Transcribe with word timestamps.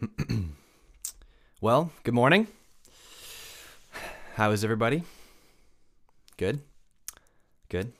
well, 1.60 1.90
good 2.04 2.14
morning. 2.14 2.46
How 4.34 4.52
is 4.52 4.62
everybody? 4.62 5.02
Good. 6.36 6.60
Good. 7.68 7.92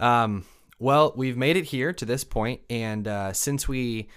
Um, 0.00 0.44
well, 0.80 1.12
we've 1.16 1.36
made 1.36 1.56
it 1.56 1.66
here 1.66 1.92
to 1.92 2.04
this 2.04 2.24
point, 2.24 2.62
and 2.68 3.06
uh, 3.06 3.32
since 3.32 3.68
we 3.68 4.08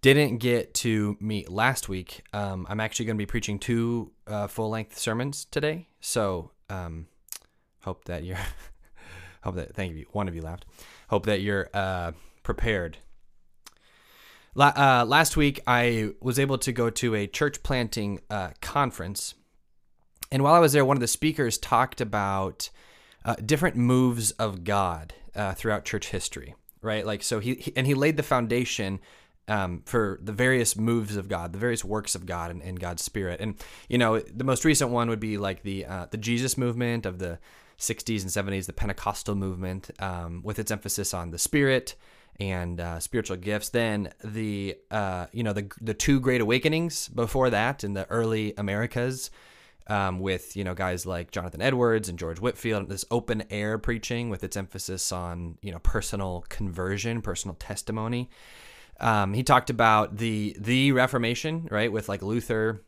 didn't 0.00 0.38
get 0.38 0.74
to 0.74 1.16
meet 1.20 1.50
last 1.50 1.88
week, 1.88 2.24
um, 2.32 2.66
I'm 2.68 2.80
actually 2.80 3.06
going 3.06 3.16
to 3.16 3.22
be 3.22 3.26
preaching 3.26 3.60
two 3.60 4.10
uh, 4.26 4.48
full 4.48 4.70
length 4.70 4.98
sermons 4.98 5.44
today. 5.44 5.86
So, 6.00 6.50
um, 6.68 7.06
hope 7.82 8.06
that 8.06 8.24
you're, 8.24 8.38
hope 9.42 9.54
that 9.54 9.74
thank 9.74 9.94
you, 9.94 10.06
one 10.10 10.26
of 10.26 10.34
you 10.34 10.42
laughed. 10.42 10.64
Hope 11.10 11.26
that 11.26 11.42
you're 11.42 11.70
uh, 11.72 12.10
prepared 12.42 12.98
La- 14.58 14.72
uh, 14.74 15.04
last 15.06 15.36
week, 15.36 15.60
I 15.68 16.10
was 16.20 16.40
able 16.40 16.58
to 16.58 16.72
go 16.72 16.90
to 16.90 17.14
a 17.14 17.28
church 17.28 17.62
planting 17.62 18.18
uh, 18.28 18.50
conference. 18.60 19.34
And 20.32 20.42
while 20.42 20.52
I 20.52 20.58
was 20.58 20.72
there, 20.72 20.84
one 20.84 20.96
of 20.96 21.00
the 21.00 21.06
speakers 21.06 21.58
talked 21.58 22.00
about 22.00 22.68
uh, 23.24 23.36
different 23.36 23.76
moves 23.76 24.32
of 24.32 24.64
God 24.64 25.14
uh, 25.36 25.54
throughout 25.54 25.84
church 25.84 26.08
history, 26.08 26.56
right? 26.82 27.06
Like, 27.06 27.22
so 27.22 27.38
he, 27.38 27.54
he 27.54 27.72
and 27.76 27.86
he 27.86 27.94
laid 27.94 28.16
the 28.16 28.24
foundation 28.24 28.98
um, 29.46 29.82
for 29.86 30.18
the 30.20 30.32
various 30.32 30.76
moves 30.76 31.16
of 31.16 31.28
God, 31.28 31.52
the 31.52 31.58
various 31.60 31.84
works 31.84 32.16
of 32.16 32.26
God 32.26 32.50
and, 32.50 32.60
and, 32.60 32.80
God's 32.80 33.04
Spirit. 33.04 33.40
And 33.40 33.54
you 33.88 33.96
know, 33.96 34.18
the 34.18 34.42
most 34.42 34.64
recent 34.64 34.90
one 34.90 35.08
would 35.08 35.20
be 35.20 35.38
like 35.38 35.62
the 35.62 35.86
uh, 35.86 36.06
the 36.10 36.18
Jesus 36.18 36.58
movement 36.58 37.06
of 37.06 37.20
the 37.20 37.38
'60s 37.78 38.22
and 38.22 38.48
'70s, 38.48 38.66
the 38.66 38.72
Pentecostal 38.72 39.36
movement, 39.36 39.92
um, 40.00 40.42
with 40.42 40.58
its 40.58 40.72
emphasis 40.72 41.14
on 41.14 41.30
the 41.30 41.38
Spirit 41.38 41.94
and 42.40 42.80
uh, 42.80 43.00
spiritual 43.00 43.36
gifts. 43.36 43.70
Then 43.70 44.12
the 44.22 44.76
uh, 44.90 45.26
you 45.32 45.42
know 45.42 45.52
the 45.52 45.70
the 45.80 45.94
two 45.94 46.20
great 46.20 46.40
awakenings 46.40 47.08
before 47.08 47.50
that 47.50 47.84
in 47.84 47.94
the 47.94 48.08
early 48.10 48.54
Americas. 48.56 49.30
Um, 49.90 50.20
with 50.20 50.54
you 50.54 50.64
know 50.64 50.74
guys 50.74 51.06
like 51.06 51.30
Jonathan 51.30 51.62
Edwards 51.62 52.10
and 52.10 52.18
George 52.18 52.40
Whitefield, 52.40 52.90
this 52.90 53.06
open 53.10 53.44
air 53.48 53.78
preaching 53.78 54.28
with 54.28 54.44
its 54.44 54.54
emphasis 54.54 55.12
on 55.12 55.56
you 55.62 55.72
know 55.72 55.78
personal 55.78 56.44
conversion, 56.50 57.22
personal 57.22 57.54
testimony. 57.54 58.28
Um, 59.00 59.32
he 59.32 59.42
talked 59.42 59.70
about 59.70 60.18
the 60.18 60.54
the 60.58 60.92
Reformation, 60.92 61.68
right, 61.70 61.90
with 61.90 62.08
like 62.08 62.20
Luther 62.20 62.82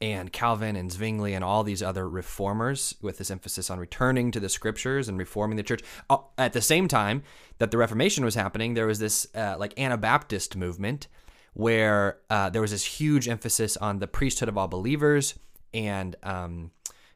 and 0.00 0.32
Calvin 0.32 0.76
and 0.76 0.90
Zwingli 0.90 1.34
and 1.34 1.44
all 1.44 1.62
these 1.62 1.82
other 1.82 2.08
reformers 2.08 2.94
with 3.02 3.18
this 3.18 3.30
emphasis 3.30 3.70
on 3.70 3.78
returning 3.78 4.30
to 4.30 4.40
the 4.40 4.48
scriptures 4.48 5.08
and 5.08 5.18
reforming 5.18 5.56
the 5.56 5.62
church. 5.62 5.82
Uh, 6.08 6.18
at 6.38 6.52
the 6.52 6.62
same 6.62 6.88
time 6.88 7.22
that 7.58 7.70
the 7.70 7.78
Reformation 7.78 8.24
was 8.24 8.34
happening, 8.34 8.74
there 8.74 8.86
was 8.86 8.98
this 8.98 9.26
uh, 9.34 9.56
like 9.58 9.78
Anabaptist 9.78 10.56
movement 10.56 11.08
where 11.52 12.18
uh, 12.30 12.48
there 12.48 12.62
was 12.62 12.70
this 12.70 12.84
huge 12.84 13.28
emphasis 13.28 13.76
on 13.76 13.98
the 13.98 14.06
priesthood 14.06 14.48
of 14.48 14.56
all 14.56 14.68
believers 14.68 15.38
and 15.74 16.16
um, 16.22 16.70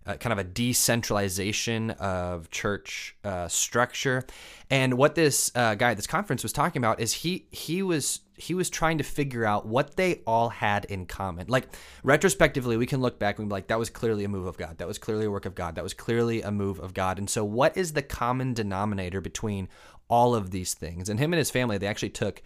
uh, 0.07 0.15
kind 0.15 0.33
of 0.33 0.39
a 0.39 0.45
decentralization 0.45 1.91
of 1.93 2.51
church 2.51 3.17
uh, 3.25 3.49
structure. 3.49 4.25
And 4.71 4.95
what 4.95 5.15
this 5.15 5.51
uh, 5.55 5.75
guy 5.77 5.93
at 5.93 5.97
this 5.97 6.07
conference 6.07 6.43
was 6.43 6.53
talking 6.53 6.81
about 6.81 7.01
is 7.01 7.13
he 7.13 7.47
he 7.51 7.83
was 7.83 8.21
he 8.37 8.55
was 8.55 8.69
trying 8.69 8.99
to 8.99 9.05
figure 9.05 9.45
out 9.45 9.67
what 9.67 9.97
they 9.97 10.23
all 10.27 10.49
had 10.49 10.85
in 10.87 11.07
common. 11.07 11.47
Like 11.49 11.69
retrospectively, 12.03 12.77
we 12.77 12.87
can 12.87 13.01
look 13.01 13.19
back 13.19 13.39
and 13.39 13.49
be 13.49 13.53
like, 13.53 13.69
that 13.69 13.79
was 13.79 13.91
clearly 13.91 14.25
a 14.25 14.29
move 14.29 14.47
of 14.47 14.57
God. 14.57 14.79
That 14.79 14.89
was 14.89 14.99
clearly 14.99 15.27
a 15.27 15.31
work 15.31 15.47
of 15.47 15.55
God. 15.55 15.77
That 15.77 15.85
was 15.85 15.95
clearly 15.95 16.43
a 16.43 16.51
move 16.51 16.81
of 16.81 16.95
God. 16.95 17.19
And 17.19 17.31
so, 17.31 17.45
what 17.45 17.77
is 17.77 17.93
the 17.93 18.03
common 18.03 18.55
denominator 18.55 19.21
between 19.21 19.69
all 20.09 20.35
of 20.35 20.51
these 20.51 20.75
things? 20.75 21.09
And 21.09 21.19
him 21.21 21.33
and 21.33 21.39
his 21.39 21.51
family, 21.51 21.79
they 21.79 21.87
actually 21.87 22.11
took 22.11 22.43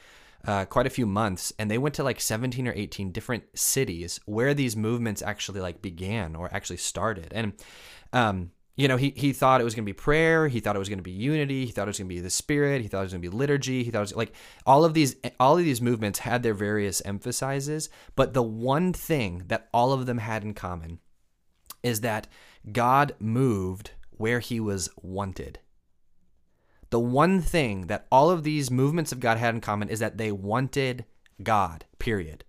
uh, 0.47 0.65
quite 0.67 0.87
a 0.87 0.91
few 0.91 1.07
months 1.07 1.53
and 1.59 1.71
they 1.71 1.79
went 1.79 1.95
to 1.97 2.05
like 2.05 2.21
17 2.21 2.69
or 2.69 2.73
18 2.73 3.11
different 3.11 3.45
cities 3.59 4.21
where 4.25 4.55
these 4.55 4.77
movements 4.77 5.21
actually 5.21 5.61
like 5.61 5.83
began 5.83 6.37
or 6.37 6.49
actually 6.53 6.77
started 6.77 7.33
and 7.33 7.55
um, 8.13 8.53
you 8.79 8.89
know 8.89 8.97
he, 8.97 9.13
he 9.15 9.35
thought 9.35 9.61
it 9.61 9.65
was 9.65 9.75
going 9.75 9.85
to 9.85 9.89
be 9.89 9.93
prayer 9.93 10.49
he 10.49 10.61
thought 10.61 10.77
it 10.77 10.79
was 10.79 10.89
going 10.89 10.99
to 10.99 11.03
be 11.03 11.11
unity 11.11 11.67
he 11.67 11.73
thought 11.73 11.87
it 11.87 11.91
was 11.91 11.99
going 11.99 12.09
to 12.09 12.15
be 12.15 12.21
the 12.21 12.31
spirit 12.31 12.81
he 12.81 12.89
thought 12.89 13.01
it 13.01 13.03
was 13.03 13.13
going 13.13 13.23
to 13.23 13.31
be 13.31 13.37
liturgy 13.37 13.85
he 13.85 13.91
thought 13.91 13.99
it 13.99 14.01
was 14.01 14.17
like 14.17 14.33
all 14.65 14.85
of 14.85 14.95
these 14.95 15.17
all 15.39 15.59
of 15.59 15.65
these 15.65 15.83
movements 15.83 16.21
had 16.21 16.43
their 16.43 16.55
various 16.55 17.03
emphasizes 17.05 17.91
but 18.17 18.33
the 18.33 18.43
one 18.43 18.93
thing 18.95 19.43
that 19.49 19.69
all 19.75 19.93
of 19.93 20.07
them 20.07 20.19
had 20.19 20.43
in 20.43 20.55
common 20.55 20.99
is 21.83 22.01
that 22.01 22.27
god 22.73 23.15
moved 23.19 23.91
where 24.13 24.41
he 24.41 24.59
was 24.59 24.89
wanted 25.03 25.59
the 26.91 27.01
one 27.01 27.43
thing 27.43 27.89
that 27.89 28.07
all 28.11 28.31
of 28.31 28.45
these 28.45 28.71
movements 28.71 29.13
of 29.13 29.21
God 29.21 29.37
had 29.37 29.55
in 29.55 29.61
common 29.61 29.91
is 29.91 29.99
that 29.99 30.17
they 30.17 30.33
wanted 30.33 31.05
God, 31.43 31.85
period. 31.99 32.45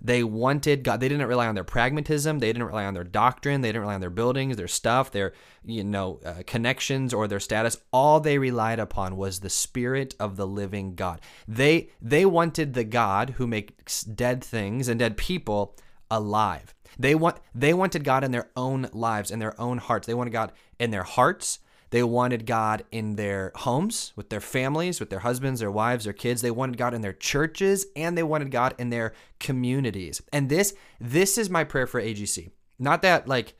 They 0.00 0.22
wanted 0.22 0.84
God. 0.84 1.00
They 1.00 1.08
didn't 1.08 1.26
rely 1.26 1.48
on 1.48 1.56
their 1.56 1.64
pragmatism. 1.64 2.38
They 2.38 2.48
didn't 2.48 2.68
rely 2.68 2.84
on 2.84 2.94
their 2.94 3.04
doctrine. 3.04 3.62
They 3.62 3.68
didn't 3.68 3.82
rely 3.82 3.94
on 3.94 4.00
their 4.00 4.10
buildings, 4.10 4.56
their 4.56 4.68
stuff, 4.68 5.10
their 5.10 5.32
you 5.64 5.82
know 5.82 6.20
uh, 6.24 6.42
connections 6.46 7.12
or 7.12 7.26
their 7.26 7.40
status. 7.40 7.78
All 7.92 8.20
they 8.20 8.38
relied 8.38 8.78
upon 8.78 9.16
was 9.16 9.40
the 9.40 9.50
spirit 9.50 10.14
of 10.20 10.36
the 10.36 10.46
living 10.46 10.94
God. 10.94 11.20
They 11.48 11.90
they 12.00 12.24
wanted 12.24 12.74
the 12.74 12.84
God 12.84 13.30
who 13.30 13.46
makes 13.46 14.02
dead 14.02 14.42
things 14.44 14.86
and 14.86 15.00
dead 15.00 15.16
people 15.16 15.76
alive. 16.10 16.74
They 16.98 17.14
want 17.14 17.38
they 17.54 17.74
wanted 17.74 18.04
God 18.04 18.22
in 18.22 18.30
their 18.30 18.50
own 18.56 18.88
lives, 18.92 19.30
in 19.30 19.40
their 19.40 19.60
own 19.60 19.78
hearts. 19.78 20.06
They 20.06 20.14
wanted 20.14 20.32
God 20.32 20.52
in 20.78 20.90
their 20.90 21.02
hearts. 21.02 21.58
They 21.90 22.02
wanted 22.02 22.46
God 22.46 22.84
in 22.90 23.16
their 23.16 23.52
homes, 23.54 24.12
with 24.14 24.28
their 24.28 24.40
families, 24.40 25.00
with 25.00 25.10
their 25.10 25.20
husbands, 25.20 25.60
their 25.60 25.70
wives, 25.70 26.04
their 26.04 26.12
kids. 26.12 26.42
They 26.42 26.50
wanted 26.50 26.76
God 26.76 26.94
in 26.94 27.00
their 27.00 27.12
churches, 27.12 27.86
and 27.96 28.16
they 28.16 28.22
wanted 28.22 28.50
God 28.50 28.74
in 28.78 28.90
their 28.90 29.14
communities. 29.40 30.20
And 30.32 30.48
this 30.48 30.74
this 31.00 31.38
is 31.38 31.48
my 31.48 31.64
prayer 31.64 31.86
for 31.86 32.00
AGC. 32.00 32.50
Not 32.78 33.02
that 33.02 33.26
like 33.26 33.54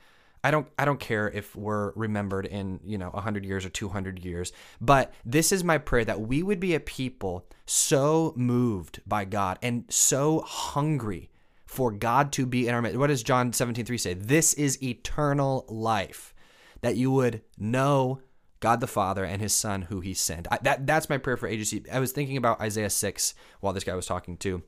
I 0.44 0.50
don't 0.50 0.68
I 0.78 0.84
don't 0.84 1.00
care 1.00 1.28
if 1.28 1.56
we're 1.56 1.92
remembered 1.92 2.46
in, 2.46 2.80
you 2.84 2.98
know, 2.98 3.10
100 3.10 3.44
years 3.44 3.64
or 3.64 3.70
200 3.70 4.24
years, 4.24 4.52
but 4.80 5.12
this 5.24 5.50
is 5.52 5.64
my 5.64 5.78
prayer 5.78 6.04
that 6.04 6.20
we 6.20 6.42
would 6.42 6.60
be 6.60 6.74
a 6.74 6.80
people 6.80 7.46
so 7.66 8.32
moved 8.36 9.00
by 9.06 9.24
God 9.24 9.58
and 9.62 9.84
so 9.88 10.40
hungry 10.40 11.30
for 11.66 11.90
God 11.90 12.32
to 12.32 12.46
be 12.46 12.66
in 12.66 12.74
our 12.74 12.80
midst. 12.80 12.98
What 12.98 13.08
does 13.08 13.22
John 13.22 13.52
17:3 13.52 13.98
say? 13.98 14.14
This 14.14 14.54
is 14.54 14.82
eternal 14.82 15.64
life 15.68 16.34
that 16.80 16.96
you 16.96 17.10
would 17.10 17.42
know 17.58 18.20
God 18.60 18.80
the 18.80 18.86
Father 18.86 19.24
and 19.24 19.40
His 19.40 19.52
Son 19.52 19.82
who 19.82 20.00
He 20.00 20.14
sent. 20.14 20.46
I, 20.50 20.58
that 20.62 20.86
that's 20.86 21.08
my 21.08 21.18
prayer 21.18 21.36
for 21.36 21.48
AGC. 21.48 21.88
I 21.92 22.00
was 22.00 22.12
thinking 22.12 22.36
about 22.36 22.60
Isaiah 22.60 22.90
six 22.90 23.34
while 23.60 23.72
this 23.72 23.84
guy 23.84 23.94
was 23.94 24.06
talking 24.06 24.36
too. 24.36 24.62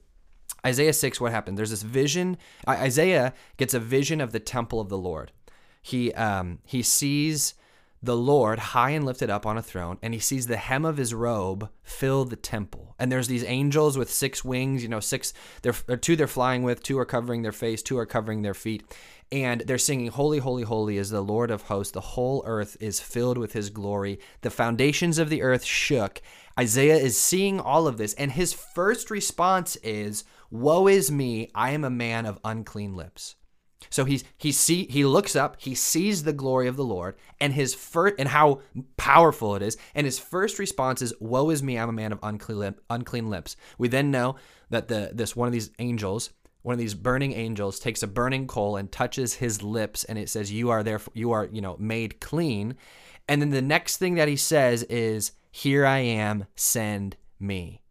Isaiah 0.65 0.93
six, 0.93 1.21
what 1.21 1.33
happened? 1.33 1.57
There's 1.57 1.71
this 1.71 1.83
vision. 1.83 2.37
Isaiah 2.69 3.33
gets 3.57 3.75
a 3.75 3.81
vision 3.81 4.21
of 4.21 4.33
the 4.33 4.41
temple 4.41 4.81
of 4.81 4.89
the 4.89 4.99
Lord. 4.99 5.33
He 5.83 6.13
um, 6.15 6.59
he 6.65 6.83
sees 6.83 7.55
the 8.03 8.17
Lord 8.17 8.59
high 8.59 8.91
and 8.91 9.05
lifted 9.05 9.29
up 9.29 9.45
on 9.45 9.59
a 9.59 9.63
throne, 9.63 9.99
and 10.03 10.15
he 10.15 10.21
sees 10.21 10.47
the 10.47 10.57
hem 10.57 10.85
of 10.85 10.97
his 10.97 11.13
robe 11.13 11.69
fill 11.83 12.25
the 12.25 12.37
temple. 12.37 12.95
And 12.99 13.13
there's 13.13 13.29
these 13.29 13.45
angels 13.45 13.99
with 13.99 14.11
six 14.11 14.43
wings, 14.43 14.83
you 14.83 14.89
know, 14.89 15.01
six, 15.01 15.35
they're, 15.63 15.73
two 15.73 16.17
they're 16.17 16.27
flying 16.27 16.63
with, 16.63 16.83
two 16.83 16.99
are 16.99 17.05
covering 17.05 17.43
their 17.43 17.53
face, 17.53 17.83
two 17.83 17.99
are 17.99 18.07
covering 18.07 18.43
their 18.43 18.55
feet. 18.55 18.83
And 19.33 19.61
they're 19.61 19.79
singing 19.79 20.09
holy 20.09 20.39
holy 20.39 20.65
holy 20.65 20.97
is 20.97 21.11
the 21.11 21.21
lord 21.21 21.51
of 21.53 21.63
hosts. 21.63 21.93
The 21.93 22.01
whole 22.01 22.43
earth 22.47 22.77
is 22.81 23.01
filled 23.01 23.39
with 23.39 23.53
his 23.53 23.71
glory. 23.71 24.19
The 24.41 24.51
foundations 24.51 25.19
of 25.19 25.29
the 25.29 25.43
earth 25.43 25.65
shook. 25.65 26.21
Isaiah 26.59 26.97
is 26.97 27.21
seeing 27.21 27.61
all 27.61 27.87
of 27.87 27.97
this 27.97 28.15
and 28.15 28.33
his 28.33 28.53
first 28.53 29.09
response 29.09 29.77
is 29.77 30.25
woe 30.51 30.89
is 30.89 31.13
me. 31.13 31.49
I 31.55 31.71
am 31.71 31.85
a 31.85 31.91
man 31.91 32.27
of 32.27 32.41
unclean 32.45 32.97
lips 32.97 33.37
so 33.89 34.05
he's 34.05 34.25
he 34.37 34.53
see 34.53 34.87
he 34.91 35.05
looks 35.05 35.35
up, 35.35 35.57
he 35.59 35.75
sees 35.75 36.23
the 36.23 36.33
glory 36.33 36.69
of 36.69 36.77
the 36.77 36.85
Lord, 36.85 37.17
and 37.41 37.53
his 37.53 37.75
first 37.75 38.17
and 38.19 38.29
how 38.29 38.61
powerful 38.97 39.57
it 39.57 39.63
is, 39.63 39.77
and 39.95 40.05
his 40.05 40.19
first 40.19 40.59
response 40.59 41.01
is, 41.01 41.15
"Woe 41.21 41.51
is 41.51 41.63
me, 41.63 41.79
I'm 41.79 41.89
a 41.89 41.93
man 41.93 42.13
of 42.13 42.19
unclean 42.23 42.59
lip, 42.59 42.81
unclean 42.91 43.31
lips." 43.31 43.57
We 43.79 43.89
then 43.89 44.11
know 44.11 44.37
that 44.69 44.89
the 44.89 45.11
this 45.15 45.35
one 45.35 45.47
of 45.47 45.53
these 45.53 45.71
angels 45.79 46.31
one 46.63 46.75
of 46.75 46.79
these 46.79 46.95
burning 46.95 47.33
angels 47.33 47.79
takes 47.79 48.03
a 48.03 48.07
burning 48.07 48.47
coal 48.47 48.77
and 48.77 48.91
touches 48.91 49.35
his 49.35 49.63
lips 49.63 50.05
and 50.05 50.19
it 50.19 50.29
says 50.29 50.53
you 50.53 50.71
are 50.71 50.83
there 50.83 51.01
you 51.15 51.33
are 51.33 51.49
you 51.51 51.61
know 51.61 51.77
made 51.79 52.21
clean 52.21 52.77
and 53.29 53.41
then 53.41 53.51
the 53.51 53.63
next 53.63 53.97
thing 53.97 54.15
that 54.15 54.29
he 54.29 54.37
says 54.37 54.83
is 54.85 55.33
here 55.51 55.87
i 55.87 55.99
am 55.99 56.45
send 56.55 57.17
me 57.39 57.83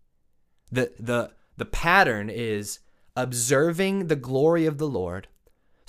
the 0.72 0.92
the 1.00 1.32
the 1.58 1.66
pattern 1.66 2.30
is 2.30 2.80
observing 3.16 4.08
the 4.08 4.16
glory 4.16 4.66
of 4.66 4.78
the 4.78 4.88
lord 4.88 5.28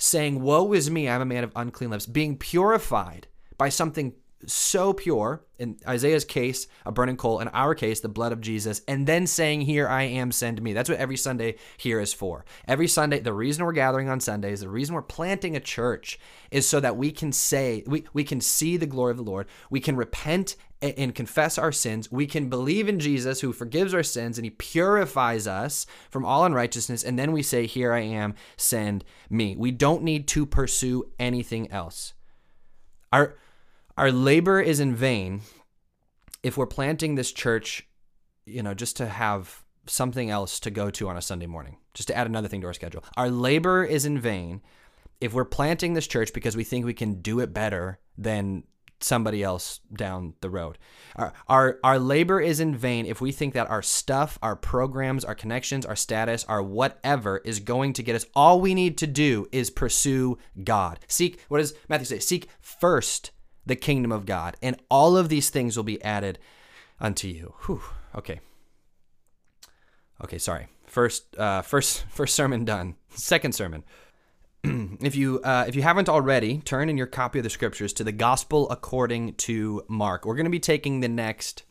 saying 0.01 0.41
woe 0.41 0.73
is 0.73 0.89
me 0.89 1.07
i'm 1.07 1.21
a 1.21 1.25
man 1.25 1.43
of 1.43 1.51
unclean 1.55 1.91
lips 1.91 2.05
being 2.05 2.37
purified 2.37 3.27
by 3.57 3.69
something 3.69 4.13
so 4.45 4.93
pure, 4.93 5.43
in 5.59 5.77
Isaiah's 5.87 6.25
case, 6.25 6.67
a 6.85 6.91
burning 6.91 7.17
coal, 7.17 7.39
in 7.39 7.47
our 7.49 7.75
case, 7.75 7.99
the 7.99 8.09
blood 8.09 8.31
of 8.31 8.41
Jesus, 8.41 8.81
and 8.87 9.07
then 9.07 9.27
saying, 9.27 9.61
Here 9.61 9.87
I 9.87 10.03
am, 10.03 10.31
send 10.31 10.61
me. 10.61 10.73
That's 10.73 10.89
what 10.89 10.99
every 10.99 11.17
Sunday 11.17 11.55
here 11.77 11.99
is 11.99 12.13
for. 12.13 12.45
Every 12.67 12.87
Sunday, 12.87 13.19
the 13.19 13.33
reason 13.33 13.65
we're 13.65 13.73
gathering 13.73 14.09
on 14.09 14.19
Sundays, 14.19 14.61
the 14.61 14.69
reason 14.69 14.95
we're 14.95 15.01
planting 15.01 15.55
a 15.55 15.59
church 15.59 16.19
is 16.51 16.67
so 16.67 16.79
that 16.79 16.97
we 16.97 17.11
can 17.11 17.31
say, 17.31 17.83
we, 17.85 18.05
we 18.13 18.23
can 18.23 18.41
see 18.41 18.77
the 18.77 18.85
glory 18.85 19.11
of 19.11 19.17
the 19.17 19.23
Lord, 19.23 19.47
we 19.69 19.79
can 19.79 19.95
repent 19.95 20.55
and 20.81 21.13
confess 21.13 21.59
our 21.59 21.71
sins, 21.71 22.11
we 22.11 22.25
can 22.25 22.49
believe 22.49 22.89
in 22.89 22.99
Jesus 22.99 23.41
who 23.41 23.53
forgives 23.53 23.93
our 23.93 24.01
sins 24.01 24.39
and 24.39 24.45
he 24.45 24.49
purifies 24.49 25.45
us 25.45 25.85
from 26.09 26.25
all 26.25 26.43
unrighteousness. 26.43 27.03
And 27.03 27.19
then 27.19 27.31
we 27.31 27.43
say, 27.43 27.67
Here 27.67 27.93
I 27.93 27.99
am, 28.01 28.33
send 28.57 29.03
me. 29.29 29.55
We 29.55 29.71
don't 29.71 30.03
need 30.03 30.27
to 30.29 30.45
pursue 30.45 31.11
anything 31.19 31.71
else. 31.71 32.13
Our, 33.13 33.35
our 33.97 34.11
labor 34.11 34.59
is 34.59 34.79
in 34.79 34.95
vain 34.95 35.41
if 36.43 36.57
we're 36.57 36.67
planting 36.67 37.15
this 37.15 37.31
church, 37.31 37.87
you 38.45 38.63
know, 38.63 38.73
just 38.73 38.97
to 38.97 39.07
have 39.07 39.63
something 39.87 40.29
else 40.29 40.59
to 40.61 40.71
go 40.71 40.89
to 40.91 41.09
on 41.09 41.17
a 41.17 41.21
Sunday 41.21 41.45
morning, 41.45 41.77
just 41.93 42.07
to 42.07 42.15
add 42.15 42.27
another 42.27 42.47
thing 42.47 42.61
to 42.61 42.67
our 42.67 42.73
schedule. 42.73 43.03
Our 43.17 43.29
labor 43.29 43.83
is 43.83 44.05
in 44.05 44.19
vain 44.19 44.61
if 45.19 45.33
we're 45.33 45.45
planting 45.45 45.93
this 45.93 46.07
church 46.07 46.33
because 46.33 46.55
we 46.55 46.63
think 46.63 46.85
we 46.85 46.93
can 46.93 47.21
do 47.21 47.39
it 47.39 47.53
better 47.53 47.99
than 48.17 48.63
somebody 49.03 49.43
else 49.43 49.79
down 49.91 50.33
the 50.41 50.49
road. 50.49 50.77
Our, 51.15 51.33
our, 51.47 51.79
our 51.83 51.99
labor 51.99 52.39
is 52.39 52.59
in 52.59 52.75
vain 52.75 53.05
if 53.05 53.19
we 53.19 53.31
think 53.31 53.53
that 53.53 53.69
our 53.69 53.81
stuff, 53.81 54.37
our 54.41 54.55
programs, 54.55 55.25
our 55.25 55.35
connections, 55.35 55.85
our 55.85 55.95
status, 55.95 56.45
our 56.45 56.61
whatever 56.61 57.39
is 57.39 57.59
going 57.59 57.93
to 57.93 58.03
get 58.03 58.15
us. 58.15 58.25
All 58.35 58.61
we 58.61 58.73
need 58.73 58.97
to 58.99 59.07
do 59.07 59.47
is 59.51 59.69
pursue 59.69 60.37
God. 60.63 60.99
Seek, 61.07 61.39
what 61.47 61.57
does 61.57 61.73
Matthew 61.89 62.05
say? 62.05 62.19
Seek 62.19 62.47
first 62.59 63.31
the 63.65 63.75
kingdom 63.75 64.11
of 64.11 64.25
God, 64.25 64.57
and 64.61 64.77
all 64.89 65.17
of 65.17 65.29
these 65.29 65.49
things 65.49 65.77
will 65.77 65.83
be 65.83 66.01
added 66.03 66.39
unto 66.99 67.27
you. 67.27 67.53
Whew. 67.65 67.81
Okay. 68.15 68.39
Okay, 70.23 70.37
sorry. 70.37 70.67
First, 70.85 71.35
uh, 71.37 71.61
first, 71.61 72.03
first 72.09 72.35
sermon 72.35 72.65
done. 72.65 72.95
Second 73.09 73.53
sermon. 73.53 73.83
if 74.63 75.15
you 75.15 75.41
uh, 75.43 75.65
if 75.67 75.75
you 75.75 75.81
haven't 75.81 76.07
already, 76.07 76.59
turn 76.59 76.89
in 76.89 76.97
your 76.97 77.07
copy 77.07 77.39
of 77.39 77.43
the 77.43 77.49
scriptures 77.49 77.93
to 77.93 78.03
the 78.03 78.11
Gospel 78.11 78.69
according 78.69 79.33
to 79.35 79.83
Mark. 79.87 80.25
We're 80.25 80.35
going 80.35 80.45
to 80.45 80.51
be 80.51 80.59
taking 80.59 80.99
the 80.99 81.09
next 81.09 81.63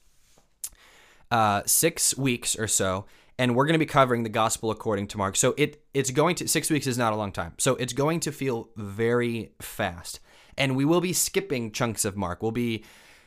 uh, 1.30 1.62
six 1.66 2.16
weeks 2.16 2.58
or 2.58 2.66
so, 2.66 3.06
and 3.38 3.54
we're 3.54 3.66
going 3.66 3.74
to 3.74 3.78
be 3.78 3.86
covering 3.86 4.24
the 4.24 4.28
Gospel 4.28 4.72
according 4.72 5.06
to 5.08 5.18
Mark. 5.18 5.36
So 5.36 5.54
it 5.56 5.84
it's 5.94 6.10
going 6.10 6.34
to 6.36 6.48
six 6.48 6.68
weeks 6.68 6.88
is 6.88 6.98
not 6.98 7.12
a 7.12 7.16
long 7.16 7.30
time, 7.30 7.54
so 7.58 7.76
it's 7.76 7.92
going 7.92 8.18
to 8.20 8.32
feel 8.32 8.70
very 8.76 9.52
fast, 9.60 10.18
and 10.56 10.76
we 10.76 10.84
will 10.84 11.00
be 11.00 11.12
skipping 11.12 11.72
chunks 11.72 12.04
of 12.04 12.16
Mark. 12.16 12.42
We'll 12.42 12.52
be 12.52 12.84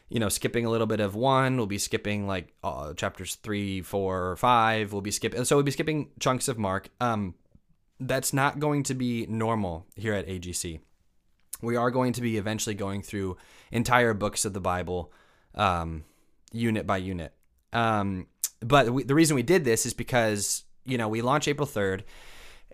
you 0.10 0.20
know, 0.20 0.30
skipping 0.30 0.64
a 0.64 0.70
little 0.70 0.86
bit 0.86 1.00
of 1.00 1.16
one. 1.16 1.58
We'll 1.58 1.66
be 1.66 1.80
skipping 1.80 2.28
like 2.28 2.54
uh, 2.64 2.94
chapters 2.94 3.34
three, 3.36 3.81
four, 3.81 4.36
five. 4.36 4.94
We'll 4.94 5.02
be 5.02 5.10
skipping. 5.10 5.44
So 5.44 5.56
we'll 5.56 5.64
be 5.64 5.72
skipping 5.72 6.10
chunks 6.20 6.48
of 6.48 6.60
Mark. 6.60 6.90
Um, 7.02 7.34
that's 8.00 8.31
not 8.31 8.60
going 8.60 8.84
to 8.84 8.94
be 8.94 9.25
normal 9.28 9.88
here 9.96 10.14
at 10.14 10.28
AGC. 10.28 10.81
We 11.64 11.75
are 11.75 11.90
going 11.90 12.14
to 12.14 12.22
be 12.22 12.38
eventually 12.38 12.75
going 12.75 13.02
through 13.02 13.38
entire 13.72 14.14
books 14.14 14.46
of 14.46 14.54
the 14.54 14.60
Bible, 14.60 15.12
um, 15.56 16.04
unit 16.52 16.86
by 16.86 16.98
unit. 16.98 17.34
Um, 17.72 18.28
but 18.60 18.92
we, 18.92 19.04
the 19.04 19.16
reason 19.16 19.36
we 19.36 19.44
did 19.44 19.66
this 19.66 19.86
is 19.86 19.94
because 19.96 20.64
you 20.86 20.98
know 20.98 21.08
we 21.08 21.22
launch 21.22 21.48
April 21.48 21.66
third, 21.66 22.04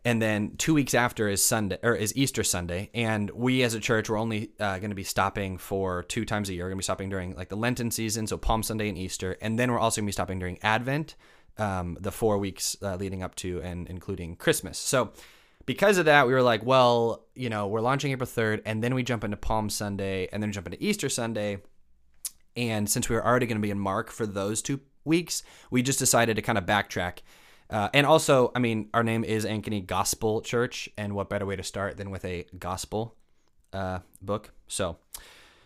and 0.05 0.21
then 0.21 0.55
two 0.57 0.73
weeks 0.73 0.93
after 0.93 1.27
is 1.27 1.43
Sunday 1.43 1.77
or 1.83 1.95
is 1.95 2.15
Easter 2.15 2.43
Sunday, 2.43 2.89
and 2.93 3.29
we 3.31 3.63
as 3.63 3.73
a 3.73 3.79
church 3.79 4.09
we're 4.09 4.17
only 4.17 4.51
uh, 4.59 4.79
going 4.79 4.91
to 4.91 4.95
be 4.95 5.03
stopping 5.03 5.57
for 5.57 6.03
two 6.03 6.25
times 6.25 6.49
a 6.49 6.53
year. 6.53 6.65
We're 6.65 6.69
going 6.69 6.77
to 6.77 6.81
be 6.81 6.83
stopping 6.83 7.09
during 7.09 7.35
like 7.35 7.49
the 7.49 7.57
Lenten 7.57 7.91
season, 7.91 8.27
so 8.27 8.37
Palm 8.37 8.63
Sunday 8.63 8.89
and 8.89 8.97
Easter, 8.97 9.37
and 9.41 9.59
then 9.59 9.71
we're 9.71 9.79
also 9.79 10.01
going 10.01 10.07
to 10.07 10.09
be 10.09 10.13
stopping 10.13 10.39
during 10.39 10.57
Advent 10.61 11.15
um, 11.57 11.97
the 11.99 12.11
four 12.11 12.37
weeks 12.37 12.77
uh, 12.81 12.95
leading 12.95 13.21
up 13.21 13.35
to 13.35 13.61
and 13.61 13.87
including 13.87 14.35
Christmas. 14.35 14.77
So 14.77 15.11
because 15.65 15.97
of 15.97 16.05
that, 16.05 16.25
we 16.25 16.33
were 16.33 16.41
like, 16.41 16.65
well, 16.65 17.25
you 17.35 17.49
know, 17.49 17.67
we're 17.67 17.81
launching 17.81 18.11
April 18.11 18.27
3rd, 18.27 18.61
and 18.65 18.83
then 18.83 18.95
we 18.95 19.03
jump 19.03 19.23
into 19.23 19.37
Palm 19.37 19.69
Sunday, 19.69 20.27
and 20.31 20.41
then 20.41 20.51
jump 20.51 20.65
into 20.67 20.83
Easter 20.83 21.09
Sunday. 21.09 21.59
And 22.55 22.89
since 22.89 23.07
we 23.07 23.15
were 23.15 23.25
already 23.25 23.45
going 23.45 23.57
to 23.57 23.61
be 23.61 23.69
in 23.69 23.79
Mark 23.79 24.09
for 24.09 24.25
those 24.25 24.61
two 24.61 24.79
weeks, 25.05 25.43
we 25.69 25.83
just 25.83 25.99
decided 25.99 26.35
to 26.37 26.41
kind 26.41 26.57
of 26.57 26.65
backtrack. 26.65 27.19
Uh, 27.69 27.89
and 27.93 28.05
also, 28.05 28.51
I 28.55 28.59
mean, 28.59 28.89
our 28.93 29.03
name 29.03 29.23
is 29.23 29.45
Ankeny 29.45 29.85
Gospel 29.85 30.41
Church, 30.41 30.89
and 30.97 31.13
what 31.13 31.29
better 31.29 31.45
way 31.45 31.55
to 31.55 31.63
start 31.63 31.97
than 31.97 32.09
with 32.09 32.25
a 32.25 32.45
gospel 32.57 33.15
uh, 33.73 33.99
book? 34.21 34.51
So, 34.67 34.97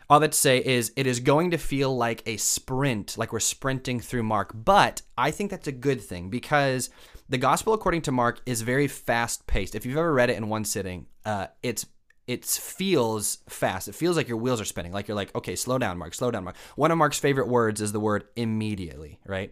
all 0.10 0.20
that 0.20 0.34
to 0.34 0.38
say 0.38 0.64
is 0.64 0.92
it 0.96 1.08
is 1.08 1.22
going 1.22 1.52
to 1.52 1.58
feel 1.58 1.96
like 1.96 2.22
a 2.26 2.38
sprint, 2.38 3.18
like 3.18 3.32
we're 3.32 3.40
sprinting 3.40 4.00
through 4.00 4.24
Mark. 4.24 4.52
But 4.54 5.02
I 5.18 5.32
think 5.32 5.50
that's 5.50 5.68
a 5.68 5.72
good 5.72 6.02
thing 6.02 6.30
because 6.30 6.90
the 7.30 7.38
gospel 7.38 7.74
according 7.74 8.02
to 8.04 8.12
Mark 8.12 8.42
is 8.46 8.62
very 8.62 8.88
fast 8.88 9.48
paced. 9.48 9.74
If 9.74 9.86
you've 9.86 9.98
ever 9.98 10.14
read 10.14 10.30
it 10.30 10.38
in 10.38 10.50
one 10.50 10.66
sitting, 10.66 11.08
uh, 11.26 11.48
it's 11.62 11.86
it 12.28 12.46
feels 12.46 13.40
fast. 13.50 13.88
It 13.88 13.96
feels 13.96 14.16
like 14.16 14.28
your 14.28 14.38
wheels 14.38 14.62
are 14.62 14.66
spinning. 14.66 14.94
Like 14.94 15.08
you're 15.08 15.16
like, 15.16 15.34
okay, 15.36 15.56
slow 15.56 15.78
down, 15.78 15.98
Mark, 15.98 16.14
slow 16.14 16.32
down, 16.32 16.44
Mark. 16.46 16.56
One 16.76 16.92
of 16.92 16.98
Mark's 16.98 17.20
favorite 17.20 17.48
words 17.48 17.82
is 17.82 17.92
the 17.92 18.00
word 18.00 18.26
immediately, 18.36 19.20
right? 19.26 19.52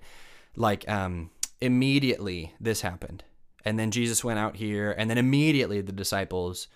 Like 0.56 0.90
um, 0.90 1.32
immediately 1.62 2.54
this 2.60 2.82
happened, 2.82 3.24
and 3.64 3.80
then 3.80 3.92
Jesus 3.92 4.24
went 4.24 4.40
out 4.40 4.56
here, 4.56 4.94
and 4.98 5.10
then 5.10 5.18
immediately 5.18 5.82
the 5.82 5.92
disciples 5.92 6.68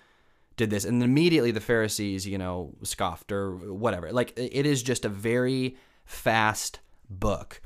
did 0.57 0.69
this 0.69 0.85
and 0.85 1.03
immediately 1.03 1.51
the 1.51 1.59
pharisees 1.59 2.25
you 2.25 2.37
know 2.37 2.73
scoffed 2.83 3.31
or 3.31 3.55
whatever. 3.55 4.11
Like 4.11 4.33
it 4.37 4.65
is 4.65 4.83
just 4.83 5.05
a 5.05 5.09
very 5.09 5.77
fast 6.05 6.79
book. 7.09 7.61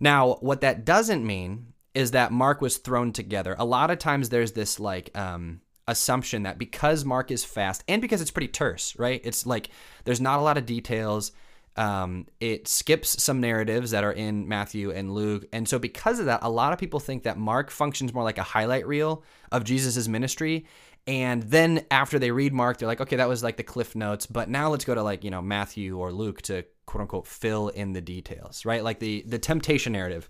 Now 0.00 0.34
what 0.40 0.60
that 0.60 0.84
doesn't 0.84 1.26
mean 1.26 1.72
is 1.94 2.10
that 2.10 2.32
mark 2.32 2.60
was 2.60 2.76
thrown 2.76 3.12
together. 3.12 3.56
A 3.58 3.64
lot 3.64 3.90
of 3.90 3.98
times 3.98 4.28
there's 4.28 4.52
this 4.52 4.78
like 4.78 5.16
um 5.16 5.60
assumption 5.88 6.42
that 6.42 6.58
because 6.58 7.04
mark 7.04 7.30
is 7.30 7.44
fast 7.44 7.84
and 7.86 8.02
because 8.02 8.20
it's 8.20 8.30
pretty 8.30 8.48
terse 8.48 8.96
right? 8.98 9.20
It's 9.24 9.46
like 9.46 9.70
there's 10.04 10.20
not 10.20 10.38
a 10.38 10.42
lot 10.42 10.58
of 10.58 10.66
details 10.66 11.32
um, 11.76 12.26
it 12.40 12.68
skips 12.68 13.22
some 13.22 13.40
narratives 13.40 13.90
that 13.90 14.04
are 14.04 14.12
in 14.12 14.48
Matthew 14.48 14.90
and 14.90 15.12
Luke. 15.12 15.46
And 15.52 15.68
so, 15.68 15.78
because 15.78 16.18
of 16.18 16.26
that, 16.26 16.40
a 16.42 16.50
lot 16.50 16.72
of 16.72 16.78
people 16.78 17.00
think 17.00 17.24
that 17.24 17.36
Mark 17.38 17.70
functions 17.70 18.14
more 18.14 18.24
like 18.24 18.38
a 18.38 18.42
highlight 18.42 18.86
reel 18.86 19.22
of 19.52 19.64
Jesus' 19.64 20.08
ministry. 20.08 20.66
And 21.06 21.42
then 21.44 21.84
after 21.90 22.18
they 22.18 22.30
read 22.30 22.52
Mark, 22.52 22.78
they're 22.78 22.88
like, 22.88 23.00
okay, 23.00 23.16
that 23.16 23.28
was 23.28 23.42
like 23.42 23.56
the 23.56 23.62
cliff 23.62 23.94
notes, 23.94 24.26
but 24.26 24.48
now 24.48 24.70
let's 24.70 24.84
go 24.84 24.94
to 24.94 25.02
like, 25.02 25.22
you 25.22 25.30
know, 25.30 25.40
Matthew 25.40 25.96
or 25.96 26.10
Luke 26.10 26.42
to 26.42 26.64
quote 26.86 27.02
unquote 27.02 27.26
fill 27.26 27.68
in 27.68 27.92
the 27.92 28.00
details, 28.00 28.64
right? 28.64 28.82
Like 28.82 28.98
the 28.98 29.22
the 29.26 29.38
temptation 29.38 29.92
narrative 29.92 30.28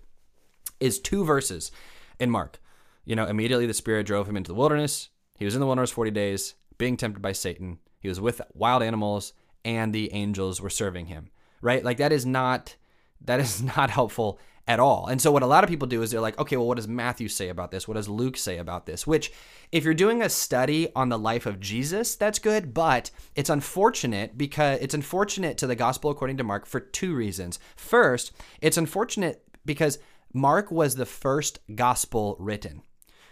is 0.79 0.99
two 0.99 1.23
verses 1.23 1.71
in 2.19 2.29
Mark. 2.29 2.59
You 3.05 3.15
know, 3.15 3.25
immediately 3.25 3.65
the 3.65 3.73
spirit 3.73 4.05
drove 4.05 4.27
him 4.27 4.37
into 4.37 4.49
the 4.49 4.55
wilderness. 4.55 5.09
He 5.37 5.45
was 5.45 5.55
in 5.55 5.61
the 5.61 5.65
wilderness 5.65 5.91
40 5.91 6.11
days, 6.11 6.55
being 6.77 6.97
tempted 6.97 7.21
by 7.21 7.31
Satan. 7.31 7.79
He 7.99 8.09
was 8.09 8.19
with 8.19 8.41
wild 8.53 8.83
animals 8.83 9.33
and 9.63 9.93
the 9.93 10.13
angels 10.13 10.61
were 10.61 10.69
serving 10.69 11.07
him, 11.07 11.29
right? 11.61 11.83
Like 11.83 11.97
that 11.97 12.11
is 12.11 12.25
not 12.25 12.75
that 13.21 13.39
is 13.39 13.61
not 13.77 13.89
helpful 13.89 14.39
at 14.67 14.79
all. 14.79 15.07
And 15.07 15.21
so 15.21 15.31
what 15.31 15.43
a 15.43 15.47
lot 15.47 15.63
of 15.63 15.69
people 15.69 15.87
do 15.87 16.01
is 16.01 16.11
they're 16.11 16.19
like, 16.19 16.37
okay, 16.37 16.57
well, 16.57 16.67
what 16.67 16.75
does 16.75 16.89
Matthew 16.89 17.29
say 17.29 17.47
about 17.47 17.71
this? 17.71 17.87
What 17.87 17.93
does 17.93 18.09
Luke 18.09 18.35
say 18.35 18.57
about 18.57 18.85
this? 18.85 19.07
Which, 19.07 19.31
if 19.71 19.85
you're 19.85 19.93
doing 19.93 20.21
a 20.21 20.29
study 20.29 20.89
on 20.93 21.07
the 21.07 21.17
life 21.17 21.45
of 21.45 21.61
Jesus, 21.61 22.15
that's 22.15 22.37
good, 22.37 22.73
but 22.73 23.09
it's 23.35 23.49
unfortunate 23.49 24.37
because 24.37 24.79
it's 24.81 24.93
unfortunate 24.93 25.57
to 25.59 25.67
the 25.67 25.75
gospel 25.75 26.11
according 26.11 26.37
to 26.37 26.43
Mark 26.43 26.65
for 26.65 26.81
two 26.81 27.15
reasons. 27.15 27.59
First, 27.77 28.33
it's 28.61 28.77
unfortunate 28.77 29.41
because 29.65 29.99
Mark 30.33 30.69
was 30.69 30.95
the 30.95 31.05
first 31.05 31.59
gospel 31.73 32.35
written. 32.37 32.81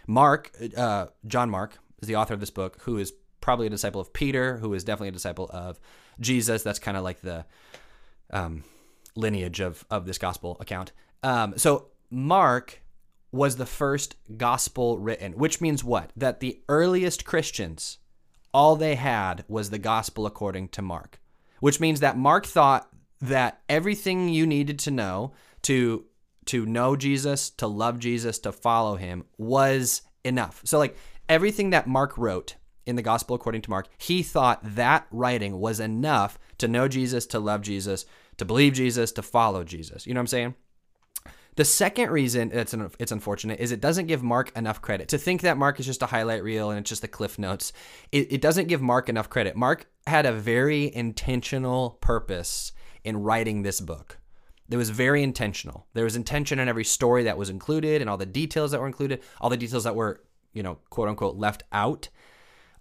Mark, 0.06 0.50
uh, 0.76 1.06
John 1.26 1.50
Mark, 1.50 1.78
is 2.00 2.08
the 2.08 2.16
author 2.16 2.34
of 2.34 2.40
this 2.40 2.50
book, 2.50 2.80
who 2.82 2.96
is 2.96 3.12
probably 3.40 3.66
a 3.66 3.70
disciple 3.70 4.00
of 4.00 4.12
Peter, 4.12 4.56
who 4.58 4.72
is 4.72 4.84
definitely 4.84 5.08
a 5.08 5.12
disciple 5.12 5.50
of 5.52 5.78
Jesus. 6.18 6.62
That's 6.62 6.78
kind 6.78 6.96
of 6.96 7.04
like 7.04 7.20
the 7.20 7.44
um, 8.30 8.64
lineage 9.14 9.60
of 9.60 9.84
of 9.90 10.06
this 10.06 10.18
gospel 10.18 10.56
account. 10.60 10.92
Um, 11.22 11.54
so 11.56 11.88
Mark 12.10 12.82
was 13.32 13.56
the 13.56 13.66
first 13.66 14.16
gospel 14.36 14.98
written, 14.98 15.32
which 15.32 15.60
means 15.60 15.84
what? 15.84 16.10
That 16.16 16.40
the 16.40 16.60
earliest 16.68 17.24
Christians, 17.24 17.98
all 18.54 18.76
they 18.76 18.94
had 18.94 19.44
was 19.48 19.70
the 19.70 19.78
gospel 19.78 20.26
according 20.26 20.68
to 20.68 20.82
Mark, 20.82 21.20
which 21.60 21.80
means 21.80 22.00
that 22.00 22.16
Mark 22.16 22.46
thought 22.46 22.88
that 23.20 23.60
everything 23.68 24.28
you 24.28 24.46
needed 24.46 24.78
to 24.80 24.90
know 24.90 25.32
to 25.62 26.04
to 26.46 26.64
know 26.64 26.94
Jesus, 26.94 27.50
to 27.50 27.66
love 27.66 27.98
Jesus, 27.98 28.38
to 28.40 28.52
follow 28.52 28.96
him 28.96 29.24
was 29.36 30.02
enough. 30.24 30.62
So 30.64 30.78
like 30.78 30.96
everything 31.28 31.70
that 31.70 31.88
Mark 31.88 32.16
wrote 32.16 32.54
in 32.86 32.94
the 32.94 33.02
gospel 33.02 33.34
according 33.34 33.62
to 33.62 33.70
Mark, 33.70 33.88
he 33.98 34.22
thought 34.22 34.60
that 34.62 35.06
writing 35.10 35.58
was 35.58 35.80
enough 35.80 36.38
to 36.58 36.68
know 36.68 36.88
Jesus, 36.88 37.26
to 37.26 37.38
love 37.38 37.62
Jesus, 37.62 38.06
to 38.38 38.44
believe 38.44 38.74
Jesus, 38.74 39.12
to 39.12 39.22
follow 39.22 39.64
Jesus. 39.64 40.06
You 40.06 40.14
know 40.14 40.18
what 40.18 40.22
I'm 40.22 40.28
saying? 40.28 40.54
The 41.56 41.64
second 41.64 42.10
reason 42.10 42.52
it's 42.52 42.74
an, 42.74 42.90
it's 42.98 43.12
unfortunate 43.12 43.60
is 43.60 43.72
it 43.72 43.80
doesn't 43.80 44.06
give 44.06 44.22
Mark 44.22 44.54
enough 44.56 44.82
credit. 44.82 45.08
To 45.08 45.18
think 45.18 45.40
that 45.40 45.56
Mark 45.56 45.80
is 45.80 45.86
just 45.86 46.02
a 46.02 46.06
highlight 46.06 46.42
reel 46.42 46.70
and 46.70 46.78
it's 46.78 46.90
just 46.90 47.00
the 47.00 47.08
cliff 47.08 47.38
notes, 47.38 47.72
it, 48.12 48.30
it 48.30 48.40
doesn't 48.42 48.68
give 48.68 48.82
Mark 48.82 49.08
enough 49.08 49.30
credit. 49.30 49.56
Mark 49.56 49.86
had 50.06 50.26
a 50.26 50.32
very 50.32 50.94
intentional 50.94 51.98
purpose 52.02 52.72
in 53.04 53.22
writing 53.22 53.62
this 53.62 53.80
book. 53.80 54.18
It 54.68 54.76
was 54.76 54.90
very 54.90 55.22
intentional. 55.22 55.86
There 55.94 56.04
was 56.04 56.16
intention 56.16 56.58
in 56.58 56.68
every 56.68 56.84
story 56.84 57.24
that 57.24 57.38
was 57.38 57.48
included 57.48 58.00
and 58.00 58.10
all 58.10 58.18
the 58.18 58.26
details 58.26 58.72
that 58.72 58.80
were 58.80 58.86
included, 58.86 59.22
all 59.40 59.48
the 59.48 59.56
details 59.56 59.84
that 59.84 59.94
were, 59.94 60.20
you 60.52 60.62
know, 60.62 60.78
quote 60.90 61.08
unquote 61.08 61.36
left 61.36 61.62
out. 61.72 62.08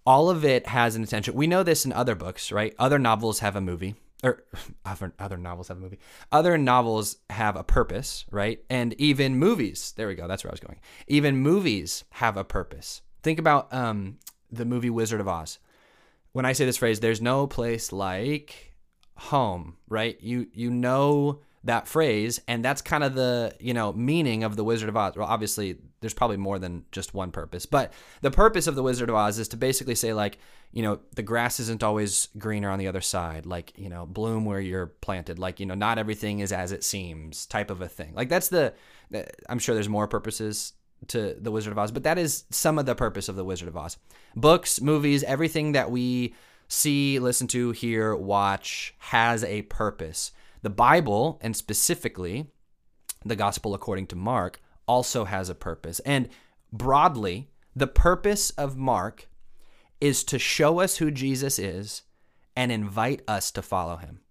All 0.06 0.30
of 0.30 0.46
it 0.46 0.68
has 0.68 0.96
an 0.96 1.02
intention. 1.02 1.34
We 1.34 1.48
know 1.48 1.64
this 1.64 1.86
in 1.86 1.94
other 1.94 2.16
books, 2.16 2.52
right? 2.52 2.76
Other 2.78 3.00
novels 3.00 3.40
have 3.40 3.56
a 3.56 3.62
movie 3.62 3.96
or 4.24 4.44
other 4.86 5.14
other 5.20 5.38
novels 5.38 5.68
have 5.70 5.78
a 5.78 5.82
movie. 5.82 6.00
Other 6.32 6.58
novels 6.58 7.18
have 7.30 7.56
a 7.56 7.64
purpose, 7.64 8.26
right? 8.32 8.60
And 8.70 8.94
even 9.00 9.38
movies. 9.38 9.94
There 9.96 10.08
we 10.08 10.16
go. 10.16 10.28
That's 10.28 10.44
where 10.44 10.52
I 10.52 10.54
was 10.54 10.60
going. 10.60 10.80
Even 11.08 11.38
movies 11.38 12.04
have 12.12 12.36
a 12.36 12.44
purpose. 12.44 13.02
Think 13.24 13.40
about 13.40 13.74
um, 13.74 14.18
the 14.52 14.66
movie 14.66 14.90
Wizard 14.90 15.22
of 15.22 15.28
Oz. 15.28 15.60
When 16.32 16.46
I 16.46 16.54
say 16.54 16.66
this 16.66 16.78
phrase, 16.78 17.00
there's 17.00 17.22
no 17.22 17.48
place 17.48 17.92
like 17.92 18.76
home, 19.16 19.78
right? 19.88 20.18
You 20.22 20.48
you 20.54 20.70
know 20.70 21.40
that 21.66 21.88
phrase, 21.88 22.40
and 22.48 22.64
that's 22.64 22.82
kind 22.82 23.04
of 23.04 23.16
the 23.16 23.54
you 23.60 23.74
know 23.74 23.92
meaning 23.92 24.44
of 24.44 24.56
the 24.56 24.64
Wizard 24.64 24.88
of 24.88 24.96
Oz. 24.96 25.16
Well, 25.16 25.28
obviously, 25.28 25.78
there's 26.00 26.14
probably 26.14 26.38
more 26.38 26.60
than 26.60 26.86
just 26.92 27.14
one 27.14 27.32
purpose, 27.32 27.66
but 27.66 27.92
the 28.22 28.32
purpose 28.32 28.68
of 28.68 28.76
the 28.76 28.84
Wizard 28.84 29.10
of 29.10 29.16
Oz 29.16 29.40
is 29.40 29.48
to 29.50 29.58
basically 29.58 29.96
say 29.96 30.14
like 30.14 30.38
you 30.72 30.84
know 30.84 31.00
the 31.16 31.24
grass 31.24 31.60
isn't 31.60 31.84
always 31.84 32.30
greener 32.38 32.70
on 32.70 32.80
the 32.80 32.88
other 32.88 33.02
side, 33.02 33.46
like 33.46 33.74
you 33.78 33.90
know 33.90 34.06
bloom 34.06 34.46
where 34.46 34.60
you're 34.60 34.88
planted, 34.88 35.40
like 35.40 35.60
you 35.60 35.66
know 35.66 35.76
not 35.76 35.98
everything 35.98 36.40
is 36.40 36.52
as 36.52 36.72
it 36.72 36.84
seems, 36.84 37.46
type 37.46 37.70
of 37.70 37.82
a 37.82 37.88
thing. 37.88 38.14
Like 38.14 38.30
that's 38.30 38.50
the 38.50 38.74
I'm 39.50 39.60
sure 39.60 39.76
there's 39.76 39.90
more 39.90 40.08
purposes 40.08 40.74
to 41.08 41.36
the 41.40 41.52
Wizard 41.52 41.72
of 41.72 41.80
Oz, 41.80 41.92
but 41.92 42.04
that 42.04 42.18
is 42.18 42.46
some 42.52 42.80
of 42.80 42.86
the 42.86 42.96
purpose 42.96 43.28
of 43.28 43.36
the 43.36 43.44
Wizard 43.44 43.68
of 43.68 43.78
Oz. 43.78 43.98
Books, 44.36 44.82
movies, 44.82 45.24
everything 45.24 45.74
that 45.74 45.92
we 45.92 46.36
see, 46.68 47.20
listen 47.20 47.48
to, 47.48 47.72
hear, 47.72 48.16
watch 48.16 48.94
has 49.00 49.44
a 49.44 49.64
purpose. 49.64 50.32
The 50.66 50.72
Bible, 50.72 51.40
and 51.44 51.56
specifically 51.56 52.48
the 53.24 53.36
Gospel 53.36 53.76
according 53.76 54.08
to 54.08 54.16
Mark, 54.16 54.60
also 54.88 55.26
has 55.26 55.48
a 55.48 55.54
purpose. 55.54 56.00
And 56.00 56.28
broadly, 56.74 57.52
the 57.76 57.86
purpose 57.86 58.50
of 58.50 58.76
Mark 58.76 59.30
is 60.02 60.24
to 60.24 60.40
show 60.40 60.80
us 60.80 60.98
who 60.98 61.12
Jesus 61.12 61.60
is 61.60 62.02
and 62.56 62.72
invite 62.72 63.22
us 63.28 63.52
to 63.52 63.62
follow 63.62 63.98
him. 63.98 64.22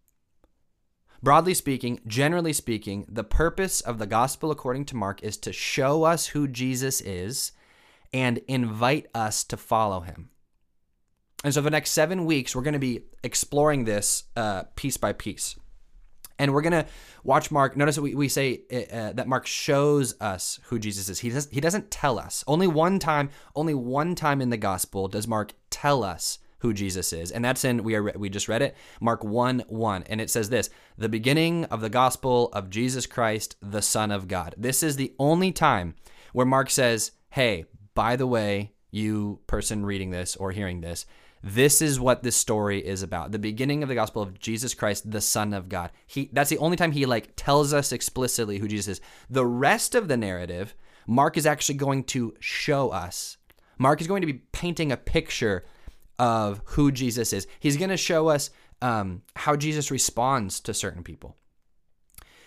Broadly 1.22 1.54
speaking, 1.54 2.00
generally 2.04 2.52
speaking, 2.52 3.06
the 3.08 3.22
purpose 3.22 3.80
of 3.80 4.00
the 4.00 4.06
gospel 4.08 4.50
according 4.50 4.86
to 4.86 4.96
Mark 4.96 5.22
is 5.22 5.36
to 5.36 5.52
show 5.52 6.02
us 6.02 6.26
who 6.26 6.48
Jesus 6.48 7.00
is 7.00 7.52
and 8.12 8.38
invite 8.48 9.06
us 9.14 9.44
to 9.44 9.56
follow 9.56 10.00
him. 10.00 10.30
And 11.44 11.54
so, 11.54 11.60
for 11.60 11.66
the 11.66 11.70
next 11.70 11.92
seven 11.92 12.24
weeks, 12.24 12.56
we're 12.56 12.62
going 12.62 12.72
to 12.72 12.80
be 12.80 13.04
exploring 13.22 13.84
this 13.84 14.24
uh, 14.34 14.64
piece 14.74 14.96
by 14.96 15.12
piece. 15.12 15.54
And 16.38 16.52
we're 16.52 16.62
going 16.62 16.72
to 16.72 16.86
watch 17.22 17.50
Mark. 17.50 17.76
Notice 17.76 17.98
we, 17.98 18.14
we 18.14 18.28
say 18.28 18.62
uh, 18.72 18.96
uh, 18.96 19.12
that 19.12 19.28
Mark 19.28 19.46
shows 19.46 20.20
us 20.20 20.58
who 20.64 20.78
Jesus 20.78 21.08
is. 21.08 21.20
He, 21.20 21.30
does, 21.30 21.48
he 21.50 21.60
doesn't 21.60 21.90
tell 21.90 22.18
us. 22.18 22.42
Only 22.46 22.66
one 22.66 22.98
time, 22.98 23.30
only 23.54 23.74
one 23.74 24.14
time 24.14 24.40
in 24.40 24.50
the 24.50 24.56
gospel 24.56 25.08
does 25.08 25.28
Mark 25.28 25.52
tell 25.70 26.02
us 26.02 26.38
who 26.58 26.72
Jesus 26.72 27.12
is. 27.12 27.30
And 27.30 27.44
that's 27.44 27.62
in, 27.64 27.84
we, 27.84 27.94
are, 27.94 28.02
we 28.16 28.30
just 28.30 28.48
read 28.48 28.62
it, 28.62 28.74
Mark 28.98 29.22
1 29.22 29.64
1. 29.68 30.02
And 30.04 30.20
it 30.20 30.30
says 30.30 30.48
this 30.48 30.70
the 30.96 31.10
beginning 31.10 31.66
of 31.66 31.82
the 31.82 31.90
gospel 31.90 32.48
of 32.54 32.70
Jesus 32.70 33.06
Christ, 33.06 33.56
the 33.60 33.82
Son 33.82 34.10
of 34.10 34.28
God. 34.28 34.54
This 34.56 34.82
is 34.82 34.96
the 34.96 35.12
only 35.18 35.52
time 35.52 35.94
where 36.32 36.46
Mark 36.46 36.70
says, 36.70 37.12
hey, 37.30 37.66
by 37.94 38.16
the 38.16 38.26
way, 38.26 38.72
you 38.90 39.40
person 39.46 39.84
reading 39.84 40.10
this 40.10 40.36
or 40.36 40.52
hearing 40.52 40.80
this, 40.80 41.04
this 41.46 41.82
is 41.82 42.00
what 42.00 42.22
this 42.22 42.36
story 42.36 42.78
is 42.78 43.02
about. 43.02 43.30
The 43.30 43.38
beginning 43.38 43.82
of 43.82 43.90
the 43.90 43.94
gospel 43.94 44.22
of 44.22 44.40
Jesus 44.40 44.72
Christ, 44.72 45.10
the 45.10 45.20
Son 45.20 45.52
of 45.52 45.68
God. 45.68 45.90
He 46.06 46.30
that's 46.32 46.48
the 46.48 46.56
only 46.56 46.78
time 46.78 46.92
he 46.92 47.04
like 47.04 47.36
tells 47.36 47.74
us 47.74 47.92
explicitly 47.92 48.58
who 48.58 48.66
Jesus 48.66 48.96
is. 48.96 49.00
The 49.28 49.44
rest 49.44 49.94
of 49.94 50.08
the 50.08 50.16
narrative, 50.16 50.74
Mark 51.06 51.36
is 51.36 51.44
actually 51.44 51.74
going 51.74 52.04
to 52.04 52.34
show 52.40 52.88
us. 52.88 53.36
Mark 53.76 54.00
is 54.00 54.06
going 54.06 54.22
to 54.22 54.26
be 54.26 54.40
painting 54.52 54.90
a 54.90 54.96
picture 54.96 55.66
of 56.18 56.62
who 56.64 56.90
Jesus 56.90 57.34
is. 57.34 57.46
He's 57.60 57.76
going 57.76 57.90
to 57.90 57.98
show 57.98 58.28
us 58.28 58.48
um, 58.80 59.20
how 59.36 59.54
Jesus 59.54 59.90
responds 59.90 60.60
to 60.60 60.72
certain 60.72 61.02
people. 61.02 61.36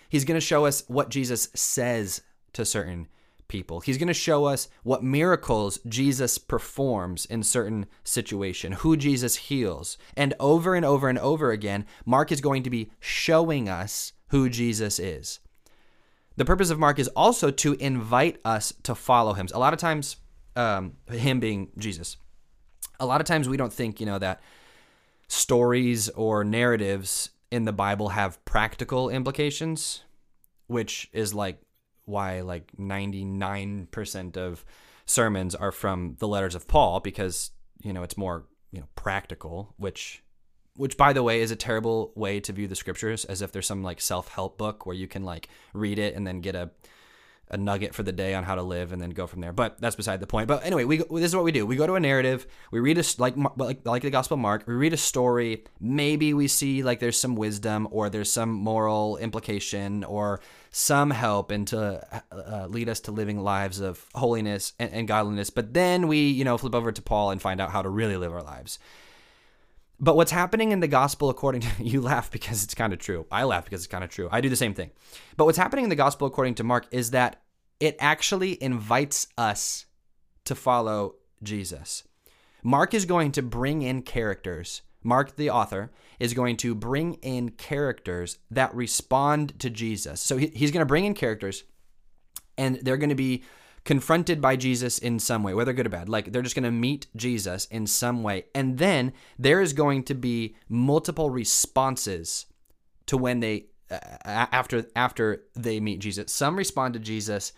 He's 0.08 0.24
going 0.24 0.40
to 0.40 0.44
show 0.44 0.66
us 0.66 0.82
what 0.88 1.08
Jesus 1.08 1.50
says 1.54 2.22
to 2.54 2.64
certain 2.64 3.06
people. 3.48 3.80
He's 3.80 3.98
going 3.98 4.08
to 4.08 4.14
show 4.14 4.44
us 4.44 4.68
what 4.82 5.02
miracles 5.02 5.78
Jesus 5.86 6.38
performs 6.38 7.26
in 7.26 7.42
certain 7.42 7.86
situation, 8.04 8.72
who 8.72 8.96
Jesus 8.96 9.36
heals. 9.36 9.98
And 10.16 10.34
over 10.38 10.74
and 10.74 10.84
over 10.84 11.08
and 11.08 11.18
over 11.18 11.50
again, 11.50 11.86
Mark 12.04 12.30
is 12.30 12.40
going 12.40 12.62
to 12.62 12.70
be 12.70 12.90
showing 13.00 13.68
us 13.68 14.12
who 14.28 14.48
Jesus 14.48 14.98
is. 14.98 15.40
The 16.36 16.44
purpose 16.44 16.70
of 16.70 16.78
Mark 16.78 16.98
is 16.98 17.08
also 17.08 17.50
to 17.50 17.74
invite 17.74 18.38
us 18.44 18.72
to 18.84 18.94
follow 18.94 19.32
him. 19.32 19.48
A 19.52 19.58
lot 19.58 19.72
of 19.72 19.80
times, 19.80 20.16
um, 20.54 20.92
him 21.10 21.40
being 21.40 21.70
Jesus, 21.76 22.16
a 23.00 23.06
lot 23.06 23.20
of 23.20 23.26
times 23.26 23.48
we 23.48 23.56
don't 23.56 23.72
think, 23.72 23.98
you 23.98 24.06
know, 24.06 24.18
that 24.18 24.40
stories 25.26 26.08
or 26.10 26.44
narratives 26.44 27.30
in 27.50 27.64
the 27.64 27.72
Bible 27.72 28.10
have 28.10 28.44
practical 28.44 29.08
implications, 29.08 30.02
which 30.66 31.08
is 31.12 31.34
like 31.34 31.60
why 32.08 32.40
like 32.40 32.72
99% 32.78 34.36
of 34.36 34.64
sermons 35.06 35.54
are 35.54 35.72
from 35.72 36.16
the 36.18 36.28
letters 36.28 36.54
of 36.54 36.66
Paul 36.66 37.00
because, 37.00 37.50
you 37.82 37.92
know, 37.92 38.02
it's 38.02 38.16
more, 38.16 38.46
you 38.72 38.80
know, 38.80 38.88
practical, 38.94 39.74
which 39.76 40.22
which 40.76 40.96
by 40.96 41.12
the 41.12 41.24
way 41.24 41.40
is 41.40 41.50
a 41.50 41.56
terrible 41.56 42.12
way 42.14 42.38
to 42.38 42.52
view 42.52 42.68
the 42.68 42.76
scriptures 42.76 43.24
as 43.24 43.42
if 43.42 43.50
there's 43.50 43.66
some 43.66 43.82
like 43.82 44.00
self-help 44.00 44.56
book 44.56 44.86
where 44.86 44.94
you 44.94 45.08
can 45.08 45.24
like 45.24 45.48
read 45.74 45.98
it 45.98 46.14
and 46.14 46.24
then 46.24 46.40
get 46.40 46.54
a 46.54 46.70
a 47.50 47.56
nugget 47.56 47.94
for 47.94 48.02
the 48.02 48.12
day 48.12 48.34
on 48.34 48.44
how 48.44 48.54
to 48.54 48.62
live 48.62 48.92
and 48.92 49.00
then 49.00 49.10
go 49.10 49.26
from 49.26 49.40
there. 49.40 49.52
But 49.52 49.80
that's 49.80 49.96
beside 49.96 50.20
the 50.20 50.26
point. 50.26 50.48
But 50.48 50.64
anyway, 50.64 50.84
we 50.84 50.98
this 50.98 51.24
is 51.24 51.36
what 51.36 51.44
we 51.44 51.52
do. 51.52 51.66
We 51.66 51.76
go 51.76 51.86
to 51.86 51.94
a 51.94 52.00
narrative. 52.00 52.46
We 52.70 52.80
read 52.80 52.98
a 52.98 53.04
like 53.18 53.34
like 53.56 53.84
like 53.84 54.02
the 54.02 54.10
Gospel 54.10 54.36
Mark. 54.36 54.66
We 54.66 54.74
read 54.74 54.92
a 54.92 54.98
story. 54.98 55.64
Maybe 55.80 56.34
we 56.34 56.48
see 56.48 56.82
like 56.82 57.00
there's 57.00 57.18
some 57.18 57.36
wisdom 57.36 57.88
or 57.90 58.10
there's 58.10 58.30
some 58.30 58.50
moral 58.50 59.16
implication 59.16 60.04
or 60.04 60.40
some 60.70 61.10
help 61.10 61.50
into 61.50 61.78
uh, 61.78 62.20
uh, 62.30 62.66
lead 62.68 62.88
us 62.88 63.00
to 63.00 63.12
living 63.12 63.40
lives 63.40 63.80
of 63.80 64.04
holiness 64.14 64.74
and, 64.78 64.92
and 64.92 65.08
godliness. 65.08 65.50
But 65.50 65.74
then 65.74 66.08
we 66.08 66.28
you 66.28 66.44
know 66.44 66.58
flip 66.58 66.74
over 66.74 66.92
to 66.92 67.02
Paul 67.02 67.30
and 67.30 67.40
find 67.40 67.60
out 67.60 67.70
how 67.70 67.82
to 67.82 67.88
really 67.88 68.16
live 68.16 68.32
our 68.32 68.42
lives. 68.42 68.78
But 70.00 70.16
what's 70.16 70.30
happening 70.30 70.70
in 70.70 70.80
the 70.80 70.88
gospel, 70.88 71.28
according 71.28 71.62
to 71.62 71.68
you, 71.84 72.00
laugh 72.00 72.30
because 72.30 72.64
it's 72.64 72.74
kind 72.74 72.92
of 72.92 72.98
true. 72.98 73.26
I 73.30 73.44
laugh 73.44 73.64
because 73.64 73.80
it's 73.80 73.90
kind 73.90 74.04
of 74.04 74.10
true. 74.10 74.28
I 74.30 74.40
do 74.40 74.48
the 74.48 74.56
same 74.56 74.74
thing. 74.74 74.90
But 75.36 75.44
what's 75.44 75.58
happening 75.58 75.84
in 75.84 75.90
the 75.90 75.96
gospel, 75.96 76.26
according 76.26 76.56
to 76.56 76.64
Mark, 76.64 76.86
is 76.90 77.10
that 77.12 77.42
it 77.80 77.96
actually 78.00 78.62
invites 78.62 79.28
us 79.36 79.86
to 80.44 80.54
follow 80.54 81.16
Jesus. 81.42 82.04
Mark 82.62 82.94
is 82.94 83.04
going 83.04 83.32
to 83.32 83.42
bring 83.42 83.82
in 83.82 84.02
characters. 84.02 84.82
Mark, 85.04 85.36
the 85.36 85.50
author, 85.50 85.92
is 86.18 86.34
going 86.34 86.56
to 86.56 86.74
bring 86.74 87.14
in 87.14 87.50
characters 87.50 88.38
that 88.50 88.74
respond 88.74 89.58
to 89.60 89.70
Jesus. 89.70 90.20
So 90.20 90.36
he's 90.36 90.72
going 90.72 90.80
to 90.80 90.86
bring 90.86 91.04
in 91.04 91.14
characters, 91.14 91.64
and 92.56 92.76
they're 92.82 92.96
going 92.96 93.10
to 93.10 93.14
be 93.14 93.44
confronted 93.88 94.38
by 94.38 94.54
Jesus 94.54 94.98
in 94.98 95.18
some 95.18 95.42
way, 95.42 95.54
whether 95.54 95.72
good 95.72 95.86
or 95.86 95.88
bad. 95.88 96.10
Like 96.10 96.30
they're 96.30 96.42
just 96.42 96.54
going 96.54 96.64
to 96.64 96.70
meet 96.70 97.06
Jesus 97.16 97.64
in 97.70 97.86
some 97.86 98.22
way. 98.22 98.44
And 98.54 98.76
then 98.76 99.14
there 99.38 99.62
is 99.62 99.72
going 99.72 100.02
to 100.04 100.14
be 100.14 100.56
multiple 100.68 101.30
responses 101.30 102.44
to 103.06 103.16
when 103.16 103.40
they 103.40 103.68
uh, 103.90 103.96
after 104.22 104.84
after 104.94 105.44
they 105.54 105.80
meet 105.80 106.00
Jesus. 106.00 106.30
Some 106.30 106.56
respond 106.56 106.92
to 106.94 107.00
Jesus 107.00 107.54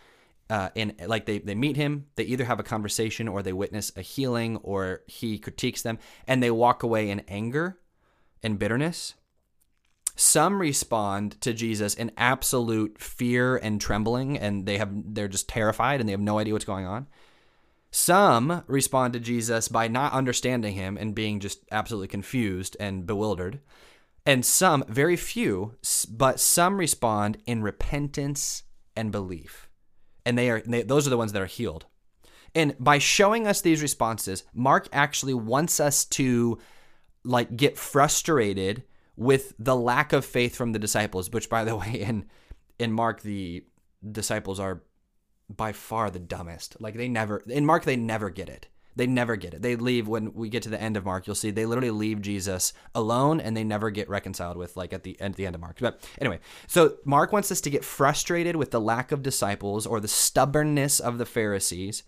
uh, 0.49 0.69
and 0.77 0.95
like 1.05 1.27
they, 1.27 1.41
they 1.41 1.57
meet 1.57 1.77
him, 1.77 2.07
they 2.15 2.23
either 2.23 2.45
have 2.45 2.61
a 2.61 2.65
conversation 2.65 3.27
or 3.27 3.43
they 3.43 3.53
witness 3.53 3.91
a 3.97 4.01
healing 4.01 4.57
or 4.59 5.01
he 5.09 5.37
critiques 5.37 5.83
them 5.83 5.99
and 6.29 6.41
they 6.41 6.53
walk 6.53 6.85
away 6.85 7.11
in 7.11 7.25
anger 7.27 7.81
and 8.41 8.57
bitterness. 8.57 9.15
Some 10.17 10.61
respond 10.61 11.41
to 11.41 11.53
Jesus 11.53 11.95
in 11.95 12.13
absolute 12.17 13.01
fear 13.01 13.57
and 13.57 13.81
trembling, 13.81 14.39
and 14.39 14.67
they 14.67 14.79
have 14.79 14.91
they're 15.15 15.29
just 15.29 15.49
terrified 15.49 16.01
and 16.01 16.09
they 16.09 16.13
have 16.13 16.21
no 16.21 16.39
idea 16.39 16.53
what's 16.53 16.65
going 16.65 16.87
on. 16.87 17.07
Some 17.91 18.63
respond 18.67 19.15
to 19.15 19.21
Jesus 19.21 19.69
by 19.69 19.89
not 19.89 20.13
understanding 20.13 20.75
him 20.75 20.97
and 20.97 21.15
being 21.15 21.41
just 21.41 21.61
absolutely 21.73 22.09
confused 22.09 22.77
and 22.79 23.05
bewildered. 23.07 23.61
And 24.25 24.45
some, 24.45 24.85
very 24.87 25.17
few, 25.17 25.75
but 26.09 26.39
some 26.39 26.77
respond 26.77 27.39
in 27.47 27.63
repentance 27.63 28.63
and 28.95 29.11
belief. 29.11 29.69
And 30.25 30.37
they 30.37 30.51
are 30.51 30.63
they, 30.65 30.83
those 30.83 31.07
are 31.07 31.11
the 31.11 31.17
ones 31.17 31.33
that 31.33 31.43
are 31.43 31.47
healed. 31.47 31.87
And 32.55 32.77
by 32.79 32.99
showing 32.99 33.47
us 33.47 33.61
these 33.61 33.83
responses, 33.83 34.45
Mark 34.53 34.89
actually 34.93 35.35
wants 35.35 35.81
us 35.81 36.05
to 36.07 36.59
like 37.25 37.57
get 37.57 37.79
frustrated 37.79 38.85
with 39.21 39.53
the 39.59 39.77
lack 39.77 40.15
of 40.15 40.25
faith 40.25 40.57
from 40.57 40.73
the 40.73 40.79
disciples, 40.79 41.31
which 41.31 41.51
by 41.51 41.63
the 41.63 41.77
way, 41.83 41.93
in 41.93 42.25
in 42.79 42.91
Mark 42.91 43.21
the 43.21 43.63
disciples 44.11 44.59
are 44.59 44.83
by 45.49 45.73
far 45.73 46.11
the 46.11 46.19
dumbest. 46.19 46.81
Like 46.81 46.97
they 46.97 47.07
never 47.07 47.39
in 47.47 47.67
Mark 47.67 47.85
they 47.85 47.97
never 47.97 48.31
get 48.31 48.49
it. 48.49 48.67
They 48.97 49.07
never 49.07 49.37
get 49.37 49.55
it. 49.55 49.63
They 49.63 49.77
leave 49.77 50.09
when 50.09 50.33
we 50.33 50.49
get 50.49 50.65
to 50.65 50.69
the 50.69 50.81
end 50.81 50.97
of 50.97 51.05
Mark. 51.05 51.27
You'll 51.27 51.37
see 51.37 51.51
they 51.51 51.67
literally 51.67 51.91
leave 51.91 52.23
Jesus 52.23 52.73
alone, 52.95 53.41
and 53.41 53.57
they 53.57 53.63
never 53.63 53.91
get 53.91 54.09
reconciled 54.09 54.57
with 54.57 54.77
like 54.77 54.93
at 54.93 55.05
the 55.05 55.21
end, 55.21 55.35
at 55.35 55.37
the 55.37 55.47
end 55.47 55.55
of 55.55 55.61
Mark. 55.61 55.77
But 55.79 56.03
anyway, 56.19 56.41
so 56.67 56.97
Mark 57.05 57.31
wants 57.31 57.53
us 57.53 57.61
to 57.61 57.71
get 57.71 57.85
frustrated 57.85 58.57
with 58.57 58.73
the 58.73 58.81
lack 58.81 59.13
of 59.13 59.23
disciples 59.23 59.87
or 59.87 60.01
the 60.01 60.09
stubbornness 60.09 60.99
of 60.99 61.19
the 61.19 61.27
Pharisees, 61.27 62.03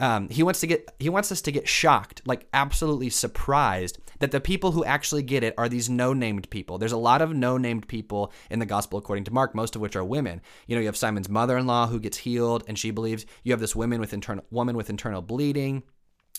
Um, 0.00 0.30
he 0.30 0.42
wants 0.42 0.60
to 0.60 0.66
get 0.66 0.90
he 0.98 1.10
wants 1.10 1.30
us 1.30 1.42
to 1.42 1.52
get 1.52 1.68
shocked, 1.68 2.22
like 2.24 2.48
absolutely 2.54 3.10
surprised 3.10 3.98
that 4.18 4.30
the 4.30 4.40
people 4.40 4.72
who 4.72 4.84
actually 4.84 5.22
get 5.22 5.44
it 5.44 5.54
are 5.58 5.68
these 5.68 5.90
no-named 5.90 6.48
people. 6.50 6.78
There's 6.78 6.92
a 6.92 6.96
lot 6.96 7.22
of 7.22 7.34
no-named 7.34 7.86
people 7.86 8.32
in 8.50 8.58
the 8.58 8.66
gospel 8.66 8.98
according 8.98 9.24
to 9.24 9.32
Mark, 9.32 9.54
most 9.54 9.76
of 9.76 9.82
which 9.82 9.96
are 9.96 10.04
women. 10.04 10.40
You 10.66 10.74
know, 10.74 10.80
you 10.80 10.86
have 10.86 10.96
Simon's 10.96 11.28
mother-in-law 11.28 11.88
who 11.88 12.00
gets 12.00 12.16
healed 12.16 12.64
and 12.66 12.78
she 12.78 12.90
believes. 12.90 13.26
You 13.44 13.52
have 13.52 13.60
this 13.60 13.76
woman 13.76 14.00
with 14.00 14.14
internal 14.14 14.44
woman 14.50 14.76
with 14.76 14.90
internal 14.90 15.22
bleeding. 15.22 15.82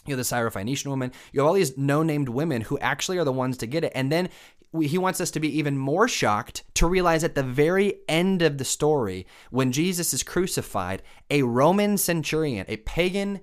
You 0.05 0.15
have 0.15 0.29
the 0.29 0.36
Syrophoenician 0.36 0.88
woman. 0.88 1.12
You 1.31 1.41
have 1.41 1.48
all 1.48 1.53
these 1.53 1.77
no-named 1.77 2.29
women 2.29 2.62
who 2.62 2.79
actually 2.79 3.17
are 3.17 3.24
the 3.24 3.31
ones 3.31 3.58
to 3.58 3.67
get 3.67 3.84
it, 3.84 3.91
and 3.93 4.12
then 4.12 4.29
he 4.79 4.98
wants 4.98 5.20
us 5.20 5.31
to 5.31 5.39
be 5.39 5.58
even 5.58 5.77
more 5.77 6.08
shocked 6.08 6.63
to 6.75 6.88
realize 6.88 7.24
at 7.24 7.36
the 7.36 7.43
very 7.43 7.96
end 8.08 8.41
of 8.41 8.58
the 8.58 8.65
story, 8.65 9.27
when 9.50 9.72
Jesus 9.72 10.13
is 10.13 10.24
crucified, 10.24 11.03
a 11.29 11.43
Roman 11.43 11.98
centurion, 11.98 12.65
a 12.70 12.77
pagan, 12.77 13.41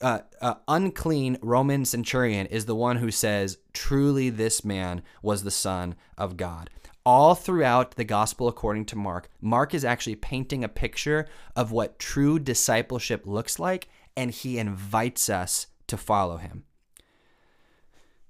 uh, 0.00 0.20
uh, 0.40 0.54
unclean 0.68 1.38
Roman 1.42 1.84
centurion, 1.84 2.46
is 2.46 2.66
the 2.66 2.76
one 2.76 2.98
who 2.98 3.10
says, 3.10 3.58
Truly, 3.72 4.30
this 4.30 4.64
man 4.64 5.02
was 5.22 5.42
the 5.42 5.50
Son 5.50 5.96
of 6.16 6.36
God. 6.36 6.70
All 7.04 7.34
throughout 7.34 7.96
the 7.96 8.04
gospel 8.04 8.46
according 8.46 8.84
to 8.86 8.96
Mark, 8.96 9.28
Mark 9.40 9.74
is 9.74 9.84
actually 9.84 10.16
painting 10.16 10.62
a 10.62 10.68
picture 10.68 11.26
of 11.56 11.72
what 11.72 11.98
true 11.98 12.38
discipleship 12.38 13.26
looks 13.26 13.58
like, 13.58 13.88
and 14.16 14.30
he 14.30 14.58
invites 14.58 15.28
us 15.28 15.66
to 15.90 15.96
follow 15.96 16.38
him. 16.38 16.64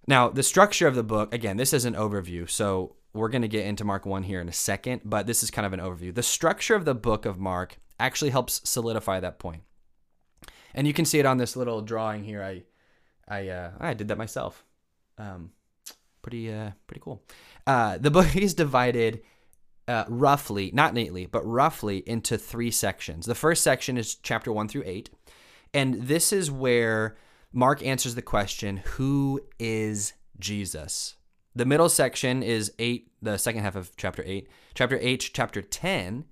Now, 0.06 0.28
the 0.28 0.42
structure 0.42 0.88
of 0.88 0.94
the 0.94 1.02
book, 1.02 1.32
again, 1.32 1.56
this 1.56 1.72
is 1.72 1.84
an 1.84 1.94
overview. 1.94 2.50
So 2.50 2.96
we're 3.12 3.28
going 3.28 3.42
to 3.42 3.48
get 3.48 3.66
into 3.66 3.84
Mark 3.84 4.06
1 4.06 4.24
here 4.24 4.40
in 4.40 4.48
a 4.48 4.52
second, 4.52 5.02
but 5.04 5.26
this 5.26 5.42
is 5.42 5.50
kind 5.50 5.66
of 5.66 5.72
an 5.72 5.80
overview. 5.80 6.14
The 6.14 6.22
structure 6.22 6.74
of 6.74 6.84
the 6.84 6.94
book 6.94 7.26
of 7.26 7.38
Mark 7.38 7.78
actually 7.98 8.30
helps 8.30 8.68
solidify 8.68 9.20
that 9.20 9.38
point. 9.38 9.62
And 10.74 10.86
you 10.86 10.92
can 10.92 11.04
see 11.04 11.18
it 11.18 11.26
on 11.26 11.38
this 11.38 11.56
little 11.56 11.80
drawing 11.80 12.24
here. 12.24 12.42
I 12.42 12.62
I 13.28 13.48
uh, 13.48 13.70
I 13.78 13.94
did 13.94 14.08
that 14.08 14.18
myself. 14.18 14.64
Um, 15.18 15.50
pretty 16.22 16.52
uh, 16.52 16.70
pretty 16.86 17.00
cool. 17.00 17.22
Uh, 17.66 17.98
the 17.98 18.10
book 18.10 18.36
is 18.36 18.54
divided 18.54 19.22
uh, 19.88 20.04
roughly, 20.08 20.70
not 20.72 20.94
neatly, 20.94 21.26
but 21.26 21.44
roughly 21.44 21.98
into 22.06 22.38
three 22.38 22.70
sections. 22.70 23.26
The 23.26 23.34
first 23.34 23.62
section 23.64 23.98
is 23.98 24.14
chapter 24.14 24.52
1 24.52 24.68
through 24.68 24.84
8. 24.86 25.10
And 25.74 26.02
this 26.02 26.32
is 26.32 26.50
where 26.50 27.16
Mark 27.52 27.84
answers 27.84 28.14
the 28.14 28.22
question, 28.22 28.78
Who 28.96 29.40
is 29.58 30.12
Jesus? 30.38 31.16
The 31.54 31.66
middle 31.66 31.88
section 31.88 32.42
is 32.42 32.72
8, 32.78 33.10
the 33.20 33.36
second 33.36 33.62
half 33.62 33.74
of 33.74 33.96
chapter 33.96 34.22
8. 34.24 34.48
Chapter 34.74 34.98
8, 35.00 35.30
chapter 35.32 35.60
10. 35.60 36.24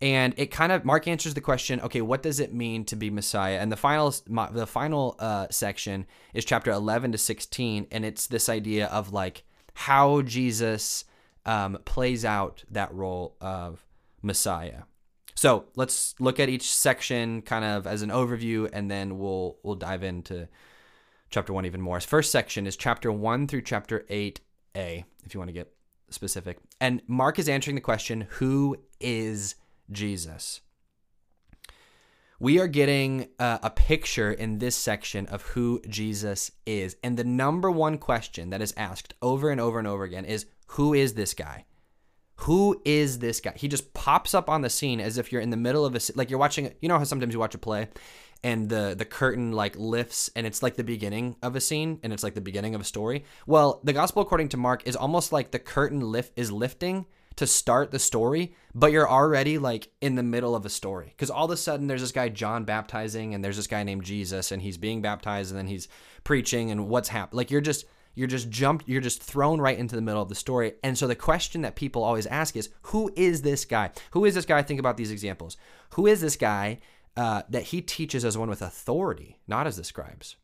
And 0.00 0.34
it 0.36 0.50
kind 0.50 0.72
of 0.72 0.84
Mark 0.84 1.06
answers 1.06 1.34
the 1.34 1.40
question, 1.40 1.80
okay, 1.80 2.02
what 2.02 2.22
does 2.22 2.40
it 2.40 2.52
mean 2.52 2.84
to 2.86 2.96
be 2.96 3.10
Messiah? 3.10 3.58
And 3.58 3.70
the 3.70 3.76
final 3.76 4.12
the 4.50 4.66
final 4.66 5.16
uh, 5.18 5.46
section 5.50 6.04
is 6.34 6.44
chapter 6.44 6.72
11 6.72 7.12
to 7.12 7.18
16 7.18 7.86
and 7.90 8.04
it's 8.04 8.26
this 8.26 8.48
idea 8.48 8.86
of 8.88 9.12
like 9.12 9.44
how 9.72 10.20
Jesus 10.22 11.04
um, 11.46 11.78
plays 11.84 12.24
out 12.24 12.64
that 12.70 12.92
role 12.92 13.36
of 13.40 13.86
Messiah. 14.20 14.82
So 15.34 15.66
let's 15.74 16.14
look 16.20 16.38
at 16.38 16.48
each 16.48 16.72
section 16.72 17.42
kind 17.42 17.64
of 17.64 17.86
as 17.86 18.02
an 18.02 18.10
overview, 18.10 18.68
and 18.72 18.90
then 18.90 19.18
we'll 19.18 19.58
we'll 19.62 19.74
dive 19.74 20.02
into 20.02 20.48
chapter 21.30 21.52
one 21.52 21.66
even 21.66 21.80
more. 21.80 22.00
First 22.00 22.30
section 22.30 22.66
is 22.66 22.76
chapter 22.76 23.10
one 23.10 23.46
through 23.46 23.62
chapter 23.62 24.06
eight 24.08 24.40
A, 24.76 25.04
if 25.24 25.34
you 25.34 25.40
want 25.40 25.48
to 25.48 25.54
get 25.54 25.72
specific. 26.10 26.58
And 26.80 27.02
Mark 27.08 27.38
is 27.38 27.48
answering 27.48 27.74
the 27.74 27.80
question, 27.80 28.28
"Who 28.38 28.76
is 29.00 29.56
Jesus?" 29.90 30.60
We 32.40 32.58
are 32.60 32.68
getting 32.68 33.28
uh, 33.38 33.58
a 33.62 33.70
picture 33.70 34.32
in 34.32 34.58
this 34.58 34.76
section 34.76 35.26
of 35.26 35.42
who 35.42 35.80
Jesus 35.88 36.50
is. 36.66 36.96
And 37.02 37.16
the 37.16 37.24
number 37.24 37.70
one 37.70 37.96
question 37.96 38.50
that 38.50 38.60
is 38.60 38.74
asked 38.76 39.14
over 39.22 39.50
and 39.50 39.60
over 39.60 39.78
and 39.78 39.88
over 39.88 40.04
again 40.04 40.24
is 40.24 40.46
Who 40.68 40.94
is 40.94 41.14
this 41.14 41.32
guy? 41.32 41.64
Who 42.36 42.80
is 42.84 43.20
this 43.20 43.40
guy? 43.40 43.52
He 43.56 43.68
just 43.68 43.94
pops 43.94 44.34
up 44.34 44.48
on 44.50 44.62
the 44.62 44.70
scene 44.70 45.00
as 45.00 45.18
if 45.18 45.30
you're 45.30 45.40
in 45.40 45.50
the 45.50 45.56
middle 45.56 45.84
of 45.84 45.94
a 45.94 46.00
like 46.14 46.30
you're 46.30 46.38
watching. 46.38 46.72
You 46.80 46.88
know 46.88 46.98
how 46.98 47.04
sometimes 47.04 47.32
you 47.32 47.40
watch 47.40 47.54
a 47.54 47.58
play, 47.58 47.88
and 48.42 48.68
the 48.68 48.94
the 48.96 49.04
curtain 49.04 49.52
like 49.52 49.76
lifts, 49.76 50.30
and 50.34 50.46
it's 50.46 50.62
like 50.62 50.74
the 50.74 50.84
beginning 50.84 51.36
of 51.42 51.54
a 51.54 51.60
scene, 51.60 52.00
and 52.02 52.12
it's 52.12 52.22
like 52.22 52.34
the 52.34 52.40
beginning 52.40 52.74
of 52.74 52.80
a 52.80 52.84
story. 52.84 53.24
Well, 53.46 53.80
the 53.84 53.92
gospel 53.92 54.22
according 54.22 54.48
to 54.50 54.56
Mark 54.56 54.86
is 54.86 54.96
almost 54.96 55.32
like 55.32 55.52
the 55.52 55.58
curtain 55.58 56.00
lift 56.00 56.32
is 56.36 56.50
lifting 56.50 57.06
to 57.36 57.46
start 57.46 57.90
the 57.90 57.98
story, 57.98 58.54
but 58.74 58.92
you're 58.92 59.10
already 59.10 59.58
like 59.58 59.88
in 60.00 60.14
the 60.14 60.22
middle 60.22 60.54
of 60.54 60.64
a 60.64 60.70
story 60.70 61.06
because 61.06 61.30
all 61.30 61.46
of 61.46 61.50
a 61.50 61.56
sudden 61.56 61.86
there's 61.86 62.00
this 62.00 62.12
guy 62.12 62.28
John 62.28 62.64
baptizing, 62.64 63.34
and 63.34 63.44
there's 63.44 63.56
this 63.56 63.66
guy 63.68 63.84
named 63.84 64.04
Jesus, 64.04 64.50
and 64.50 64.60
he's 64.60 64.76
being 64.76 65.02
baptized, 65.02 65.50
and 65.50 65.58
then 65.58 65.68
he's 65.68 65.86
preaching, 66.24 66.72
and 66.72 66.88
what's 66.88 67.08
happening? 67.08 67.38
Like 67.38 67.50
you're 67.52 67.60
just 67.60 67.86
you're 68.14 68.28
just 68.28 68.50
jumped 68.50 68.88
you're 68.88 69.00
just 69.00 69.22
thrown 69.22 69.60
right 69.60 69.78
into 69.78 69.96
the 69.96 70.02
middle 70.02 70.22
of 70.22 70.28
the 70.28 70.34
story. 70.34 70.74
And 70.82 70.96
so 70.96 71.06
the 71.06 71.14
question 71.14 71.62
that 71.62 71.76
people 71.76 72.04
always 72.04 72.26
ask 72.26 72.56
is 72.56 72.70
who 72.82 73.12
is 73.16 73.42
this 73.42 73.64
guy? 73.64 73.90
Who 74.12 74.24
is 74.24 74.34
this 74.34 74.46
guy? 74.46 74.62
Think 74.62 74.80
about 74.80 74.96
these 74.96 75.10
examples. 75.10 75.56
Who 75.94 76.06
is 76.06 76.20
this 76.20 76.36
guy 76.36 76.80
uh, 77.16 77.42
that 77.48 77.64
he 77.64 77.80
teaches 77.80 78.24
as 78.24 78.38
one 78.38 78.48
with 78.48 78.62
authority 78.62 79.40
not 79.46 79.66
as 79.66 79.76
the 79.76 79.84
scribes? 79.84 80.36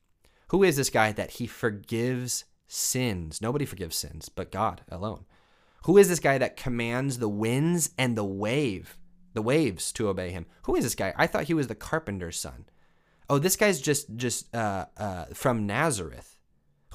Who 0.48 0.62
is 0.64 0.76
this 0.76 0.90
guy 0.90 1.12
that 1.12 1.32
he 1.32 1.46
forgives 1.46 2.44
sins? 2.66 3.40
Nobody 3.40 3.64
forgives 3.64 3.96
sins 3.96 4.28
but 4.28 4.52
god 4.52 4.82
alone. 4.90 5.24
Who 5.84 5.96
is 5.96 6.08
this 6.08 6.20
guy 6.20 6.38
that 6.38 6.56
commands 6.56 7.18
the 7.18 7.28
winds 7.28 7.90
and 7.96 8.16
the 8.16 8.24
wave 8.24 8.96
the 9.32 9.42
waves 9.42 9.92
to 9.92 10.08
obey 10.08 10.30
him? 10.30 10.46
Who 10.64 10.74
is 10.74 10.82
this 10.82 10.96
guy? 10.96 11.14
I 11.16 11.28
thought 11.28 11.44
he 11.44 11.54
was 11.54 11.68
the 11.68 11.76
carpenter's 11.76 12.38
son. 12.38 12.64
Oh 13.28 13.38
this 13.38 13.54
guy's 13.54 13.80
just 13.80 14.16
just 14.16 14.52
uh, 14.54 14.86
uh, 14.96 15.26
from 15.32 15.66
nazareth 15.66 16.39